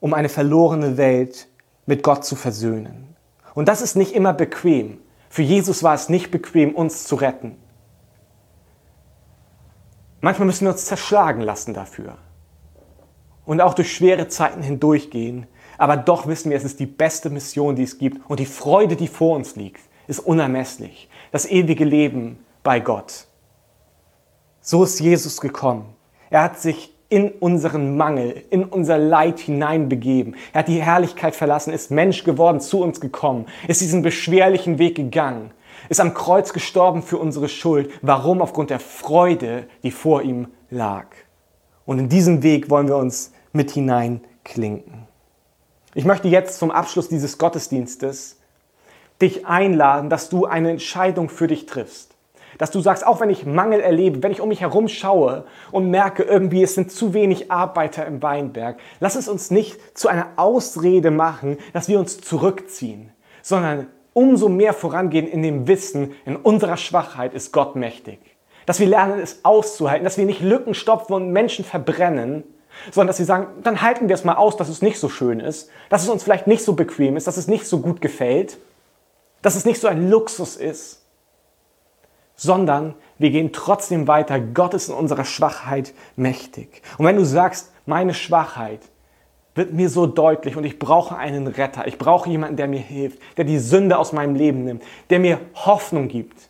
um 0.00 0.14
eine 0.14 0.28
verlorene 0.28 0.96
Welt 0.96 1.48
mit 1.86 2.02
Gott 2.02 2.24
zu 2.24 2.36
versöhnen. 2.36 3.16
Und 3.54 3.68
das 3.68 3.82
ist 3.82 3.96
nicht 3.96 4.14
immer 4.14 4.32
bequem. 4.32 4.98
Für 5.28 5.42
Jesus 5.42 5.82
war 5.82 5.94
es 5.94 6.08
nicht 6.08 6.30
bequem, 6.30 6.74
uns 6.74 7.04
zu 7.04 7.16
retten. 7.16 7.56
Manchmal 10.22 10.46
müssen 10.46 10.66
wir 10.66 10.72
uns 10.72 10.86
zerschlagen 10.86 11.42
lassen 11.42 11.74
dafür. 11.74 12.16
Und 13.44 13.60
auch 13.60 13.74
durch 13.74 13.92
schwere 13.92 14.28
Zeiten 14.28 14.62
hindurchgehen. 14.62 15.48
Aber 15.78 15.96
doch 15.96 16.28
wissen 16.28 16.50
wir, 16.50 16.56
es 16.56 16.62
ist 16.62 16.78
die 16.78 16.86
beste 16.86 17.28
Mission, 17.28 17.74
die 17.74 17.82
es 17.82 17.98
gibt. 17.98 18.20
Und 18.30 18.38
die 18.38 18.46
Freude, 18.46 18.94
die 18.94 19.08
vor 19.08 19.34
uns 19.34 19.56
liegt, 19.56 19.82
ist 20.06 20.20
unermesslich. 20.20 21.08
Das 21.32 21.44
ewige 21.44 21.84
Leben 21.84 22.38
bei 22.62 22.78
Gott. 22.78 23.26
So 24.60 24.84
ist 24.84 25.00
Jesus 25.00 25.40
gekommen. 25.40 25.86
Er 26.30 26.44
hat 26.44 26.60
sich 26.60 26.94
in 27.08 27.30
unseren 27.32 27.96
Mangel, 27.96 28.44
in 28.50 28.64
unser 28.64 28.98
Leid 28.98 29.40
hineinbegeben. 29.40 30.36
Er 30.52 30.60
hat 30.60 30.68
die 30.68 30.80
Herrlichkeit 30.80 31.34
verlassen, 31.34 31.72
ist 31.72 31.90
Mensch 31.90 32.22
geworden, 32.22 32.60
zu 32.60 32.80
uns 32.80 33.00
gekommen, 33.00 33.46
ist 33.66 33.80
diesen 33.80 34.02
beschwerlichen 34.02 34.78
Weg 34.78 34.94
gegangen, 34.94 35.50
ist 35.88 36.00
am 36.00 36.14
Kreuz 36.14 36.52
gestorben 36.52 37.02
für 37.02 37.18
unsere 37.18 37.48
Schuld. 37.48 37.90
Warum? 38.02 38.40
Aufgrund 38.42 38.70
der 38.70 38.80
Freude, 38.80 39.66
die 39.82 39.90
vor 39.90 40.22
ihm 40.22 40.48
lag. 40.70 41.06
Und 41.84 41.98
in 41.98 42.08
diesen 42.08 42.42
Weg 42.42 42.70
wollen 42.70 42.88
wir 42.88 42.96
uns 42.96 43.32
mit 43.52 43.70
hineinklinken. 43.70 45.06
Ich 45.94 46.04
möchte 46.04 46.28
jetzt 46.28 46.58
zum 46.58 46.70
Abschluss 46.70 47.08
dieses 47.08 47.38
Gottesdienstes 47.38 48.38
dich 49.20 49.46
einladen, 49.46 50.10
dass 50.10 50.28
du 50.28 50.46
eine 50.46 50.70
Entscheidung 50.70 51.28
für 51.28 51.46
dich 51.46 51.66
triffst. 51.66 52.16
Dass 52.58 52.70
du 52.70 52.80
sagst, 52.80 53.06
auch 53.06 53.20
wenn 53.20 53.30
ich 53.30 53.46
Mangel 53.46 53.80
erlebe, 53.80 54.22
wenn 54.22 54.32
ich 54.32 54.40
um 54.40 54.48
mich 54.48 54.60
herum 54.60 54.88
schaue 54.88 55.44
und 55.70 55.90
merke, 55.90 56.22
irgendwie 56.22 56.62
es 56.62 56.74
sind 56.74 56.92
zu 56.92 57.14
wenig 57.14 57.50
Arbeiter 57.50 58.06
im 58.06 58.22
Weinberg, 58.22 58.78
lass 59.00 59.16
es 59.16 59.28
uns 59.28 59.50
nicht 59.50 59.78
zu 59.96 60.08
einer 60.08 60.28
Ausrede 60.36 61.10
machen, 61.10 61.56
dass 61.72 61.88
wir 61.88 61.98
uns 61.98 62.20
zurückziehen, 62.20 63.10
sondern 63.42 63.86
umso 64.14 64.48
mehr 64.48 64.74
vorangehen 64.74 65.26
in 65.26 65.42
dem 65.42 65.66
Wissen, 65.66 66.14
in 66.24 66.36
unserer 66.36 66.76
Schwachheit 66.76 67.34
ist 67.34 67.52
Gott 67.52 67.76
mächtig. 67.76 68.18
Dass 68.66 68.80
wir 68.80 68.86
lernen, 68.86 69.18
es 69.18 69.44
auszuhalten, 69.44 70.04
dass 70.04 70.18
wir 70.18 70.26
nicht 70.26 70.40
Lücken 70.40 70.74
stopfen 70.74 71.14
und 71.14 71.32
Menschen 71.32 71.64
verbrennen, 71.64 72.44
sondern 72.90 73.08
dass 73.08 73.18
wir 73.18 73.26
sagen, 73.26 73.48
dann 73.62 73.82
halten 73.82 74.08
wir 74.08 74.14
es 74.14 74.24
mal 74.24 74.36
aus, 74.36 74.56
dass 74.56 74.68
es 74.68 74.82
nicht 74.82 74.98
so 74.98 75.08
schön 75.08 75.40
ist, 75.40 75.70
dass 75.88 76.02
es 76.02 76.08
uns 76.08 76.22
vielleicht 76.22 76.46
nicht 76.46 76.64
so 76.64 76.74
bequem 76.74 77.16
ist, 77.16 77.26
dass 77.26 77.36
es 77.36 77.48
nicht 77.48 77.66
so 77.66 77.80
gut 77.80 78.00
gefällt, 78.00 78.58
dass 79.42 79.56
es 79.56 79.64
nicht 79.64 79.80
so 79.80 79.88
ein 79.88 80.08
Luxus 80.08 80.56
ist, 80.56 81.02
sondern 82.36 82.94
wir 83.18 83.30
gehen 83.30 83.52
trotzdem 83.52 84.08
weiter. 84.08 84.40
Gott 84.40 84.74
ist 84.74 84.88
in 84.88 84.94
unserer 84.94 85.24
Schwachheit 85.24 85.92
mächtig. 86.16 86.82
Und 86.98 87.06
wenn 87.06 87.16
du 87.16 87.24
sagst, 87.24 87.72
meine 87.86 88.14
Schwachheit 88.14 88.80
wird 89.54 89.72
mir 89.72 89.88
so 89.88 90.06
deutlich 90.06 90.56
und 90.56 90.64
ich 90.64 90.78
brauche 90.78 91.16
einen 91.16 91.46
Retter, 91.46 91.86
ich 91.86 91.98
brauche 91.98 92.28
jemanden, 92.28 92.56
der 92.56 92.68
mir 92.68 92.80
hilft, 92.80 93.18
der 93.36 93.44
die 93.44 93.58
Sünde 93.58 93.98
aus 93.98 94.12
meinem 94.12 94.34
Leben 94.34 94.64
nimmt, 94.64 94.82
der 95.10 95.18
mir 95.18 95.40
Hoffnung 95.54 96.08
gibt 96.08 96.48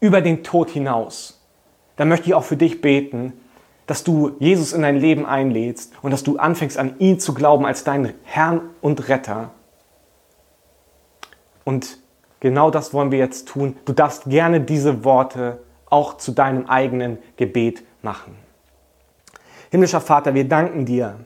über 0.00 0.20
den 0.20 0.44
Tod 0.44 0.70
hinaus, 0.70 1.40
dann 1.96 2.08
möchte 2.08 2.28
ich 2.28 2.34
auch 2.34 2.44
für 2.44 2.56
dich 2.56 2.80
beten, 2.80 3.32
dass 3.86 4.04
du 4.04 4.36
Jesus 4.38 4.72
in 4.72 4.82
dein 4.82 4.98
Leben 4.98 5.26
einlädst 5.26 5.92
und 6.00 6.12
dass 6.12 6.22
du 6.22 6.38
anfängst 6.38 6.78
an 6.78 6.94
ihn 6.98 7.18
zu 7.18 7.34
glauben 7.34 7.66
als 7.66 7.82
deinen 7.82 8.14
Herrn 8.22 8.70
und 8.80 9.08
Retter. 9.08 9.50
Und 11.64 11.98
Genau 12.40 12.70
das 12.70 12.94
wollen 12.94 13.10
wir 13.10 13.18
jetzt 13.18 13.48
tun. 13.48 13.76
Du 13.84 13.92
darfst 13.92 14.24
gerne 14.24 14.62
diese 14.62 15.04
Worte 15.04 15.60
auch 15.90 16.16
zu 16.16 16.32
deinem 16.32 16.66
eigenen 16.66 17.18
Gebet 17.36 17.82
machen. 18.02 18.34
Himmlischer 19.70 20.00
Vater, 20.00 20.34
wir 20.34 20.48
danken 20.48 20.86
dir, 20.86 21.20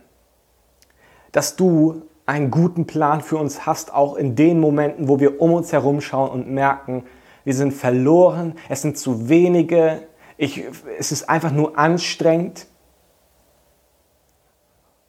dass 1.34 1.56
du 1.56 2.02
einen 2.26 2.52
guten 2.52 2.86
Plan 2.86 3.20
für 3.20 3.36
uns 3.36 3.66
hast, 3.66 3.92
auch 3.92 4.14
in 4.14 4.36
den 4.36 4.60
Momenten, 4.60 5.08
wo 5.08 5.18
wir 5.18 5.42
um 5.42 5.52
uns 5.52 5.72
herum 5.72 6.00
schauen 6.00 6.30
und 6.30 6.48
merken, 6.48 7.04
wir 7.42 7.54
sind 7.54 7.74
verloren, 7.74 8.54
es 8.68 8.82
sind 8.82 8.96
zu 8.96 9.28
wenige, 9.28 10.06
ich, 10.36 10.64
es 10.96 11.10
ist 11.10 11.28
einfach 11.28 11.50
nur 11.50 11.76
anstrengend. 11.76 12.66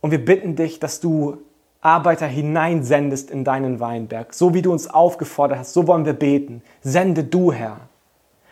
Und 0.02 0.10
wir 0.12 0.24
bitten 0.24 0.56
dich, 0.56 0.80
dass 0.80 1.00
du 1.00 1.38
Arbeiter 1.80 2.26
hineinsendest 2.26 3.30
in 3.30 3.44
deinen 3.44 3.80
Weinberg. 3.80 4.34
So 4.34 4.56
wie 4.56 4.64
du 4.64 4.72
uns 4.72 4.88
aufgefordert 4.88 5.60
hast, 5.60 5.74
so 5.74 5.88
wollen 5.88 6.06
wir 6.06 6.14
beten. 6.14 6.64
Sende 6.82 7.24
du, 7.24 7.52
Herr. 7.52 7.82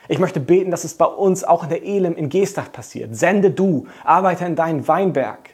Ich 0.07 0.19
möchte 0.19 0.39
beten, 0.39 0.69
dass 0.69 0.83
es 0.83 0.93
bei 0.93 1.05
uns 1.05 1.43
auch 1.43 1.63
in 1.63 1.69
der 1.69 1.83
Elim 1.83 2.15
in 2.15 2.29
Gestach 2.29 2.71
passiert. 2.71 3.15
Sende 3.15 3.49
du 3.49 3.87
Arbeiter 4.03 4.45
in 4.45 4.55
deinen 4.55 4.87
Weinberg. 4.87 5.52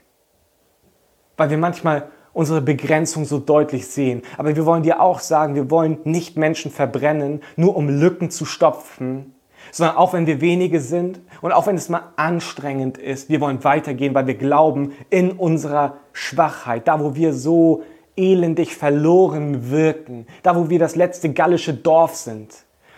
Weil 1.40 1.50
wir 1.50 1.58
manchmal 1.58 2.10
unsere 2.34 2.62
Begrenzung 2.62 3.24
so 3.24 3.40
deutlich 3.40 3.88
sehen. 3.88 4.24
Aber 4.38 4.56
wir 4.56 4.66
wollen 4.66 4.84
dir 4.84 5.02
auch 5.02 5.20
sagen, 5.20 5.56
wir 5.56 5.72
wollen 5.72 6.00
nicht 6.04 6.36
Menschen 6.36 6.70
verbrennen, 6.70 7.42
nur 7.56 7.78
um 7.78 7.88
Lücken 7.88 8.30
zu 8.30 8.44
stopfen, 8.44 9.34
sondern 9.72 9.96
auch 9.96 10.12
wenn 10.12 10.28
wir 10.28 10.42
wenige 10.42 10.82
sind 10.82 11.22
und 11.42 11.54
auch 11.54 11.66
wenn 11.66 11.78
es 11.78 11.88
mal 11.88 12.04
anstrengend 12.18 12.98
ist, 12.98 13.30
wir 13.30 13.40
wollen 13.40 13.64
weitergehen, 13.64 14.14
weil 14.14 14.28
wir 14.28 14.36
glauben 14.36 14.92
in 15.10 15.32
unserer 15.32 15.98
Schwachheit, 16.12 16.90
da 16.90 17.00
wo 17.00 17.16
wir 17.16 17.34
so 17.34 17.84
elendig 18.18 18.76
verloren 18.76 19.72
wirken, 19.72 20.28
da 20.44 20.58
wo 20.58 20.70
wir 20.70 20.78
das 20.78 20.98
letzte 20.98 21.32
gallische 21.32 21.74
Dorf 21.74 22.16
sind, 22.16 22.54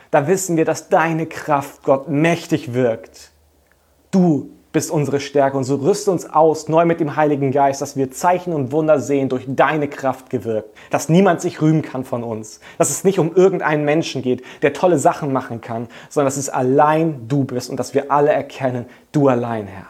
da 0.10 0.28
wissen 0.28 0.58
wir, 0.58 0.66
dass 0.66 0.90
deine 0.90 1.28
Kraft, 1.28 1.84
Gott, 1.84 2.10
mächtig 2.10 2.74
wirkt. 2.74 3.32
Du 4.10 4.50
bist 4.72 4.92
unsere 4.92 5.20
Stärke. 5.20 5.58
Und 5.58 5.64
so 5.64 5.76
rüste 5.76 6.12
uns 6.12 6.30
aus, 6.30 6.68
neu 6.70 6.86
mit 6.86 7.00
dem 7.00 7.16
Heiligen 7.16 7.52
Geist, 7.52 7.82
dass 7.82 7.96
wir 7.96 8.12
Zeichen 8.12 8.54
und 8.54 8.72
Wunder 8.72 9.00
sehen, 9.00 9.30
durch 9.30 9.46
deine 9.48 9.88
Kraft 9.88 10.30
gewirkt, 10.30 10.70
dass 10.90 11.10
niemand 11.10 11.42
sich 11.42 11.62
rühmen 11.62 11.82
kann 11.82 12.04
von 12.04 12.24
uns, 12.24 12.60
dass 12.78 12.90
es 12.90 13.04
nicht 13.04 13.20
um 13.20 13.36
irgendeinen 13.36 13.86
Menschen 13.86 14.22
geht, 14.22 14.44
der 14.62 14.74
tolle 14.74 14.98
Sachen 14.98 15.34
machen 15.34 15.62
kann, 15.62 15.88
sondern 16.10 16.28
dass 16.28 16.38
es 16.38 16.50
allein 16.50 17.28
du 17.28 17.44
bist 17.44 17.70
und 17.70 17.78
dass 17.78 17.94
wir 17.94 18.12
alle 18.12 18.32
erkennen, 18.32 18.86
du 19.12 19.28
allein, 19.28 19.68
Herr. 19.68 19.88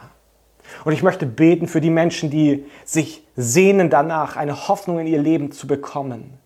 Und 0.84 0.92
ich 0.92 1.02
möchte 1.02 1.26
beten 1.26 1.68
für 1.68 1.80
die 1.80 1.90
Menschen, 1.90 2.30
die 2.30 2.64
sich 2.84 3.24
sehnen 3.36 3.90
danach, 3.90 4.36
eine 4.36 4.68
Hoffnung 4.68 4.98
in 4.98 5.06
ihr 5.06 5.20
Leben 5.20 5.52
zu 5.52 5.66
bekommen, 5.66 6.38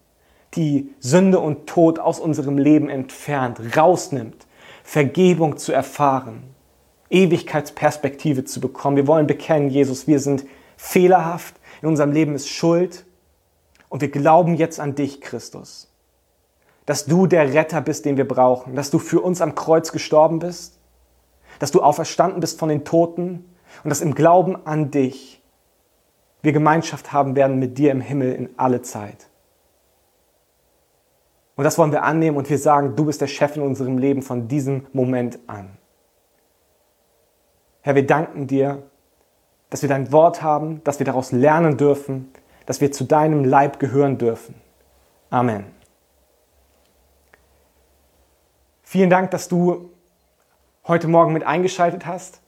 die 0.54 0.90
Sünde 1.00 1.38
und 1.38 1.66
Tod 1.66 1.98
aus 1.98 2.20
unserem 2.20 2.58
Leben 2.58 2.88
entfernt, 2.88 3.60
rausnimmt, 3.76 4.46
Vergebung 4.82 5.56
zu 5.56 5.72
erfahren, 5.72 6.42
Ewigkeitsperspektive 7.10 8.44
zu 8.44 8.60
bekommen. 8.60 8.96
Wir 8.96 9.06
wollen 9.06 9.26
bekennen, 9.26 9.70
Jesus, 9.70 10.06
wir 10.06 10.20
sind 10.20 10.44
fehlerhaft, 10.76 11.54
in 11.82 11.88
unserem 11.88 12.12
Leben 12.12 12.34
ist 12.34 12.48
Schuld 12.48 13.04
und 13.88 14.00
wir 14.00 14.10
glauben 14.10 14.54
jetzt 14.54 14.80
an 14.80 14.94
dich, 14.94 15.20
Christus, 15.20 15.92
dass 16.84 17.06
du 17.06 17.26
der 17.26 17.52
Retter 17.54 17.80
bist, 17.80 18.04
den 18.04 18.16
wir 18.16 18.26
brauchen, 18.26 18.74
dass 18.74 18.90
du 18.90 18.98
für 18.98 19.20
uns 19.20 19.40
am 19.40 19.54
Kreuz 19.54 19.92
gestorben 19.92 20.38
bist, 20.38 20.78
dass 21.58 21.70
du 21.70 21.82
auferstanden 21.82 22.40
bist 22.40 22.58
von 22.58 22.68
den 22.68 22.84
Toten 22.84 23.44
und 23.84 23.90
dass 23.90 24.00
im 24.00 24.14
Glauben 24.14 24.66
an 24.66 24.90
dich 24.90 25.42
wir 26.42 26.52
Gemeinschaft 26.52 27.12
haben 27.12 27.34
werden 27.34 27.58
mit 27.58 27.78
dir 27.78 27.90
im 27.90 28.00
Himmel 28.00 28.32
in 28.32 28.50
alle 28.56 28.82
Zeit. 28.82 29.28
Und 31.56 31.64
das 31.64 31.78
wollen 31.78 31.90
wir 31.90 32.02
annehmen 32.02 32.36
und 32.36 32.48
wir 32.50 32.58
sagen, 32.58 32.94
du 32.94 33.06
bist 33.06 33.20
der 33.20 33.26
Chef 33.26 33.56
in 33.56 33.62
unserem 33.62 33.98
Leben 33.98 34.22
von 34.22 34.46
diesem 34.46 34.86
Moment 34.92 35.38
an. 35.46 35.78
Herr, 37.86 37.94
wir 37.94 38.04
danken 38.04 38.48
dir, 38.48 38.82
dass 39.70 39.82
wir 39.82 39.88
dein 39.88 40.10
Wort 40.10 40.42
haben, 40.42 40.82
dass 40.82 40.98
wir 40.98 41.06
daraus 41.06 41.30
lernen 41.30 41.76
dürfen, 41.76 42.32
dass 42.66 42.80
wir 42.80 42.90
zu 42.90 43.04
deinem 43.04 43.44
Leib 43.44 43.78
gehören 43.78 44.18
dürfen. 44.18 44.56
Amen. 45.30 45.66
Vielen 48.82 49.08
Dank, 49.08 49.30
dass 49.30 49.46
du 49.46 49.90
heute 50.88 51.06
Morgen 51.06 51.32
mit 51.32 51.44
eingeschaltet 51.44 52.06
hast. 52.06 52.40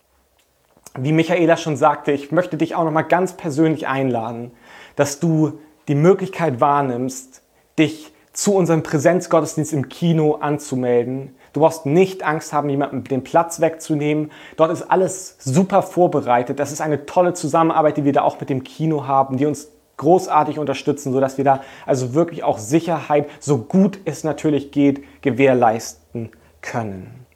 Wie 0.98 1.12
Michaela 1.12 1.56
schon 1.56 1.76
sagte, 1.76 2.10
ich 2.10 2.32
möchte 2.32 2.56
dich 2.56 2.74
auch 2.74 2.82
noch 2.82 2.90
mal 2.90 3.02
ganz 3.02 3.34
persönlich 3.34 3.86
einladen, 3.86 4.50
dass 4.96 5.20
du 5.20 5.60
die 5.86 5.94
Möglichkeit 5.94 6.60
wahrnimmst, 6.60 7.42
dich 7.78 8.12
zu 8.32 8.56
unserem 8.56 8.82
Präsenzgottesdienst 8.82 9.72
im 9.72 9.88
Kino 9.88 10.34
anzumelden. 10.34 11.36
Du 11.58 11.64
brauchst 11.64 11.86
nicht 11.86 12.22
Angst 12.22 12.52
haben, 12.52 12.70
jemandem 12.70 13.02
den 13.02 13.24
Platz 13.24 13.60
wegzunehmen. 13.60 14.30
Dort 14.56 14.70
ist 14.70 14.82
alles 14.82 15.34
super 15.40 15.82
vorbereitet. 15.82 16.60
Das 16.60 16.70
ist 16.70 16.80
eine 16.80 17.04
tolle 17.04 17.34
Zusammenarbeit, 17.34 17.96
die 17.96 18.04
wir 18.04 18.12
da 18.12 18.22
auch 18.22 18.38
mit 18.38 18.48
dem 18.48 18.62
Kino 18.62 19.08
haben, 19.08 19.38
die 19.38 19.46
uns 19.46 19.66
großartig 19.96 20.60
unterstützen, 20.60 21.12
sodass 21.12 21.36
wir 21.36 21.44
da 21.44 21.62
also 21.84 22.14
wirklich 22.14 22.44
auch 22.44 22.58
Sicherheit, 22.58 23.28
so 23.40 23.58
gut 23.58 23.98
es 24.04 24.22
natürlich 24.22 24.70
geht, 24.70 25.02
gewährleisten 25.20 26.30
können. 26.60 27.26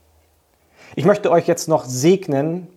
Ich 0.94 1.04
möchte 1.04 1.32
euch 1.32 1.48
jetzt 1.48 1.66
noch 1.66 1.84
segnen 1.84 2.68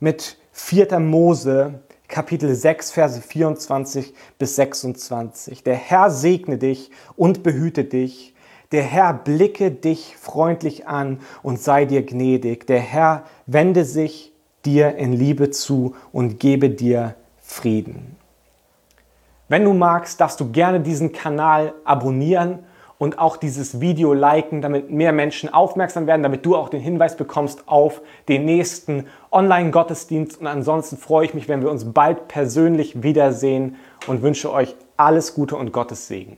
mit 0.00 0.38
4. 0.52 1.00
Mose 1.00 1.80
Kapitel 2.08 2.54
6, 2.54 2.92
Verse 2.92 3.20
24 3.20 4.14
bis 4.38 4.56
26. 4.56 5.64
Der 5.64 5.74
Herr 5.74 6.10
segne 6.10 6.56
dich 6.56 6.90
und 7.14 7.42
behüte 7.42 7.84
dich. 7.84 8.34
Der 8.70 8.82
Herr 8.82 9.14
blicke 9.14 9.70
dich 9.70 10.16
freundlich 10.18 10.86
an 10.86 11.20
und 11.42 11.58
sei 11.58 11.86
dir 11.86 12.04
gnädig. 12.04 12.66
Der 12.66 12.80
Herr 12.80 13.22
wende 13.46 13.84
sich 13.84 14.32
dir 14.66 14.96
in 14.96 15.14
Liebe 15.14 15.50
zu 15.50 15.94
und 16.12 16.38
gebe 16.38 16.68
dir 16.68 17.14
Frieden. 17.40 18.16
Wenn 19.48 19.64
du 19.64 19.72
magst, 19.72 20.20
darfst 20.20 20.38
du 20.40 20.52
gerne 20.52 20.80
diesen 20.80 21.12
Kanal 21.12 21.72
abonnieren 21.84 22.58
und 22.98 23.18
auch 23.18 23.38
dieses 23.38 23.80
Video 23.80 24.12
liken, 24.12 24.60
damit 24.60 24.90
mehr 24.90 25.12
Menschen 25.12 25.50
aufmerksam 25.50 26.06
werden, 26.06 26.22
damit 26.22 26.44
du 26.44 26.54
auch 26.54 26.68
den 26.68 26.82
Hinweis 26.82 27.16
bekommst 27.16 27.66
auf 27.68 28.02
den 28.28 28.44
nächsten 28.44 29.06
Online-Gottesdienst. 29.30 30.38
Und 30.38 30.46
ansonsten 30.46 30.98
freue 30.98 31.24
ich 31.24 31.32
mich, 31.32 31.48
wenn 31.48 31.62
wir 31.62 31.70
uns 31.70 31.92
bald 31.94 32.28
persönlich 32.28 33.02
wiedersehen 33.02 33.76
und 34.06 34.20
wünsche 34.20 34.52
euch 34.52 34.76
alles 34.98 35.34
Gute 35.34 35.56
und 35.56 35.72
Gottes 35.72 36.08
Segen. 36.08 36.36